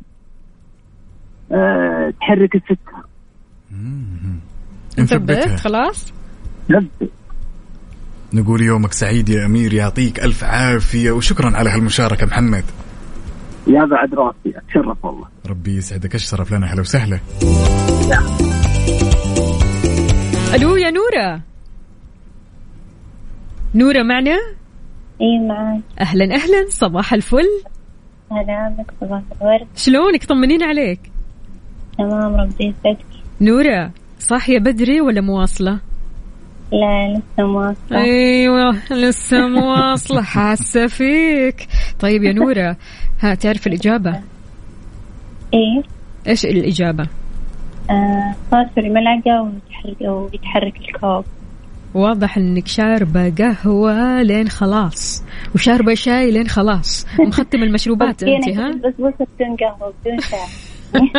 آه، 1.51 2.13
تحرك 2.21 2.55
السكر 2.55 3.07
انثبت 4.99 5.31
نثبتها 5.31 5.57
خلاص؟ 5.57 6.13
نقول 8.33 8.61
يومك 8.61 8.93
سعيد 8.93 9.29
يا 9.29 9.45
أمير 9.45 9.73
يعطيك 9.73 10.19
ألف 10.19 10.43
عافية 10.43 11.11
وشكرا 11.11 11.57
على 11.57 11.69
هالمشاركة 11.69 12.25
محمد. 12.25 12.63
يا 13.67 13.85
بعد 13.85 14.13
راسي 14.13 14.57
أتشرف 14.57 15.05
والله. 15.05 15.27
ربي 15.49 15.77
يسعدك 15.77 16.15
أشرف 16.15 16.51
لنا 16.51 16.73
هلا 16.73 16.81
وسهلا. 16.81 17.19
ألو 20.55 20.75
يا 20.75 20.91
نورة. 20.91 21.41
نورة 23.75 24.03
معنا؟ 24.03 24.37
اي 25.21 25.39
معاك. 25.47 25.81
أهلا 25.99 26.35
أهلا. 26.35 26.65
صباح 26.69 27.13
الفل. 27.13 27.63
هلا 28.31 28.75
بك 28.79 28.91
صباح 29.01 29.21
الورد. 29.41 29.67
شلونك؟ 29.75 30.25
طمنين 30.25 30.63
عليك. 30.63 30.99
تمام 31.97 32.35
ربي 32.35 32.65
يسعدك. 32.65 33.05
نورة 33.41 33.91
صاحية 34.19 34.59
بدري 34.59 35.01
ولا 35.01 35.21
مواصلة؟ 35.21 35.79
لا 36.71 37.13
لسه 37.17 37.47
مواصلة. 37.47 38.01
أيوه 38.03 38.75
لسه 38.91 39.47
مواصلة. 39.47 40.21
حاسة 40.33 40.87
فيك. 40.87 41.67
طيب 41.99 42.23
يا 42.23 42.33
نورة 42.33 42.77
ها 43.19 43.35
تعرف 43.35 43.67
الإجابة؟ 43.67 44.11
إيه؟ 45.53 45.83
إيش 46.27 46.45
الإجابة؟ 46.45 47.07
صار 48.51 48.69
في 48.75 48.79
الملعقة 48.79 49.51
ويتحرك 50.01 50.73
الكوب. 50.89 51.25
واضح 51.93 52.37
إنك 52.37 52.67
شاربة 52.67 53.29
قهوة 53.29 54.21
لين 54.21 54.49
خلاص. 54.49 55.23
وشاربة 55.55 55.93
شاي 55.93 56.31
لين 56.31 56.47
خلاص. 56.47 57.07
ومختم 57.19 57.63
المشروبات 57.63 58.23
أنت 58.23 58.49
ها؟ 58.49 58.71
بس 58.71 58.93
بس 58.99 59.27
بدون 59.39 59.55
قهوة 59.55 59.93
بدون 60.05 60.19
شاي. 60.19 61.09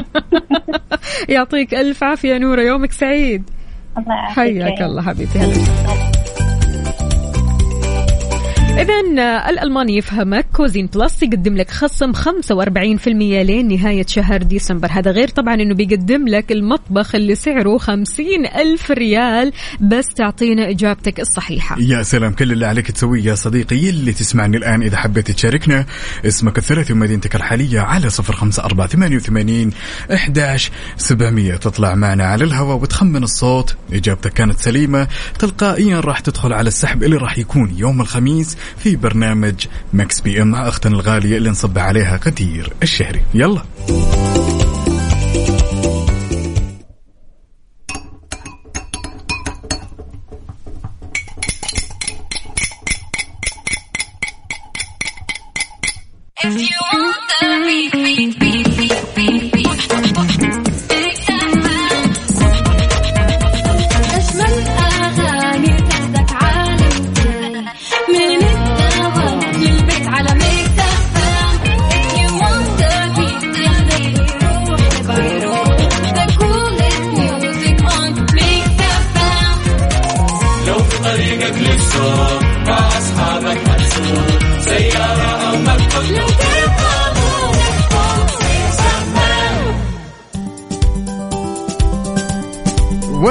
يعطيك 1.34 1.74
ألف 1.74 2.04
عافية 2.04 2.38
نورة 2.38 2.62
يومك 2.62 2.92
سعيد. 2.92 3.50
الله 3.98 4.14
حياك 4.14 4.82
الله 4.82 5.02
حبيبتي. 5.02 5.38
هلا 5.38 6.07
إذا 8.68 9.00
الألماني 9.48 9.96
يفهمك. 9.96 10.46
Cuisine 10.52 10.86
Plus 10.86 11.22
يقدم 11.22 11.56
لك 11.56 11.70
خصم 11.70 12.12
45% 12.12 13.42
لين 13.42 13.68
نهاية 13.68 14.06
شهر 14.06 14.42
ديسمبر. 14.42 14.88
هذا 14.90 15.10
غير 15.10 15.28
طبعا 15.28 15.54
أنه 15.54 15.74
بيقدم 15.74 16.28
لك 16.28 16.52
المطبخ 16.52 17.14
اللي 17.14 17.34
سعره 17.34 17.78
50 17.78 18.46
ألف 18.46 18.90
ريال 18.90 19.52
بس 19.80 20.06
تعطينا 20.16 20.70
إجابتك 20.70 21.20
الصحيحة. 21.20 21.76
يا 21.80 22.02
سلام 22.02 22.32
كل 22.32 22.52
اللي 22.52 22.66
عليك 22.66 22.90
تسويه 22.90 23.24
يا 23.24 23.34
صديقي 23.34 23.90
اللي 23.90 24.12
تسمعني 24.12 24.56
الآن 24.56 24.82
إذا 24.82 24.96
حبيت 24.96 25.30
تشاركنا. 25.30 25.86
اسمك 26.26 26.58
الثلاثي 26.58 26.92
ومدينتك 26.92 27.36
الحالية 27.36 27.80
على 27.80 28.10
صفر 28.10 28.32
خمسة 28.32 28.64
أربعة 28.64 28.86
ثمانية 28.88 29.16
وثمانين 29.16 29.70
أحداش 30.14 30.70
سبعمية. 30.96 31.56
تطلع 31.56 31.94
معنا 31.94 32.24
على 32.24 32.44
الهواء 32.44 32.76
وتخمن 32.76 33.22
الصوت. 33.22 33.76
إجابتك 33.92 34.32
كانت 34.32 34.58
سليمة. 34.58 35.08
تلقائيا 35.38 36.00
راح 36.00 36.20
تدخل 36.20 36.52
على 36.52 36.68
السحب 36.68 37.02
اللي 37.02 37.16
راح 37.16 37.38
يكون 37.38 37.74
يوم 37.76 38.00
الخميس. 38.00 38.57
في 38.78 38.96
برنامج 38.96 39.66
Mix 39.92 40.20
PM 40.20 40.50
مع 40.50 40.68
أختنا 40.68 40.94
الغالية 40.94 41.36
اللي 41.36 41.50
نصب 41.50 41.78
عليها 41.78 42.16
غدير 42.16 42.72
الشهري. 42.82 43.20
يلا. 43.34 43.62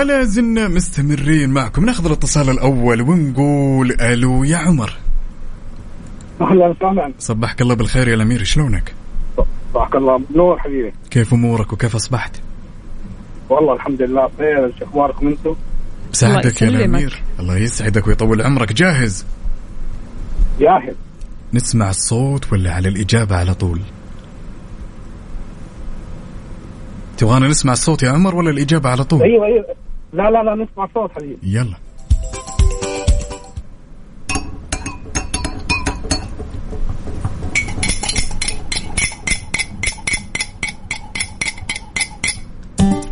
ولا 0.08 0.24
زلنا 0.24 0.68
مستمرين 0.68 1.50
معكم. 1.50 1.86
ناخذ 1.86 2.06
الاتصال 2.06 2.50
الأول 2.50 3.02
ونقول 3.02 3.92
ألو 4.02 4.44
يا 4.44 4.58
عمر. 4.58 4.94
أهلا 6.42 6.68
وسهلا. 6.68 7.14
صبحك 7.20 7.62
الله 7.62 7.76
بالخير 7.76 8.08
يا 8.08 8.14
الأمير 8.14 8.44
شلونك؟ 8.44 8.94
صباحك 9.74 9.96
الله 9.96 10.22
نور 10.36 10.60
حبيبي. 10.60 10.94
كيف 11.12 11.34
أمورك 11.34 11.74
وكيف 11.74 11.96
أصبحت؟ 11.96 12.36
والله 13.50 13.74
الحمد 13.74 14.02
لله 14.02 14.28
بخير. 14.28 14.66
إيش 14.66 14.84
أخباركم 14.84 15.28
أنتم؟ 15.28 15.56
سعدك 16.12 16.62
يا. 16.62 16.68
الأمير. 16.68 17.24
الله 17.40 17.58
يسعدك 17.58 18.08
ويطول 18.08 18.42
عمرك. 18.42 18.74
جاهز؟ 18.74 19.26
جاهز. 20.60 20.96
نسمع 21.54 21.90
الصوت 21.90 22.54
ولا 22.54 22.74
على 22.74 22.90
الإجابة 22.90 23.36
على 23.36 23.54
طول؟ 23.54 23.82
تبغانا 27.18 27.48
نسمع 27.48 27.74
الصوت 27.74 28.04
يا 28.04 28.10
عمر 28.10 28.36
ولا 28.36 28.50
الإجابة 28.50 28.90
على 28.90 29.04
طول؟ 29.04 29.22
أيوه 29.22 29.46
أيوه. 29.46 29.77
لا 30.14 30.32
لا 30.32 30.44
لا 30.44 30.56
نسمع 30.56 30.88
صوت 30.94 31.12
حبيبي. 31.12 31.38
يلا. 31.44 31.76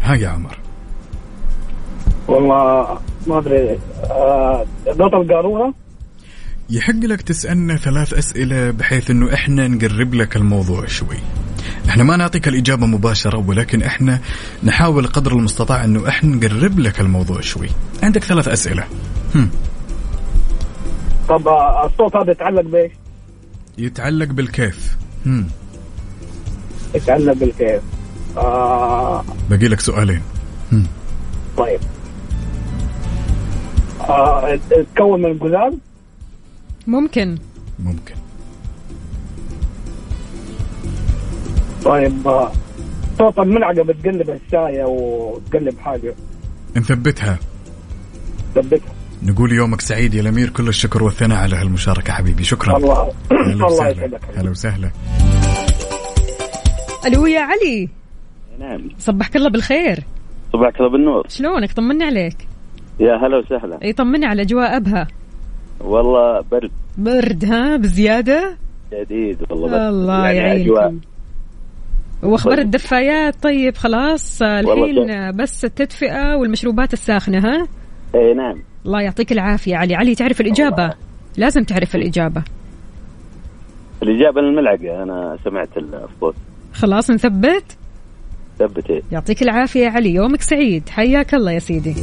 ها 0.02 0.16
يا 0.16 0.30
عمر. 0.30 0.58
والله 2.28 3.00
ما 3.28 3.38
أدري 3.38 3.80
آه 4.04 4.66
بطل 4.88 5.34
قارورة 5.34 5.74
يحق 6.70 6.94
لك 6.94 7.22
تسألنا 7.22 7.78
ثلاث 7.78 8.14
أسئلة 8.14 8.72
بحيث 8.72 9.12
أنه 9.12 9.34
إحنا 9.34 9.68
نقرب 9.68 10.14
لك 10.14 10.36
الموضوع 10.36 10.86
شوي. 10.86 11.18
إحنا 11.90 12.04
ما 12.04 12.18
نعطيك 12.18 12.48
الإجابة 12.48 12.86
مباشرة 12.86 13.38
ولكن 13.48 13.84
إحنا 13.84 14.20
نحاول 14.64 15.08
قدر 15.08 15.32
المستطاع 15.32 15.84
أنه 15.84 16.08
إحنا 16.08 16.36
نقرب 16.36 16.80
لك 16.80 17.00
الموضوع 17.00 17.42
شوي. 17.42 17.70
عندك 18.04 18.24
ثلاث 18.24 18.48
أسئلة. 18.48 18.84
هم. 19.36 19.50
طب 21.30 21.48
آه 21.48 21.86
الصوت 21.86 22.16
هذا 22.16 22.32
يتعلق 22.32 22.62
بإيش؟ 22.62 22.92
يتعلق 23.78 24.26
بالكيف. 24.26 24.98
هم. 25.26 25.48
يتعلق 26.96 27.34
بالكيف. 27.34 27.82
آه 28.38 29.24
باقي 29.50 29.68
لك 29.68 29.80
سؤالين. 29.80 30.22
طيب. 31.58 31.80
آه 34.02 34.60
تتكون 34.70 35.22
من 35.22 35.40
قزاز 35.40 35.74
ممكن. 36.88 37.38
ممكن. 37.80 38.16
طيب 41.86 42.28
آه 42.28 42.52
صوت 43.18 43.40
الملعقة 43.40 43.84
بتقلب 43.84 44.30
الشاي 44.30 44.84
أو 44.84 45.40
تقلب 45.52 45.80
حاجة. 45.80 46.16
نثبتها. 46.78 47.40
ثبتها. 48.56 48.94
نقول 49.24 49.52
يومك 49.52 49.82
سعيد 49.82 50.14
يا 50.14 50.22
الأمير 50.22 50.50
كل 50.50 50.68
الشكر 50.68 51.04
والثناء 51.04 51.38
على 51.38 51.56
هالمشاركة 51.56 52.14
حبيبي. 52.14 52.44
شكرا. 52.44 52.78
الله 52.78 53.12
الله 53.32 53.66
وسهلا. 53.66 53.92
يسعدك 53.92 54.22
هلا 54.36 54.50
وسهلا. 54.50 54.92
ألو 57.06 57.26
يا 57.26 57.42
علي. 57.42 57.90
نعم. 58.60 58.90
صبحك 59.00 59.36
الله 59.36 59.50
بالخير. 59.50 60.04
صباحك 60.54 60.76
الله 60.80 60.92
بالنور. 60.92 61.26
شلونك؟ 61.30 61.72
طمني 61.72 62.04
عليك. 62.04 62.38
يا 63.00 63.16
هلا 63.16 63.38
وسهلا. 63.38 63.80
أي 63.84 63.94
طمني 63.94 64.26
على 64.26 64.42
أجواء 64.42 64.78
أبها. 64.78 65.08
والله 65.80 66.44
برد. 66.52 66.72
برد 66.98 67.46
ها؟ 67.46 67.78
بزيادة؟ 67.78 68.58
شديد 68.92 69.38
والله 69.50 69.68
برد. 69.68 69.82
الله 69.82 70.30
يعني 70.30 70.64
أجواء. 70.64 70.82
يعينكم 70.82 71.15
وأخبار 72.26 72.58
الدفايات 72.58 73.36
طيب 73.44 73.78
خلاص 73.78 74.42
الحين 74.42 74.98
والله 74.98 75.32
بس 75.32 75.66
التدفئة 75.66 76.36
والمشروبات 76.36 76.94
الساخنة 76.94 77.40
ها؟ 77.40 77.68
اي 78.16 78.34
نعم. 78.34 78.62
الله 78.86 79.02
يعطيك 79.02 79.32
العافية 79.32 79.76
علي. 79.76 79.96
علي 79.96 80.16
تعرف 80.16 80.42
الإجابة؟ 80.42 80.94
لازم 81.38 81.64
تعرف 81.64 81.96
الإجابة. 81.96 82.44
الإجابة 84.04 84.42
الملعقة 84.42 85.04
أنا 85.04 85.38
سمعت 85.44 85.70
الصوت 85.78 86.36
خلاص 86.74 87.12
نثبت؟ 87.12 87.78
ثبت 88.60 88.90
إيه. 88.90 89.02
يعطيك 89.12 89.42
العافية 89.42 89.80
يا 89.86 89.90
علي. 89.90 90.14
يومك 90.14 90.42
سعيد. 90.42 90.90
حياك 90.90 91.34
الله 91.34 91.52
يا 91.52 91.60
سيدي. 91.60 91.96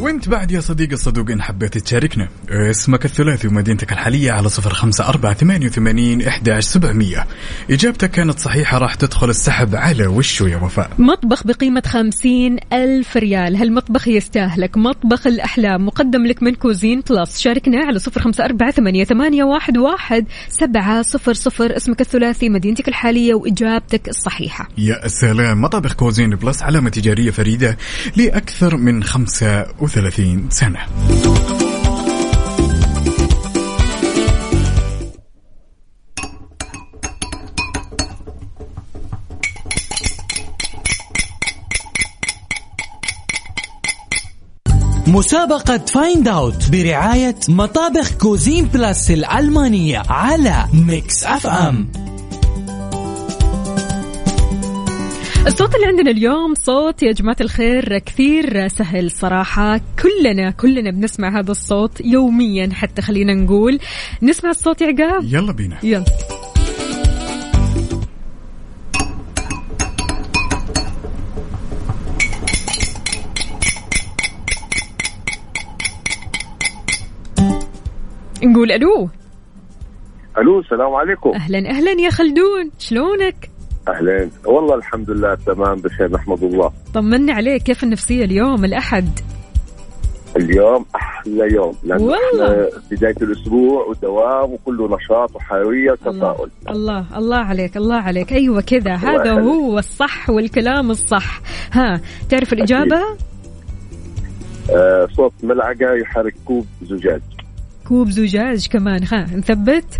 وانت 0.00 0.28
بعد 0.28 0.52
يا 0.52 0.60
صديقي 0.60 0.92
الصدوق 0.92 1.30
إن 1.30 1.42
حبيت 1.42 1.78
تشاركنا. 1.78 2.28
اسمك 2.50 3.04
الثلاثي 3.04 3.48
ومدينتك 3.48 3.92
الحالية 3.92 4.32
على 4.32 4.48
صفر 4.48 4.74
خمسة 4.74 5.08
أربعة 5.08 5.34
ثمانية 5.34 5.66
وثمانين 5.66 6.22
إحداش 6.22 6.64
سبعمية. 6.64 7.26
إجابتك 7.70 8.10
كانت 8.10 8.38
صحيحة 8.38 8.78
راح 8.78 8.94
تدخل 8.94 9.30
السحب 9.30 9.74
على 9.74 10.06
وشو 10.06 10.46
يا 10.46 10.56
وفاء. 10.56 10.90
مطبخ 10.98 11.46
بقيمة 11.46 11.82
خمسين 11.86 12.56
ألف 12.72 13.16
ريال. 13.16 13.56
هالمطبخ 13.56 14.08
يستاهلك. 14.08 14.76
مطبخ 14.76 15.26
الأحلام 15.26 15.86
مقدم 15.86 16.26
لك 16.26 16.42
من 16.42 16.54
Cuisine 16.54 17.02
Plus. 17.10 17.40
شاركنا 17.40 17.86
على 17.86 17.98
صفر 17.98 18.20
خمسة 18.20 18.44
أربعة 18.44 18.70
ثمانية, 18.70 19.04
ثمانية 19.04 19.44
واحد, 19.44 19.78
واحد 19.78 20.26
سبعة 20.48 21.02
صفر 21.02 21.34
صفر. 21.34 21.76
اسمك 21.76 22.00
الثلاثي 22.00 22.48
مدينتك 22.48 22.88
الحالية 22.88 23.34
وإجابتك 23.34 24.08
الصحيحة. 24.08 24.68
يا 24.78 25.08
سلام. 25.08 25.60
مطابخ 25.60 25.92
Cuisine 25.92 26.30
Plus 26.30 26.62
علامة 26.62 26.90
تجارية 26.90 27.30
فريدة 27.30 27.76
لأكثر 28.16 28.76
من 28.76 29.04
32 29.90 30.50
سنة. 30.50 30.86
مسابقة 45.06 45.78
Find 45.78 46.28
Out 46.28 46.70
برعاية 46.70 47.36
مطابخ 47.48 48.10
Cuisine 48.12 48.64
Plus 48.64 49.10
الألمانية 49.10 50.02
على 50.08 50.66
Mix 50.72 51.24
FM 51.24 51.88
الصوت 55.46 55.74
اللي 55.74 55.86
عندنا 55.86 56.10
اليوم 56.10 56.54
صوت 56.54 57.02
يا 57.02 57.12
جماعة 57.12 57.36
الخير 57.40 57.98
كثير 57.98 58.68
سهل 58.68 59.10
صراحة. 59.10 59.80
كلنا 60.02 60.50
كلنا 60.50 60.90
بنسمع 60.90 61.38
هذا 61.38 61.50
الصوت 61.50 62.00
يوميا 62.00 62.70
حتى 62.72 63.02
خلينا 63.02 63.34
نقول. 63.34 63.78
نسمع 64.22 64.50
الصوت 64.50 64.80
يا 64.80 64.86
عقاب؟ 64.86 65.24
يلا 65.24 65.52
بينا. 65.52 65.78
يلا. 65.82 66.04
نقول 78.42 78.72
ألو. 78.72 79.08
ألو 80.38 80.60
السلام 80.60 80.94
عليكم. 80.94 81.30
أهلا 81.34 81.70
أهلا 81.70 81.90
يا 81.90 82.10
خلدون. 82.10 82.70
شلونك؟ 82.78 83.50
أهلين. 83.90 84.30
والله 84.44 84.74
الحمد 84.74 85.10
لله 85.10 85.34
تمام 85.34 85.76
بخير 85.80 86.12
نحمد 86.12 86.42
الله. 86.42 86.72
طمنا 86.94 87.32
عليك 87.32 87.62
كيف 87.62 87.84
النفسية 87.84 88.24
اليوم؟ 88.24 88.64
الأحد. 88.64 89.08
اليوم 90.36 90.84
أحلى 90.94 91.54
يوم 91.54 91.74
لأنه 91.84 92.02
والله. 92.02 92.70
بداية 92.90 93.16
الأسبوع 93.22 93.86
ودوام 93.86 94.52
وكله 94.52 94.96
نشاط 94.96 95.36
وحيوية 95.36 95.90
وتفاؤل. 95.90 96.50
الله 96.68 97.06
الله 97.16 97.36
عليك 97.36 97.76
الله 97.76 97.96
عليك. 97.96 98.32
أيوه 98.32 98.60
كذا 98.60 98.94
هذا 98.94 99.32
يخليك. 99.32 99.44
هو 99.44 99.78
الصح 99.78 100.30
والكلام 100.30 100.90
الصح. 100.90 101.40
ها 101.72 102.00
تعرف 102.28 102.52
الإجابة؟ 102.52 103.00
آه 104.70 105.08
صوت 105.16 105.32
ملعقة 105.42 105.94
يحرك 106.02 106.34
كوب 106.44 106.66
زجاج. 106.82 107.20
كوب 107.88 108.10
زجاج 108.10 108.68
كمان. 108.68 109.04
ها 109.12 109.26
نثبت. 109.36 109.98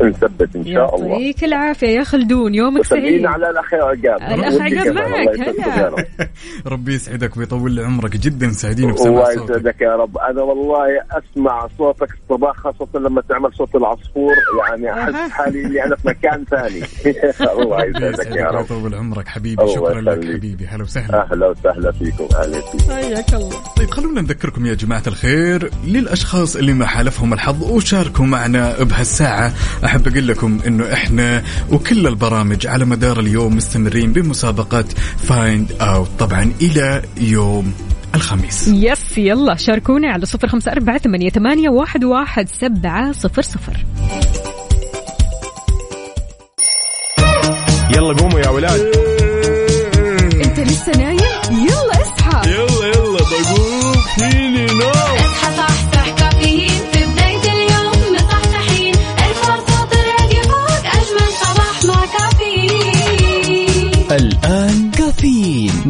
نثبت 0.00 0.56
إن 0.56 0.66
شاء 0.66 0.94
الله. 0.94 1.06
يعطيك 1.06 1.44
العافية 1.44 1.88
يا 1.88 2.04
خلدون 2.04 2.54
يومك 2.54 2.84
سعيد. 2.84 3.26
على 3.26 3.50
الأخ 3.50 3.74
عقاب 3.74 4.38
ودي 4.38 4.78
عقاب 4.78 4.96
معك،. 4.96 6.30
ربي 6.72 6.94
يسعدك 6.94 7.36
ويطول 7.36 7.72
لي 7.72 7.84
عمرك 7.84 8.16
جدا 8.16 8.52
سعيدين 8.52 8.92
بسمع 8.92 9.08
الله 9.08 9.32
يسعدك 9.32 9.80
يا 9.80 9.96
رب. 9.96 10.18
أنا 10.18 10.42
والله 10.42 10.86
أسمع 11.10 11.68
صوتك 11.78 12.08
الصباح 12.22 12.56
خاصة 12.56 12.98
لما 12.98 13.22
تعمل 13.28 13.54
صوت 13.54 13.74
العصفور 13.74 14.34
يعني 14.68 14.92
أحس 14.92 15.30
حالي 15.30 15.64
إني 15.64 15.84
أنا 15.84 15.96
في 15.96 16.08
مكان 16.08 16.44
ثاني. 16.50 16.82
الله 17.62 17.84
يسعدك 17.84 18.36
يا 18.36 18.44
رب. 18.44 18.70
ويطول 18.70 18.94
عمرك 18.94 19.28
حبيبي. 19.28 19.68
شكرا 19.68 20.00
لك. 20.00 20.24
حبيبي. 20.24 20.66
هلا 20.66 20.82
وسهلا. 20.82 21.22
أهلا 21.22 21.48
وسهلا 21.48 21.92
فيكم. 21.92 22.28
أهلا 22.36 22.60
فيكم 22.60 22.94
حياك 22.94 23.34
الله. 23.34 23.62
طيب 23.76 23.90
خلونا 23.90 24.20
نذكركم 24.20 24.66
يا 24.66 24.74
جماعة 24.74 25.02
الخير 25.06 25.70
للأشخاص 25.86 26.56
اللي 26.56 26.72
ما 26.72 26.86
حالفهم 26.86 27.32
الحظ 27.32 27.72
وشاركوا 27.72 28.24
معنا 28.24 28.82
بهالساعة. 28.82 29.52
أحب 29.92 30.08
أقول 30.08 30.28
لكم 30.28 30.58
إنه 30.66 30.92
إحنا 30.92 31.42
وكل 31.70 32.06
البرامج 32.06 32.66
على 32.66 32.84
مدار 32.84 33.20
اليوم 33.20 33.56
مستمرين 33.56 34.12
بمسابقة 34.12 34.84
Find 35.28 35.72
Out 35.80 36.08
طبعا 36.18 36.52
إلى 36.62 37.02
يوم 37.20 37.72
الخميس. 38.14 38.68
yes 38.68 39.18
يلا 39.18 39.54
شاركونا 39.54 40.12
على 40.12 40.26
صفر 40.26 40.48
خمسة 40.48 40.72
أربعة 40.72 40.98
ثمانية, 40.98 41.30
ثمانية 41.30 41.68
واحد, 41.68 42.04
واحد 42.04 42.48
سبعة 42.60 43.12
صفر 43.12 43.42
صفر. 43.42 43.84
يلا 47.90 48.12
قوموا 48.12 48.40
يا 48.40 48.48
ولاد. 48.48 48.80
أنت 50.44 50.60
لسه 50.60 50.92
نايم؟ 50.92 51.18
يلا 51.50 52.02
اصحى. 52.02 52.50
يلا 52.50 52.86
يلا 52.86 53.18
بقوم. 53.18 53.92
فيني 54.16 54.66
نوم. 54.66 55.21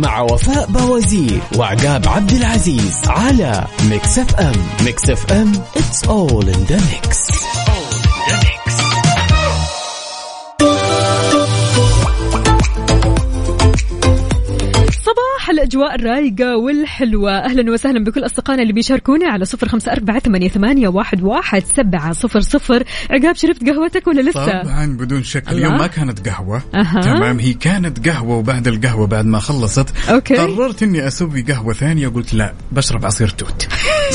مع 0.02 0.20
وفاء 0.20 0.66
بوازير 0.66 1.40
وعقاب 1.56 2.08
عبد 2.08 2.32
العزيز 2.32 3.00
على 3.06 3.66
Mix 3.90 4.18
FM. 4.18 4.52
Mix 4.84 5.10
FM 5.10 5.52
it's 5.52 6.06
all 6.08 6.44
in 6.48 6.66
the 6.70 6.76
mix. 6.76 7.61
الأجواء 15.62 15.94
الرايقة 15.94 16.56
والحلوة 16.56 17.38
أهلا 17.38 17.72
وسهلا 17.72 18.04
بكل 18.04 18.24
أصدقائنا 18.24 18.62
اللي 18.62 18.72
بيشاركونا 18.72 19.28
على 19.28 19.44
صفر 19.44 19.68
خمسة 19.68 19.92
أربعة 19.92 20.18
ثمانية, 20.18 20.48
ثمانية 20.48 20.88
واحد, 20.88 21.22
واحد 21.22 21.62
سبعة 21.76 22.12
صفر 22.12 22.40
صفر 22.40 22.84
عقاب 23.10 23.36
شربت 23.36 23.68
قهوتك 23.68 24.06
ولا 24.06 24.20
لسه؟ 24.20 24.62
طبعا 24.62 24.86
بدون 24.86 25.22
شك 25.22 25.48
الله. 25.48 25.58
اليوم 25.58 25.78
ما 25.78 25.86
كانت 25.86 26.28
قهوة 26.28 26.62
أها. 26.74 27.00
تمام 27.00 27.38
هي 27.38 27.52
كانت 27.52 28.08
قهوة 28.08 28.36
وبعد 28.36 28.68
القهوة 28.68 29.06
بعد 29.06 29.26
ما 29.26 29.38
خلصت 29.38 30.08
أوكي. 30.08 30.34
قررت 30.34 30.82
إني 30.82 31.06
أسوي 31.06 31.42
قهوة 31.42 31.74
ثانية 31.74 32.08
قلت 32.08 32.34
لا 32.34 32.52
بشرب 32.72 33.06
عصير 33.06 33.28
توت 33.28 33.68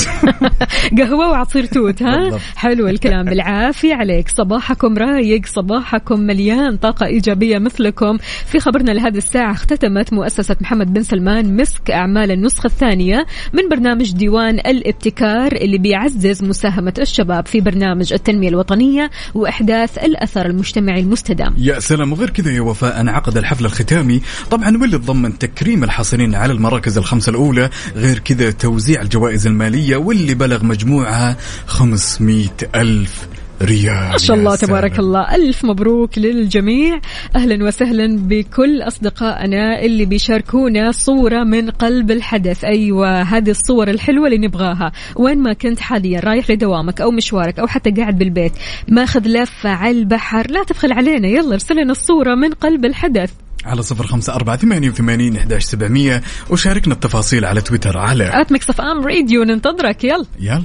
قهوة 0.97 1.29
وعصير 1.29 1.65
توت 1.65 2.03
ها. 2.03 2.39
حلو 2.55 2.87
الكلام 2.87 3.25
بالعافية 3.25 3.93
عليك. 3.93 4.29
صباحكم 4.29 4.97
رايق 4.97 5.45
صباحكم 5.45 6.19
مليان 6.19 6.77
طاقة 6.77 7.05
إيجابية 7.05 7.57
مثلكم. 7.57 8.17
في 8.45 8.59
خبرنا 8.59 8.91
لهذه 8.91 9.17
الساعة 9.17 9.51
اختتمت 9.51 10.13
مؤسسة 10.13 10.55
محمد 10.61 10.93
بن 10.93 11.03
سلمان 11.03 11.55
مسك 11.55 11.91
أعمال 11.91 12.31
النسخة 12.31 12.67
الثانية 12.67 13.25
من 13.53 13.69
برنامج 13.69 14.11
ديوان 14.11 14.59
الابتكار 14.59 15.51
اللي 15.51 15.77
بيعزز 15.77 16.43
مساهمة 16.43 16.93
الشباب 16.99 17.47
في 17.47 17.61
برنامج 17.61 18.13
التنمية 18.13 18.49
الوطنية 18.49 19.09
وإحداث 19.33 19.97
الأثر 19.97 20.45
المجتمعي 20.45 20.99
المستدام. 20.99 21.55
يا 21.57 21.79
سلام. 21.79 22.11
وغير 22.11 22.29
كذا 22.29 22.51
يا 22.51 22.61
وفاء 22.61 23.01
انعقد 23.01 23.37
الحفل 23.37 23.65
الختامي. 23.65 24.21
طبعا 24.51 24.77
واللي 24.77 24.97
تضمن 24.97 25.37
تكريم 25.37 25.83
الحاصلين 25.83 26.35
على 26.35 26.53
المراكز 26.53 26.97
الخمسة 26.97 27.29
الأولى؟ 27.29 27.69
غير 27.95 28.19
كذا 28.19 28.51
توزيع 28.51 29.01
الجوائز 29.01 29.47
المالية 29.87 29.97
واللي 29.97 30.33
بلغ 30.33 30.63
مجموعها 30.63 31.37
500 31.67 32.47
ألف. 32.75 33.27
ريال 33.61 34.11
ما 34.11 34.17
شاء 34.17 34.37
الله 34.37 34.55
تبارك. 34.55 34.99
الله. 34.99 35.35
ألف 35.35 35.65
مبروك 35.65 36.17
للجميع. 36.17 37.01
أهلا 37.35 37.65
وسهلا 37.65 38.17
بكل 38.17 38.81
أصدقائنا 38.81 39.81
اللي 39.81 40.05
بيشاركونا 40.05 40.91
صورة 40.91 41.43
من 41.43 41.69
قلب 41.69 42.11
الحدث. 42.11 42.63
أيوة 42.63 43.21
هذه 43.21 43.49
الصور 43.49 43.87
الحلوة 43.87 44.27
اللي 44.27 44.47
نبغاها. 44.47 44.91
وين 45.15 45.37
ما 45.37 45.53
كنت 45.53 45.79
حاليا 45.79 46.19
رايح 46.19 46.49
لدوامك 46.49 47.01
أو 47.01 47.11
مشوارك 47.11 47.59
أو 47.59 47.67
حتى 47.67 47.91
قاعد 47.91 48.17
بالبيت 48.17 48.51
ماخذ 48.87 49.27
لفة 49.27 49.69
على 49.69 49.99
البحر. 49.99 50.51
لا 50.51 50.63
تبخل 50.63 50.91
علينا. 50.91 51.27
يلا 51.27 51.53
ارسل 51.53 51.75
لنا 51.75 51.91
الصورة 51.91 52.35
من 52.35 52.53
قلب 52.53 52.85
الحدث. 52.85 53.31
على 53.65 53.83
صفر 53.83 54.07
خمسة 54.07 54.35
أربعة 54.35 54.57
ثمانية 54.57 54.89
وثمانين 54.89 55.37
إحداش 55.37 55.63
سبعمية. 55.63 56.21
وشاركنا 56.49 56.93
التفاصيل 56.93 57.45
على 57.45 57.61
تويتر 57.61 57.97
على 57.97 58.41
at 58.41 58.51
Mix 58.51 58.69
FM 58.69 59.05
Radio 59.05 59.43
ننتظرك. 59.43 60.03
يلا. 60.03 60.25
يلا. 60.39 60.63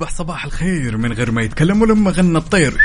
وصبح 0.00 0.16
صباح 0.16 0.44
الخير 0.44 0.96
من 0.96 1.12
غير 1.12 1.30
ما 1.30 1.42
يتكلم 1.42 1.82
ولما 1.82 2.10
غنى 2.10 2.38
الطير. 2.38 2.76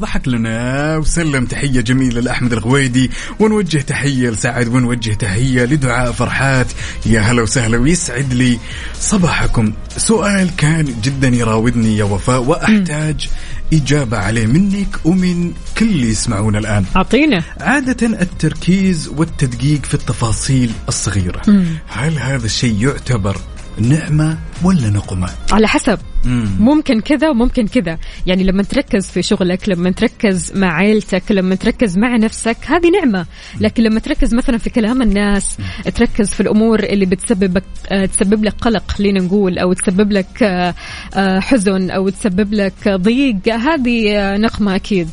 ضحك 0.00 0.28
لنا 0.28 0.96
وسلم 0.96 1.46
تحية 1.46 1.80
جميلة 1.80 2.20
لأحمد 2.20 2.52
الغويدي 2.52 3.10
ونوجه 3.40 3.78
تحية 3.78 4.30
لسعد 4.30 4.68
ونوجه 4.68 5.12
تحية 5.12 5.64
لدعاء 5.64 6.12
فرحات. 6.12 6.66
يا 7.06 7.20
هلا 7.20 7.42
وسهلا 7.42 7.78
ويسعد 7.78 8.32
لي 8.32 8.58
صباحكم. 9.00 9.72
سؤال 9.96 10.56
كان 10.56 10.94
جدا 11.02 11.28
يراودني 11.28 11.96
يا 11.96 12.04
وفاء 12.04 12.42
وأحتاج 12.42 13.28
إجابة 13.72 14.18
عليه 14.18 14.46
منك 14.46 14.88
ومن 15.04 15.52
كل 15.78 15.88
اللي 15.88 16.08
يسمعون 16.08 16.56
الآن. 16.56 16.84
أعطينا. 16.96 17.42
عادة 17.60 18.06
التركيز 18.06 19.08
والتدقيق 19.08 19.84
في 19.84 19.94
التفاصيل 19.94 20.70
الصغيرة. 20.88 21.42
مم. 21.48 21.64
هل 21.88 22.18
هذا 22.18 22.46
الشيء 22.46 22.82
يعتبر 22.82 23.36
نعمة 23.78 24.38
ولا 24.64 24.90
نقمة؟ 24.90 25.28
على 25.52 25.68
حسب. 25.68 25.98
مم. 26.24 26.48
ممكن 26.60 27.00
كذا 27.00 27.28
وممكن 27.28 27.66
كذا. 27.66 27.98
يعني 28.26 28.44
لما 28.44 28.62
تركز 28.62 29.06
في 29.06 29.22
شغلك 29.22 29.68
لما 29.68 29.90
تركز 29.90 30.52
مع 30.56 30.74
عيلتك 30.76 31.22
لما 31.30 31.54
تركز 31.54 31.98
مع 31.98 32.16
نفسك 32.16 32.56
هذه 32.66 32.90
نعمة. 32.90 33.26
لكن 33.60 33.82
لما 33.82 34.00
تركز 34.00 34.34
مثلا 34.34 34.58
في 34.58 34.70
كلام 34.70 35.02
الناس 35.02 35.56
تركز 35.94 36.30
في 36.30 36.40
الأمور 36.40 36.82
اللي 36.82 37.06
بتسببك 37.06 37.64
آه، 37.88 38.06
تسبب 38.06 38.44
لك 38.44 38.54
قلق 38.60 38.90
خلينا 38.90 39.20
نقول 39.20 39.58
أو 39.58 39.72
تسبب 39.72 40.12
لك 40.12 40.42
آه، 40.42 40.74
آه، 41.14 41.40
حزن 41.40 41.90
أو 41.90 42.08
تسبب 42.08 42.52
لك 42.52 42.88
ضيق 42.88 43.48
هذه 43.48 44.36
نقمة 44.36 44.74
أكيد. 44.74 45.10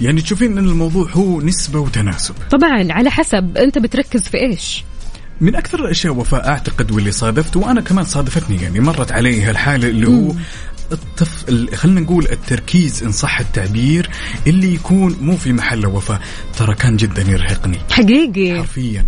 يعني 0.00 0.20
تشوفين 0.20 0.58
إن 0.58 0.68
الموضوع 0.68 1.10
هو 1.10 1.40
نسبة 1.40 1.80
وتناسب. 1.80 2.34
طبعا 2.50 2.92
على 2.92 3.10
حسب. 3.10 3.58
أنت 3.58 3.78
بتركز 3.78 4.28
في 4.28 4.40
إيش؟ 4.40 4.84
من 5.40 5.56
أكثر 5.56 5.84
الأشياء 5.84 6.12
وفاء 6.14 6.48
أعتقد 6.48 6.90
واللي 6.92 7.12
صادفت 7.12 7.56
وأنا 7.56 7.80
كمان 7.80 8.04
صادفتني 8.04 8.62
يعني 8.62 8.80
مرت 8.80 9.12
علي 9.12 9.42
هالحاله 9.42 9.88
اللي 9.88 10.08
هو 10.08 10.32
الطف 10.92 11.48
ال- 11.48 11.76
خلينا 11.76 12.00
نقول 12.00 12.26
التركيز 12.32 13.02
إن 13.02 13.12
صح 13.12 13.40
التعبير 13.40 14.10
اللي 14.46 14.74
يكون 14.74 15.16
مو 15.20 15.36
في 15.36 15.52
محله 15.52 15.88
وفاء. 15.88 16.20
ترى 16.58 16.74
كان 16.74 16.96
جدا 16.96 17.22
يرهقني. 17.22 17.78
حقيقي. 17.90 18.58
حرفيا. 18.58 19.04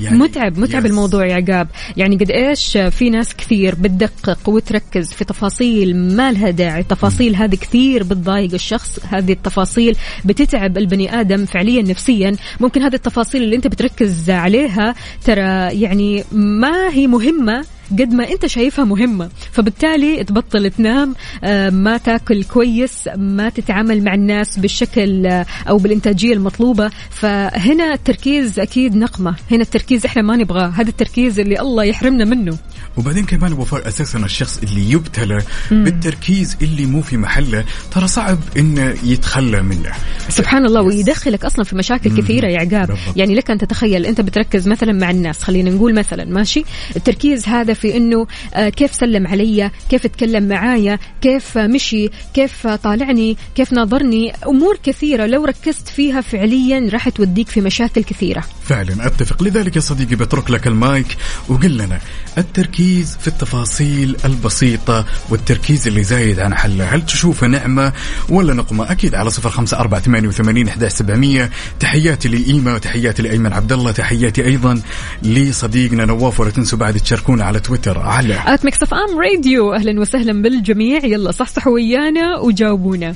يعني 0.00 0.18
متعب 0.18 0.58
متعب 0.58 0.84
يس. 0.84 0.90
الموضوع 0.90 1.26
يا 1.26 1.34
عقاب. 1.34 1.68
يعني 1.96 2.16
قد 2.16 2.30
إيش 2.30 2.78
في 2.90 3.10
ناس 3.10 3.34
كثير 3.36 3.74
بتدقق 3.74 4.48
وتركز 4.48 5.12
في 5.12 5.24
تفاصيل 5.24 5.96
ما 5.96 6.32
لها 6.32 6.50
داعي. 6.50 6.80
التفاصيل 6.80 7.36
هذه 7.36 7.54
كثير 7.54 8.02
بتضايق 8.02 8.54
الشخص. 8.54 8.98
هذه 9.10 9.32
التفاصيل 9.32 9.96
بتتعب 10.24 10.78
البني 10.78 11.20
آدم 11.20 11.44
فعليا 11.44 11.82
نفسيا. 11.82 12.36
ممكن 12.60 12.82
هذه 12.82 12.94
التفاصيل 12.94 13.42
اللي 13.42 13.56
أنت 13.56 13.66
بتركز 13.66 14.30
عليها 14.30 14.94
ترى 15.24 15.80
يعني 15.80 16.24
ما 16.32 16.88
هي 16.92 17.06
مهمة 17.06 17.64
قد 17.92 18.14
ما 18.14 18.30
انت 18.30 18.46
شايفها 18.46 18.84
مهمة. 18.84 19.28
فبالتالي 19.52 20.24
تبطل 20.24 20.70
تنام 20.70 21.14
آه، 21.44 21.70
ما 21.70 21.96
تاكل 21.96 22.44
كويس 22.44 23.08
ما 23.16 23.48
تتعامل 23.48 24.04
مع 24.04 24.14
الناس 24.14 24.58
بالشكل 24.58 25.26
آه، 25.26 25.46
أو 25.68 25.78
بالإنتاجية 25.78 26.32
المطلوبة. 26.32 26.90
فهنا 27.10 27.92
التركيز 27.92 28.58
أكيد 28.58 28.96
نقمة. 28.96 29.34
هنا 29.50 29.62
التركيز 29.62 30.04
إحنا 30.06 30.22
ما 30.22 30.36
نبغاه. 30.36 30.68
هذا 30.68 30.88
التركيز 30.88 31.40
اللي 31.40 31.60
الله 31.60 31.84
يحرمنا 31.84 32.24
منه. 32.24 32.58
وبعدين 32.98 33.24
كمان 33.24 33.52
وفاء 33.52 33.88
أساسا 33.88 34.18
الشخص 34.18 34.58
اللي 34.58 34.90
يبتلى 34.90 35.38
مم. 35.70 35.84
بالتركيز 35.84 36.56
اللي 36.62 36.86
مو 36.86 37.02
في 37.02 37.16
محله. 37.16 37.64
ترى 37.90 38.08
صعب 38.08 38.38
انه 38.56 38.94
يتخلى 39.04 39.62
منه. 39.62 39.92
سبحان 40.28 40.66
الله 40.66 40.82
ويدخلك 40.82 41.44
أصلا 41.44 41.64
في 41.64 41.76
مشاكل 41.76 42.16
كثيرة 42.16 42.46
يا 42.46 42.58
عقاب. 42.58 42.98
يعني 43.16 43.34
لك 43.34 43.50
أن 43.50 43.58
تتخيل 43.58 44.06
أنت 44.06 44.20
بتركز 44.20 44.68
مثلا 44.68 44.92
مع 44.92 45.10
الناس. 45.10 45.42
خلينا 45.42 45.70
نقول 45.70 45.94
مثلا 45.94 46.24
ماشي؟ 46.24 46.64
التركيز 46.96 47.48
هذا 47.48 47.74
في 47.74 47.96
إنه 47.96 48.26
آه، 48.54 48.68
كيف 48.68 48.94
سلم 48.94 49.26
علي؟ 49.26 49.70
كيف 49.90 50.04
اتكلم 50.04 50.48
معايا؟ 50.48 50.98
كيف 51.20 51.58
مشي؟ 51.58 52.10
كيف 52.34 52.66
طالعني؟ 52.66 53.36
كيف 53.54 53.72
ناظرني؟ 53.72 54.32
أمور 54.46 54.78
كثيرة. 54.82 55.26
لو 55.26 55.44
ركزت 55.44 55.88
فيها 55.88 56.20
فعليا 56.20 56.90
راح 56.92 57.08
توديك 57.08 57.48
في 57.48 57.60
مشاكل 57.60 58.02
كثيرة. 58.04 58.44
فعلا 58.64 59.06
أتفق. 59.06 59.42
لذلك 59.42 59.76
يا 59.76 59.80
صديقي 59.80 60.16
بترك 60.16 60.50
لك 60.50 60.66
المايك 60.66 61.16
وقل 61.48 61.76
لنا 61.76 62.00
التركيز 62.38 62.87
في 62.96 63.28
التفاصيل 63.28 64.16
البسيطة 64.24 65.04
والتركيز 65.30 65.86
اللي 65.86 66.02
زايد 66.02 66.40
عن 66.40 66.54
حده. 66.54 66.84
هل 66.84 67.06
تشوفه 67.06 67.46
نعمة 67.46 67.92
ولا 68.28 68.54
نقمة؟ 68.54 68.92
أكيد 68.92 69.14
على 69.14 69.30
صفر 69.30 69.50
خمسة 69.50 69.78
أربعة 69.78 70.00
ثمانية 70.00 70.28
وثمانين 70.28 70.68
أحداش 70.68 70.92
سبعمية. 70.92 71.50
تحياتي 71.80 72.28
لإيما 72.28 72.74
وتحياتي 72.74 73.22
لأيمن 73.22 73.52
عبد 73.52 73.72
الله. 73.72 73.92
تحياتي 73.92 74.44
أيضا 74.44 74.80
لصديقنا 75.22 76.04
نواف 76.04 76.40
ولا 76.40 76.50
تنسوا 76.50 76.78
بعد 76.78 76.94
تشاركونا 76.94 77.44
على 77.44 77.60
تويتر. 77.60 77.98
على 77.98 78.38
at 78.46 78.64
Mix 78.64 78.78
FM 78.92 79.18
Radio 79.18 79.74
أهلا 79.74 80.00
وسهلا 80.00 80.42
بالجميع. 80.42 81.04
يلا 81.04 81.30
صحصحوا 81.30 81.72
ويانا 81.72 82.38
وجاوبونا. 82.38 83.14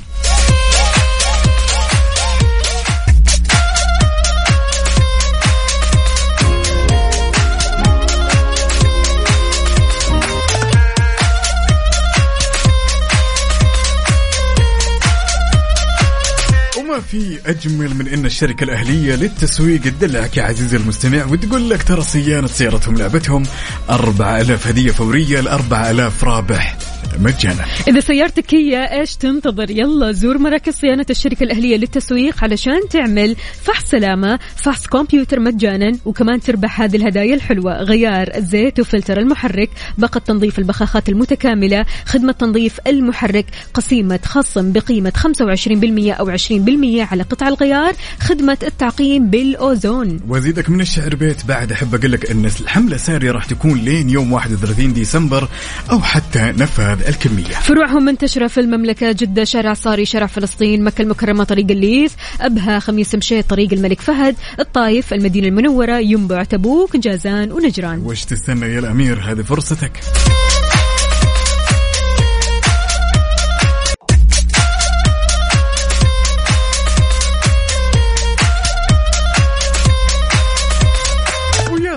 في 17.13 17.39
أجمل 17.47 17.95
من 17.95 18.09
أن 18.09 18.27
الشركة 18.27 18.65
الأهلية 18.65 19.15
للتسويق 19.15 19.81
تدلعك 19.81 20.37
يا 20.37 20.43
عزيزي 20.43 20.77
المستمع 20.77 21.25
وتقول 21.25 21.71
لك 21.71 21.83
ترى 21.83 22.03
صيانة 22.03 22.47
سيارتهم 22.47 22.95
لعبتهم 22.95 23.43
4000 23.91 24.67
هدية 24.67 24.91
فورية 24.91 25.41
ل 25.41 25.49
4000 25.49 26.25
رابح. 26.25 26.82
مجانا. 27.21 27.65
إذا 27.89 28.01
سيارتك 28.01 28.55
هي 28.55 29.01
إيش 29.01 29.17
تنتظر؟ 29.17 29.71
يلا 29.71 30.13
زور 30.13 30.39
مراكز 30.39 30.75
صيانة 30.75 31.07
الشركة 31.11 31.45
الأهلية 31.45 31.77
للتسويق 31.77 32.45
علشان 32.45 32.81
تعمل 32.91 33.37
فحص 33.63 33.85
سلامة 33.85 34.39
فحص 34.57 34.87
كمبيوتر 34.87 35.41
مجانا 35.41 35.93
وكمان 36.05 36.41
تربح 36.41 36.81
هذه 36.81 36.97
الهدايا 36.97 37.35
الحلوة. 37.35 37.83
غيار 37.83 38.31
الزيت 38.37 38.81
وفلتر 38.81 39.19
المحرك 39.19 39.71
باقة 39.99 40.19
تنظيف 40.19 40.59
البخاخات 40.59 41.09
المتكاملة 41.09 41.85
خدمة 42.07 42.33
تنظيف 42.33 42.79
المحرك 42.87 43.47
قسيمة 43.75 44.21
خصم 44.25 44.73
بقيمة 44.73 45.13
25% 45.17 46.21
أو 46.21 46.37
20% 46.37 47.13
على 47.13 47.23
قطع 47.23 47.49
الغيار 47.49 47.95
خدمة 48.21 48.59
التعقيم 48.63 49.31
بالأوزون. 49.31 50.21
وازيدك 50.29 50.71
من 50.71 50.81
الشعر 50.81 51.15
بيت 51.15 51.47
بعد 51.47 51.73
أحب 51.73 51.95
أقول 51.95 52.13
لك 52.13 52.31
إن 52.31 52.45
الحملة 52.45 52.97
ساريه 52.97 53.31
راح 53.31 53.45
تكون 53.45 53.79
لين 53.79 54.11
يوم 54.11 54.33
31 54.33 54.93
ديسمبر 54.93 55.49
أو 55.91 56.01
حتى 56.01 56.53
نفاذ 56.59 56.92
الكمية. 57.01 57.45
فروعهم 57.45 58.05
منتشرة 58.05 58.47
في 58.47 58.61
المملكة 58.61 59.13
جدة 59.13 59.45
شارع 59.45 59.75
صاري 59.75 60.05
شارع 60.05 60.27
فلسطين 60.27 60.85
مكة 60.85 61.03
المكرمة 61.03 61.45
طريق 61.45 61.67
الليث 61.71 62.13
أبها 62.41 62.79
خميس 62.79 63.15
مشيط 63.15 63.51
طريق 63.51 63.73
الملك 63.73 64.01
فهد 64.01 64.37
الطايف 64.61 65.15
المدينة 65.15 65.49
المنورة 65.49 65.99
ينبع 65.99 66.45
تبوك 66.45 66.97
جازان 66.97 67.53
ونجران. 67.53 68.03
وش 68.05 68.25
تستنى 68.25 68.75
يا 68.75 68.79
الأمير 68.79 69.21
هذه 69.21 69.43
فرصتك. 69.43 70.01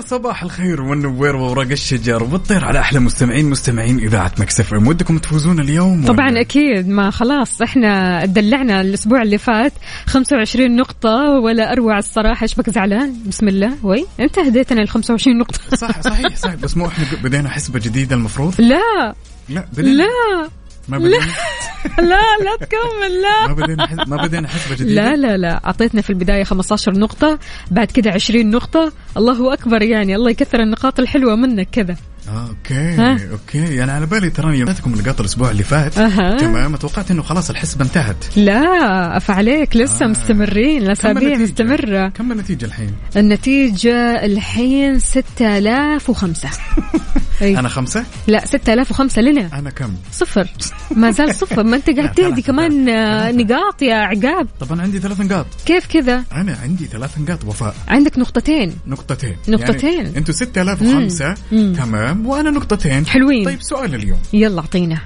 صباح 0.06 0.42
الخير 0.42 0.82
والنوير 0.82 1.36
وورق 1.36 1.70
الشجر 1.70 2.22
والطير 2.22 2.64
على 2.64 2.78
أحلى 2.80 3.00
مستمعين 3.00 3.50
مستمعين 3.50 3.98
إذاعة 3.98 4.32
Mix 4.38 4.74
FM. 4.74 4.86
ودكم 4.86 5.18
تفوزون 5.18 5.60
اليوم 5.60 5.98
ولا؟ 5.98 6.12
طبعا 6.12 6.40
أكيد 6.40 6.88
ما 6.88 7.10
خلاص 7.10 7.62
إحنا 7.62 8.24
دلعنا 8.24 8.80
الأسبوع 8.80 9.22
اللي 9.22 9.38
فات 9.38 9.72
25 10.06 10.76
نقطة 10.76 11.30
ولا 11.42 11.72
أروع 11.72 11.98
الصراحة. 11.98 12.42
إيش 12.42 12.54
بك 12.54 12.70
زعلان؟ 12.70 13.14
بسم 13.26 13.48
الله. 13.48 13.72
وي 13.82 14.06
أنت 14.20 14.38
هديتنا 14.38 14.82
ال 14.82 14.88
25 14.88 15.38
نقطة. 15.38 15.76
صح 15.76 16.00
صحيح 16.00 16.36
صحيح. 16.36 16.54
بس 16.54 16.76
مو 16.76 16.86
إحنا 16.86 17.04
بدينا 17.22 17.48
حسبة 17.48 17.78
جديدة 17.78 18.16
المفروض؟ 18.16 18.60
لا. 18.60 19.14
لا 19.48 19.66
بدينا. 19.72 20.02
لا. 20.02 20.48
ما 20.88 20.96
لا. 20.96 21.16
لا 22.10 22.20
لا 22.44 22.56
تكمل 22.60 23.22
لا. 23.22 23.46
ما 23.48 23.54
بدينا 23.54 24.04
ما 24.06 24.16
بدينا 24.16 24.48
حسبة 24.48 24.74
جديدة. 24.74 25.02
لا 25.02 25.16
لا 25.16 25.36
لا. 25.36 25.60
أعطيتنا 25.66 26.02
في 26.02 26.10
البداية 26.10 26.44
15 26.44 26.92
نقطة 26.92 27.38
بعد 27.70 27.86
كده 27.90 28.10
20 28.10 28.50
نقطة. 28.50 28.92
الله 29.16 29.52
أكبر 29.52 29.82
يعني. 29.82 30.16
الله 30.16 30.30
يكثر 30.30 30.60
النقاط 30.62 31.00
الحلوة 31.00 31.36
منك 31.36 31.68
كذا. 31.72 31.96
آه، 32.28 32.48
okay 32.48 32.74
ها؟ 32.74 33.18
okay. 33.32 33.84
أنا 33.84 33.92
على 33.92 34.06
بالي 34.06 34.30
تراني 34.30 34.64
جاتكم 34.64 34.94
نقاط 34.94 35.20
الأسبوع 35.20 35.50
اللي 35.50 35.62
فات. 35.62 35.98
أها. 35.98 36.38
تمام. 36.38 36.76
توقعت 36.76 37.10
إنه 37.10 37.22
خلاص 37.22 37.50
الحسبة 37.50 37.84
انتهت. 37.84 38.16
لا 38.36 39.16
أف 39.16 39.30
عليك. 39.30 39.76
لسه 39.76 40.04
آه. 40.04 40.08
مستمرين. 40.08 40.82
الأسابيع؟ 40.82 41.38
مستمرة. 41.38 42.08
كم 42.08 42.32
النتيجة 42.32 42.64
الحين؟ 42.64 42.92
النتيجة 43.16 44.24
الحين 44.24 44.98
6005 44.98 46.48
أي. 47.42 47.58
أنا 47.58 47.68
خمسة؟ 47.68 48.04
لا 48.26 48.46
6005 48.46 49.22
لنا 49.22 49.58
أنا 49.58 49.70
كم؟ 49.70 49.94
صفر. 50.12 50.48
ما 50.96 51.10
زال 51.10 51.34
صفر. 51.34 51.62
ما 51.62 51.76
أنت 51.76 51.90
قاعد 51.98 52.12
تهدي 52.14 52.42
كمان 52.42 52.88
آه، 52.88 53.32
نقاط 53.32 53.82
يا 53.82 53.94
عقاب. 53.94 54.48
طب 54.60 54.72
أنا 54.72 54.82
عندي 54.82 54.98
ثلاث 54.98 55.20
نقاط. 55.20 55.46
كيف 55.66 55.86
كذا؟ 55.86 56.24
أنا 56.32 56.58
عندي 56.62 56.84
ثلاث 56.86 57.18
نقاط 57.18 57.44
وفاء. 57.44 57.74
عندك 57.88 58.18
نقطتين. 58.18 58.72
نقطتين. 58.86 59.36
نقطتين. 59.48 60.04
يعني 60.04 60.18
أنتوا 60.18 60.34
6005 60.34 61.34
مم. 61.52 61.72
تمام. 61.76 62.26
وأنا 62.26 62.50
نقطتين. 62.50 63.06
حلوين. 63.06 63.44
طيب 63.44 63.62
سؤال 63.62 63.94
اليوم. 63.94 64.18
يلا 64.32 64.60
أعطينا. 64.60 64.98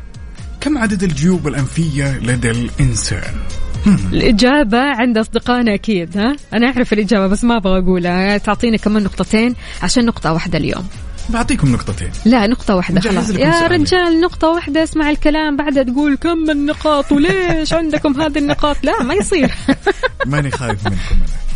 كم 0.60 0.78
عدد 0.78 1.02
الجيوب 1.02 1.48
الأنفية 1.48 2.18
لدى 2.18 2.50
الإنسان؟ 2.50 3.34
الإجابة 4.12 4.78
عند 4.78 5.18
أصدقائنا 5.18 5.74
أكيد 5.74 6.16
ها؟ 6.18 6.36
أنا 6.52 6.66
أعرف 6.66 6.92
الإجابة 6.92 7.26
بس 7.26 7.44
ما 7.44 7.56
أبغى 7.56 7.78
أقولها. 7.78 8.38
تعطينا 8.38 8.76
كمان 8.76 9.02
نقطتين 9.02 9.54
عشان 9.82 10.06
نقطة 10.06 10.32
واحدة 10.32 10.58
اليوم. 10.58 10.88
بعطيكم 11.30 11.72
نقطتين. 11.72 12.10
لا 12.24 12.46
نقطة 12.46 12.76
واحدة 12.76 13.00
خلاص. 13.00 13.30
يا. 13.30 13.66
رجال 13.66 14.20
نقطة 14.20 14.48
واحدة 14.48 14.82
اسمع 14.82 15.10
الكلام. 15.10 15.56
بعدها 15.56 15.82
تقول 15.82 16.16
كم 16.16 16.50
النقاط 16.50 17.12
وليش 17.12 17.72
عندكم 17.72 18.20
هذه 18.20 18.38
النقاط؟ 18.38 18.76
لا 18.82 19.02
ما 19.02 19.14
يصير. 19.14 19.50
ماني 20.26 20.50
خايف 20.50 20.84
منكم 20.86 20.98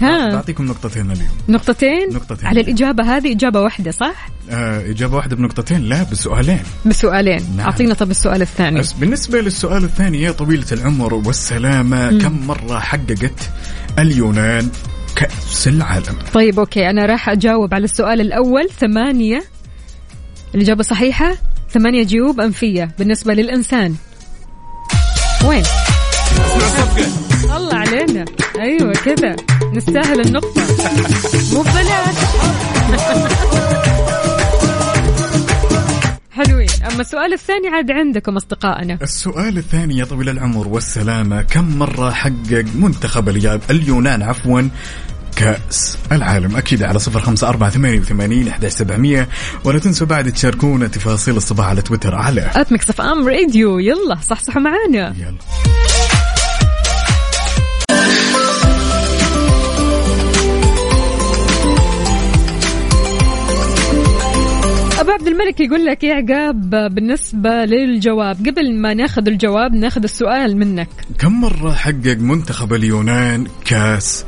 أنا. 0.02 0.26
ها. 0.28 0.34
بعطيكم 0.34 0.64
نقطتين 0.64 1.10
اليوم. 1.10 1.28
نقطتين؟ 1.48 2.08
نقطتين. 2.12 2.46
على 2.48 2.60
الإجابة 2.60 3.16
هذه 3.16 3.32
إجابة 3.32 3.60
واحدة 3.60 3.90
صح؟ 3.90 4.28
آه 4.50 4.90
إجابة 4.90 5.16
واحدة 5.16 5.36
بنقطتين 5.36 5.80
لا 5.82 6.02
بسؤالين. 6.02 6.60
بسؤالين. 6.86 7.40
نعم. 7.56 7.66
أعطينا 7.66 7.94
طب 7.94 8.10
السؤال 8.10 8.42
الثاني. 8.42 8.78
بس 8.80 8.92
بالنسبة 8.92 9.40
للسؤال 9.40 9.84
الثاني 9.84 10.22
يا 10.22 10.30
طويلة 10.30 10.66
العمر 10.72 11.14
والسلامة 11.14 12.10
مم. 12.10 12.18
كم 12.20 12.46
مرة 12.46 12.78
حققت 12.78 13.50
اليونان 13.98 14.68
كأس 15.16 15.68
العالم؟ 15.68 16.16
طيب 16.34 16.58
أوكي. 16.58 16.90
أنا 16.90 17.06
راح 17.06 17.28
أجاوب 17.28 17.74
على 17.74 17.84
السؤال 17.84 18.20
الأول. 18.20 18.68
ثمانية 18.80 19.44
الإجابة 20.54 20.82
صحيحة. 20.82 21.36
ثمانية 21.70 22.04
جيوب 22.04 22.40
أنفية 22.40 22.90
بالنسبة 22.98 23.34
للإنسان. 23.34 23.94
وين؟ 25.44 25.62
الله 27.56 27.74
علينا. 27.74 28.24
أيوة 28.60 28.92
كذا. 28.92 29.36
نستاهل 29.72 30.20
النقطة. 30.20 30.62
مو 31.52 31.62
ببلاش. 31.62 32.16
حلوين. 36.30 36.68
أما 36.92 37.00
السؤال 37.00 37.32
الثاني 37.32 37.68
عاد 37.68 37.90
عندكم 37.90 38.36
أصدقائنا. 38.36 38.98
السؤال 39.02 39.58
الثاني 39.58 39.98
يا 39.98 40.04
طويل 40.04 40.28
العمر 40.28 40.68
والسلامة 40.68 41.42
كم 41.42 41.78
مرة 41.78 42.10
حقق 42.10 42.64
منتخب 42.74 43.28
اليونان 43.70 44.22
عفوا 44.22 44.68
كأس 45.36 45.98
العالم. 46.12 46.56
أكيد 46.56 46.82
على 46.82 46.98
صفر 46.98 47.20
خمسة 47.20 47.48
أربعة 47.48 47.70
ثمانية 47.70 48.00
وثمانين 48.00 48.48
إحدى 48.48 48.70
سبعمية. 48.70 49.28
ولا 49.64 49.78
تنسوا 49.78 50.06
بعد 50.06 50.32
تشاركونا 50.32 50.86
تفاصيل 50.86 51.36
الصباح 51.36 51.66
على 51.66 51.82
تويتر. 51.82 52.14
على 52.14 52.50
at 52.56 52.72
Mix 52.72 52.90
FM 52.90 53.28
Radio 53.28 53.78
يلا 53.78 54.18
صحصحوا 54.22 54.62
معانا. 54.62 55.14
يلا. 55.18 55.38
أبو 65.00 65.10
عبد 65.10 65.26
الملك 65.26 65.60
يقول 65.60 65.84
لك 65.84 66.04
يا 66.04 66.14
عقاب 66.14 66.70
بالنسبة 66.94 67.50
للجواب 67.50 68.36
قبل 68.48 68.74
ما 68.74 68.94
ناخذ 68.94 69.28
الجواب 69.28 69.74
ناخذ 69.74 70.02
السؤال 70.02 70.56
منك. 70.56 70.88
كم 71.18 71.40
مرة 71.40 71.72
حقق 71.72 72.16
منتخب 72.18 72.72
اليونان 72.72 73.46
كأس 73.64 74.24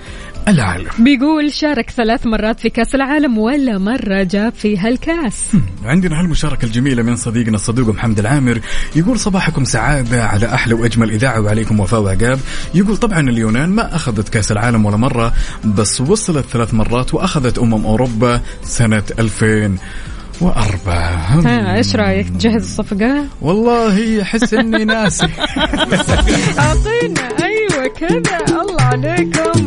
العالم. 0.48 0.90
بيقول 0.98 1.52
شارك 1.52 1.90
ثلاث 1.90 2.26
مرات 2.26 2.60
في 2.60 2.70
كأس 2.70 2.94
العالم 2.94 3.38
ولا 3.38 3.78
مرة 3.78 4.22
جاب 4.22 4.52
فيها 4.52 4.88
الكأس. 4.88 5.56
عندنا 5.84 6.20
هالمشاركة 6.20 6.64
الجميلة 6.64 7.02
من 7.02 7.16
صديقنا 7.16 7.56
الصدوق 7.56 7.88
محمد 7.88 8.18
العامر. 8.18 8.60
يقول 8.96 9.18
صباحكم 9.18 9.64
سعادة 9.64 10.24
على 10.24 10.54
أحلى 10.54 10.74
وأجمل 10.74 11.10
إذاعة 11.10 11.40
وعليكم 11.40 11.80
وفاء 11.80 12.00
وعقاب. 12.00 12.38
يقول 12.74 12.96
طبعا 12.96 13.20
اليونان 13.20 13.68
ما 13.68 13.94
أخذت 13.94 14.28
كأس 14.28 14.52
العالم 14.52 14.86
ولا 14.86 14.96
مرة 14.96 15.32
بس 15.64 16.00
وصلت 16.00 16.46
ثلاث 16.46 16.74
مرات 16.74 17.14
وأخذت 17.14 17.58
أمم 17.58 17.86
أوروبا 17.86 18.40
سنة 18.62 19.02
2004 19.18 20.92
ها 21.16 21.76
إيش 21.76 21.96
رأيك؟ 21.96 22.28
تجهز 22.28 22.62
الصفقة؟ 22.62 23.24
والله 23.40 24.22
أحس 24.22 24.54
إني 24.54 24.84
ناسي. 24.84 25.26
أعطينا 26.58 27.28
أيوه 27.42 27.86
كذا. 27.98 28.60
الله 28.60 28.82
عليكم. 28.82 29.65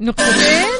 نقطتين. 0.00 0.70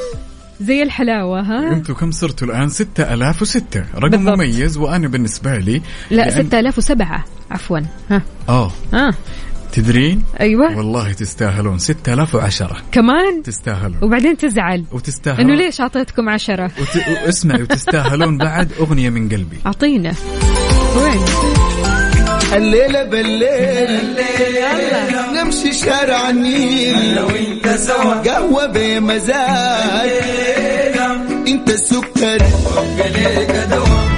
زي 0.61 0.83
الحلاوة 0.83 1.41
ها؟ 1.41 1.73
أنتوا 1.73 1.95
كم 1.95 2.11
صرتوا 2.11 2.47
الآن؟ 2.47 2.69
6006 2.69 3.83
رقم 3.95 4.09
بالضبط. 4.09 4.35
مميز 4.37 4.77
وأنا 4.77 5.07
بالنسبة 5.07 5.57
لي 5.57 5.81
لا 6.11 6.23
لأن- 6.25 6.33
6007 6.33 7.25
عفوا. 7.51 7.79
ها. 8.11 8.21
آه. 8.49 8.71
ها. 8.93 9.11
تدرين؟ 9.71 10.23
أيوه. 10.39 10.77
والله 10.77 11.13
تستاهلون. 11.13 11.77
6010 11.79 12.81
كمان؟ 12.91 13.43
تستاهلون. 13.43 13.97
وبعدين 14.01 14.37
تزعل. 14.37 14.85
وتستاهلون. 14.91 15.51
إنه 15.51 15.55
ليش 15.65 15.81
أعطيتكم 15.81 16.29
عشرة؟ 16.29 16.65
وت... 16.65 16.97
واسمعي 17.25 17.61
وتستاهلون 17.61 18.37
بعد 18.37 18.71
أغنية 18.79 19.09
من 19.09 19.29
قلبي. 19.29 19.57
أعطينا. 19.65 20.13
وين؟ 20.97 21.21
الليلة 22.53 23.03
بالليل. 23.03 24.23
نمشي 25.33 25.73
شارع 25.73 26.29
النيل. 26.29 27.15
لو 27.15 27.27
انت 27.29 27.69
سوا. 27.69 28.13
قهوة 28.13 28.65
بمزاج. 28.65 30.09
انت 31.47 31.69
السكر. 31.69 32.41
انت 33.05 34.10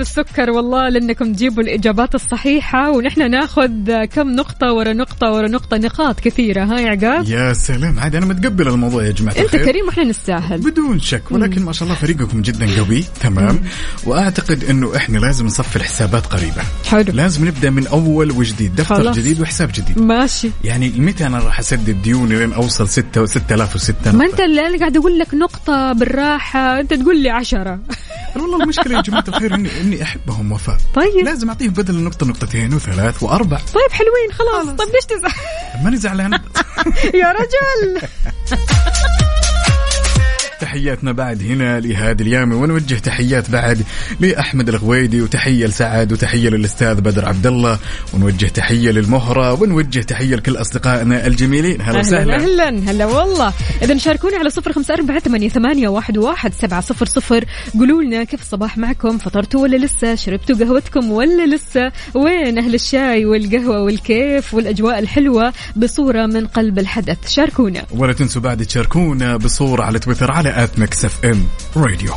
السكر 0.00 0.50
والله 0.50 0.88
لأنكم 0.88 1.32
تجيبوا 1.32 1.62
الإجابات 1.62 2.14
الصحيحة 2.14 2.90
ونحن 2.90 3.30
ناخذ 3.30 4.04
كم 4.04 4.28
نقطة 4.30 4.72
ورا 4.72 4.92
نقطة 4.92 5.32
ورا 5.32 5.48
نقطة 5.48 5.76
نقاط 5.76 6.20
كثيرة 6.20 6.64
ها 6.64 6.80
يا 6.80 6.90
عقاب؟ 6.90 7.28
يا 7.28 7.52
سلام 7.52 7.98
عاد 7.98 8.14
أنا 8.16 8.26
متقبل 8.26 8.68
الموضوع 8.68 9.04
يا 9.04 9.10
جماعة 9.12 9.34
أنت 9.36 9.44
الخير. 9.44 9.64
كريم 9.64 9.86
وإحنا 9.86 10.04
نستاهل. 10.04 10.60
بدون 10.60 11.00
شك 11.00 11.22
ولكن 11.30 11.62
ما 11.64 11.72
شاء 11.72 11.88
الله 11.88 11.94
فريقكم 12.00 12.42
جدا 12.42 12.66
قوي 12.76 13.04
تمام؟ 13.20 13.60
وأعتقد 14.06 14.64
إنه 14.64 14.96
إحنا 14.96 15.18
لازم 15.18 15.46
نصفي 15.46 15.76
الحسابات 15.76 16.26
قريبا. 16.26 16.62
حلو. 16.90 17.12
لازم 17.12 17.48
نبدأ 17.48 17.70
من 17.70 17.86
أول 17.86 18.30
وجديد 18.30 18.74
دفتر 18.76 18.94
خلاص. 18.94 19.16
جديد 19.16 19.40
وحساب 19.40 19.70
جديد. 19.74 19.98
ماشي. 19.98 20.50
يعني 20.64 20.88
متى 20.88 21.26
أنا 21.26 21.38
راح 21.38 21.58
أسدد 21.58 22.02
ديوني 22.02 22.38
لين 22.38 22.52
أوصل 22.52 22.88
6 22.88 23.26
6006 23.26 24.12
ما 24.12 24.24
أنت 24.24 24.40
اللي 24.40 24.66
أنا 24.66 24.78
قاعد 24.78 24.96
أقول 24.96 25.18
لك 25.18 25.34
نقطة 25.34 25.92
بالراحة 25.92 26.80
أنت 26.80 26.94
تقول 26.94 27.22
لي 27.22 27.30
عشرة 28.30 28.42
والله 28.42 28.62
المشكلة 28.62 28.96
يا 28.96 29.02
جماعة 29.02 29.24
الخير 29.28 29.54
اني 29.54 29.80
إني 29.80 30.02
أحبهم 30.02 30.52
وفاء. 30.52 30.76
طيب. 30.94 31.24
لازم 31.24 31.48
أعطيهم 31.48 31.72
بدل 31.72 31.94
النقطة 31.94 32.26
نقطتين 32.26 32.74
وثلاث 32.74 33.22
وأربع. 33.22 33.56
طيب 33.58 33.90
حلوين 33.92 34.32
خلاص. 34.32 34.76
طيب 34.76 34.94
ليش 34.94 35.04
تزعل 35.04 35.32
ماني 35.84 35.96
زعلان. 35.96 36.32
يا 37.22 37.32
رجل. 37.32 38.00
تحياتنا 40.60 41.12
بعد 41.12 41.42
هنا 41.42 41.80
لهادي 41.80 42.22
اليامي 42.22 42.54
ونوجه 42.54 42.94
تحيات 42.94 43.50
بعد 43.50 43.82
لأحمد 44.20 44.68
الغويدي 44.68 45.22
وتحية 45.22 45.66
لسعد 45.66 46.12
وتحية 46.12 46.48
للأستاذ 46.48 47.00
بدر 47.00 47.28
عبد 47.28 47.46
الله 47.46 47.78
ونوجه 48.14 48.46
تحية 48.46 48.90
للمهرة 48.90 49.62
ونوجه 49.62 50.00
تحية 50.00 50.36
لكل 50.36 50.56
أصدقائنا 50.56 51.26
الجميلين. 51.26 51.80
هلا 51.80 51.90
أهلا 51.90 51.98
وسهلا. 52.00 52.34
أهلا 52.34 52.90
هلا 52.90 53.06
والله. 53.06 53.52
اذا 53.82 53.96
شاركوني 53.96 54.36
على 54.36 54.50
صفر 54.50 54.72
خمسة 54.72 54.94
أربعة 54.94 55.18
ثمانيه, 55.18 55.48
ثمانية 55.48 55.88
واحد, 55.88 56.18
واحد 56.18 56.54
سبعة 56.54 56.80
صفر 56.80 57.06
صفر. 57.06 57.44
قولوا 57.74 58.02
لنا 58.02 58.24
كيف 58.24 58.40
الصباح 58.40 58.78
معكم؟ 58.78 59.18
فطرتوا 59.18 59.62
ولا 59.62 59.76
لسه؟ 59.76 60.14
شربتوا 60.14 60.56
قهوتكم 60.56 61.10
ولا 61.10 61.54
لسه؟ 61.54 61.92
وين 62.14 62.58
أهل 62.58 62.74
الشاي 62.74 63.24
والقهوة 63.24 63.82
والكيف 63.82 64.54
والأجواء 64.54 64.98
الحلوة 64.98 65.52
بصورة 65.76 66.26
من 66.26 66.46
قلب 66.46 66.78
الحدث؟ 66.78 67.28
شاركونا. 67.28 67.82
ولا 67.90 68.12
تنسوا 68.12 68.42
بعد 68.42 68.66
تشاركونا 68.66 69.36
بصورة 69.36 69.82
على 69.82 69.98
تويتر 69.98 70.30
على 70.30 70.49
at 70.50 70.78
Mix 70.78 71.04
FM 71.04 71.48
Radio 71.76 72.12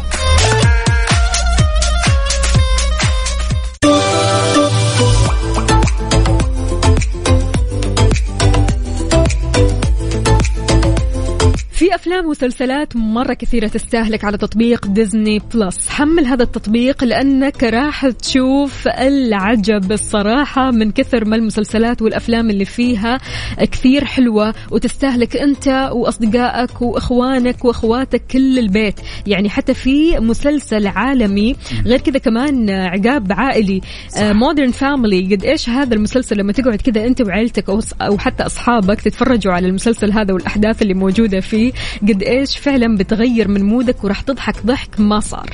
في 11.74 11.96
أفلام 11.96 12.26
ومسلسلات 12.26 12.96
مرة 12.96 13.34
كثيرة 13.34 13.68
تستهلك 13.68 14.24
على 14.24 14.38
تطبيق 14.38 14.88
Disney 14.88 15.42
Plus. 15.54 15.90
حمل 15.90 16.26
هذا 16.26 16.44
التطبيق 16.44 17.04
لأنك 17.04 17.64
راح 17.64 18.08
تشوف 18.08 18.88
العجب 18.88 19.92
الصراحة 19.92 20.72
من 20.72 20.92
كثر 20.92 21.26
ما 21.26 21.36
المسلسلات 21.36 22.02
والأفلام 22.02 22.50
اللي 22.50 22.66
فيها 22.66 23.18
كثير 23.60 24.06
حلوة 24.06 24.54
وتستهلك 24.72 25.38
أنت 25.38 25.90
وأصدقائك 25.94 26.82
وإخوانك 26.82 27.66
وأخواتك 27.66 28.22
كل 28.32 28.60
البيت. 28.60 29.00
يعني 29.28 29.50
حتى 29.50 29.74
في 29.74 30.20
مسلسل 30.20 30.88
عالمي 30.88 31.56
غير 31.86 32.00
كذا 32.00 32.18
كمان 32.18 32.70
عقاب 32.70 33.32
عائلي 33.32 33.82
Modern 34.20 34.72
Family 34.72 35.36
قد 35.36 35.44
إيش 35.44 35.70
هذا 35.70 35.96
المسلسل 35.96 36.38
لما 36.38 36.52
تقعد 36.52 36.82
كذا 36.82 37.06
أنت 37.06 37.22
وعيلتك 37.22 37.70
أو 38.02 38.18
حتى 38.18 38.46
أصحابك 38.46 39.02
تتفرجوا 39.02 39.54
على 39.54 39.68
المسلسل 39.68 40.12
هذا 40.12 40.34
والأحداث 40.34 40.82
اللي 40.82 40.94
موجودة 40.94 41.40
فيه. 41.40 41.63
قد 42.02 42.24
إيش 42.24 42.58
فعلا 42.58 42.98
بتغير 42.98 43.48
من 43.48 43.64
mood 43.64 43.96
ك 43.96 44.04
وراح 44.04 44.22
تضحك 44.22 44.66
ضحك 44.66 45.00
ما 45.00 45.20
صار. 45.20 45.50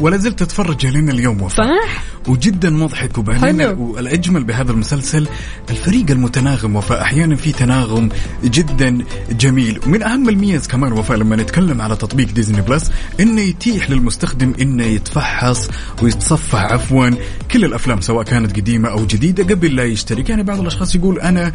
ولا 0.00 0.16
زلت 0.16 0.42
أتفرج 0.42 0.86
لين 0.86 1.10
اليوم 1.10 1.42
وفاء 1.42 1.66
صح؟ 1.66 2.02
وجدا 2.28 2.70
مضحك 2.70 3.18
وبعدين. 3.18 3.62
والأجمل 3.62 4.44
بهذا 4.44 4.72
المسلسل 4.72 5.28
الفريق 5.70 6.10
المتناغم 6.10 6.76
وفاء 6.76 7.02
أحيانا 7.02 7.36
في 7.36 7.52
تناغم 7.52 8.08
جدا 8.44 8.98
جميل. 9.30 9.80
ومن 9.86 10.02
أهم 10.02 10.28
الميز 10.28 10.66
كمان 10.66 10.92
وفاء 10.92 11.16
لما 11.16 11.36
نتكلم 11.36 11.80
على 11.80 11.96
تطبيق 11.96 12.28
Disney 12.32 12.60
Plus 12.60 12.90
إنه 13.20 13.40
يتيح 13.40 13.90
للمستخدم 13.90 14.52
إنه 14.60 14.84
يتفحص 14.84 15.70
ويتصفح 16.02 16.58
عفوا 16.72 17.10
كل 17.50 17.64
الأفلام 17.64 18.00
سواء 18.00 18.24
كانت 18.24 18.56
قديمة 18.56 18.88
أو 18.88 19.06
جديدة 19.06 19.44
قبل 19.54 19.76
لا 19.76 19.84
يشترك 19.84 20.28
يعني 20.30 20.42
بعض 20.42 20.60
الأشخاص 20.60 20.94
يقول 20.94 21.20
أنا 21.20 21.52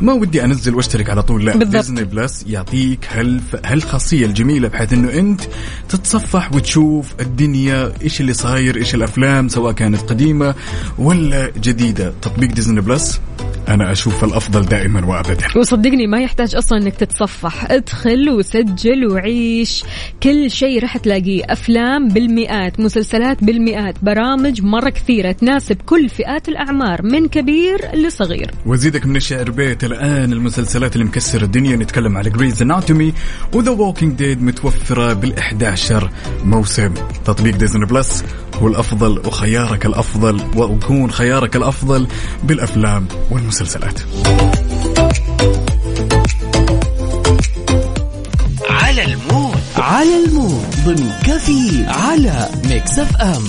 ما 0.00 0.12
ودي 0.12 0.44
أنزل 0.44 0.74
وأشترك 0.74 1.10
على 1.10 1.22
طول. 1.22 1.44
لا 1.44 1.56
بالضبط. 1.56 1.76
Disney 1.76 2.04
Plus 2.04 2.44
يعطيك 2.46 3.08
هال 3.12 3.40
هالخاصية 3.64 4.26
الجميلة 4.26 4.68
بحيث 4.68 4.92
إنه 4.92 5.12
أنت 5.12 5.40
تتصفح 5.88 6.54
وتشوف 6.54 7.14
الدنيا 7.20 7.75
إيش 8.02 8.20
اللي 8.20 8.32
صاير 8.32 8.76
إيش 8.76 8.94
الأفلام 8.94 9.48
سواء 9.48 9.72
كانت 9.72 10.00
قديمة 10.00 10.54
ولا 10.98 11.50
جديدة. 11.62 12.14
تطبيق 12.22 12.52
Disney 12.52 12.80
Plus 12.80 13.20
أنا 13.68 13.92
أشوف 13.92 14.24
الأفضل 14.24 14.66
دائما 14.66 15.06
وابدا. 15.06 15.46
وصدقني 15.56 16.06
ما 16.06 16.20
يحتاج 16.20 16.54
أصلا 16.54 16.78
إنك 16.78 16.94
تتصفح. 16.94 17.70
ادخل 17.70 18.30
وسجل 18.30 19.06
وعيش. 19.06 19.84
كل 20.22 20.50
شيء 20.50 20.82
راح 20.82 20.96
تلاقيه. 20.96 21.42
أفلام 21.44 22.08
بالمئات 22.08 22.80
مسلسلات 22.80 23.44
بالمئات 23.44 23.94
برامج 24.02 24.62
مرة 24.62 24.90
كثيرة 24.90 25.32
تناسب 25.32 25.76
كل 25.86 26.08
فئات 26.08 26.48
الأعمار 26.48 27.02
من 27.02 27.28
كبير 27.28 27.78
لصغير. 27.94 28.50
وزيدك 28.66 29.06
من 29.06 29.16
الشعر 29.16 29.50
بيت. 29.50 29.84
الآن 29.84 30.32
المسلسلات 30.32 30.96
اللي 30.96 31.04
مكسر 31.04 31.42
الدنيا 31.42 31.76
نتكلم 31.76 32.16
على 32.16 32.30
Grey's 32.30 32.62
Anatomy 32.62 33.12
و 33.54 33.58
The 33.58 33.70
Walking 33.70 34.14
Dead 34.14 34.42
متوفرة 34.42 35.14
بال11 35.14 36.04
موسم. 36.44 36.94
تطبيق 37.24 37.56
Disney 37.66 37.86
Plus 37.86 38.24
هو 38.54 38.68
الأفضل 38.68 39.22
وخيارك 39.26 39.86
الأفضل 39.86 40.40
ويكون 40.56 41.10
خيارك 41.10 41.56
الأفضل 41.56 42.06
بالأفلام 42.44 43.08
والمسلسلات. 43.30 44.00
على 48.70 49.04
ال 49.04 49.13
mood. 49.13 49.56
على 49.76 50.24
ال 50.24 50.31
mood. 50.31 50.64
ضمن 50.84 51.12
كفي 51.24 51.84
على 51.86 52.48
Mix 52.64 52.98
FM. 52.98 53.44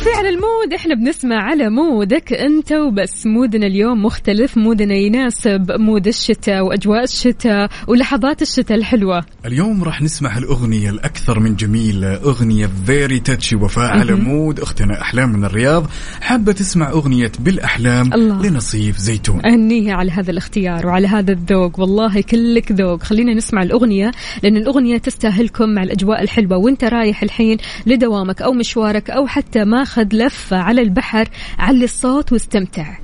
وفي 0.00 0.10
على 0.10 0.28
ال 0.28 0.37
mood 0.37 0.72
إحنا 0.74 0.94
بنسمع 0.94 1.36
على 1.36 1.70
mood 1.70 2.20
ك 2.20 2.32
أنت 2.32 2.72
وبس. 2.72 3.26
mood 3.26 3.58
نا 3.58 3.66
اليوم 3.66 4.04
مختلف 4.04 4.56
mood 4.56 4.86
نا 4.86 4.94
يناسب 4.94 5.72
mood 5.72 6.06
الشتاء 6.06 6.64
وأجواء 6.64 7.02
الشتاء 7.02 7.70
ولحظات 7.86 8.42
الشتاء 8.42 8.78
الحلوة. 8.78 9.24
اليوم 9.46 9.84
راح 9.84 10.02
نسمع 10.02 10.38
الأغنية 10.38 10.90
الأكثر 10.90 11.40
من 11.40 11.56
جميلة 11.56 12.14
أغنية 12.14 12.70
very 12.86 13.18
touchy 13.18 13.56
وفاء 13.56 13.84
على. 13.84 14.14
mood 14.14 14.60
أختنا 14.60 15.00
أحلام 15.00 15.32
من 15.32 15.44
الرياض. 15.44 15.86
حابة 16.20 16.52
تسمع 16.52 16.90
أغنية 16.90 17.32
بالأحلام 17.40 18.14
الله. 18.14 18.42
لنصيف 18.42 18.98
زيتون. 18.98 19.46
أهنيها 19.46 19.94
على 19.94 20.10
هذا 20.10 20.30
الاختيار 20.30 20.86
وعلى 20.86 21.06
هذا 21.06 21.32
الذوق. 21.32 21.80
والله 21.80 22.20
كلك 22.20 22.72
ذوق. 22.72 23.02
خلينا 23.02 23.34
نسمع 23.34 23.62
الأغنية 23.62 24.10
لأن 24.42 24.56
الأغنية 24.56 24.98
تستاهلكم 24.98 25.68
مع 25.68 25.82
الأجواء 25.82 26.22
الحلوة. 26.22 26.56
وأنت 26.56 26.84
رايح 26.84 27.22
الحين 27.22 27.56
لدوامك 27.86 28.42
أو 28.42 28.52
مشوارك 28.52 29.10
أو 29.10 29.26
حتى 29.26 29.64
ماخذ 29.90 30.08
لفة 30.12 30.56
على 30.56 30.82
البحر 30.82 31.28
علي 31.58 31.84
الصوت 31.84 32.32
واستمتع. 32.32 32.98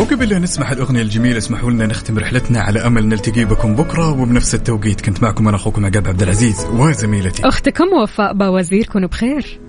وقبل 0.00 0.28
لا 0.28 0.38
نسمع 0.38 0.72
الأغنية 0.72 1.02
الجميلة 1.02 1.38
اسمحوا 1.38 1.70
لنا 1.70 1.86
نختم 1.86 2.18
رحلتنا 2.18 2.60
على 2.60 2.86
أمل 2.86 3.08
نلتقي 3.08 3.44
بكم 3.44 3.76
بكرة 3.76 4.20
وبنفس 4.20 4.54
التوقيت 4.54 5.00
كنت 5.00 5.22
معكم 5.22 5.48
أنا 5.48 5.56
أخوكم 5.56 5.86
عقاب 5.86 6.08
عبد 6.08 6.22
العزيز 6.22 6.64
وزميلتي 6.64 7.48
أختكم 7.48 7.84
وفاء 8.02 8.32
باوزير 8.32 8.86
كونوا 8.86 9.08
بخير 9.08 9.60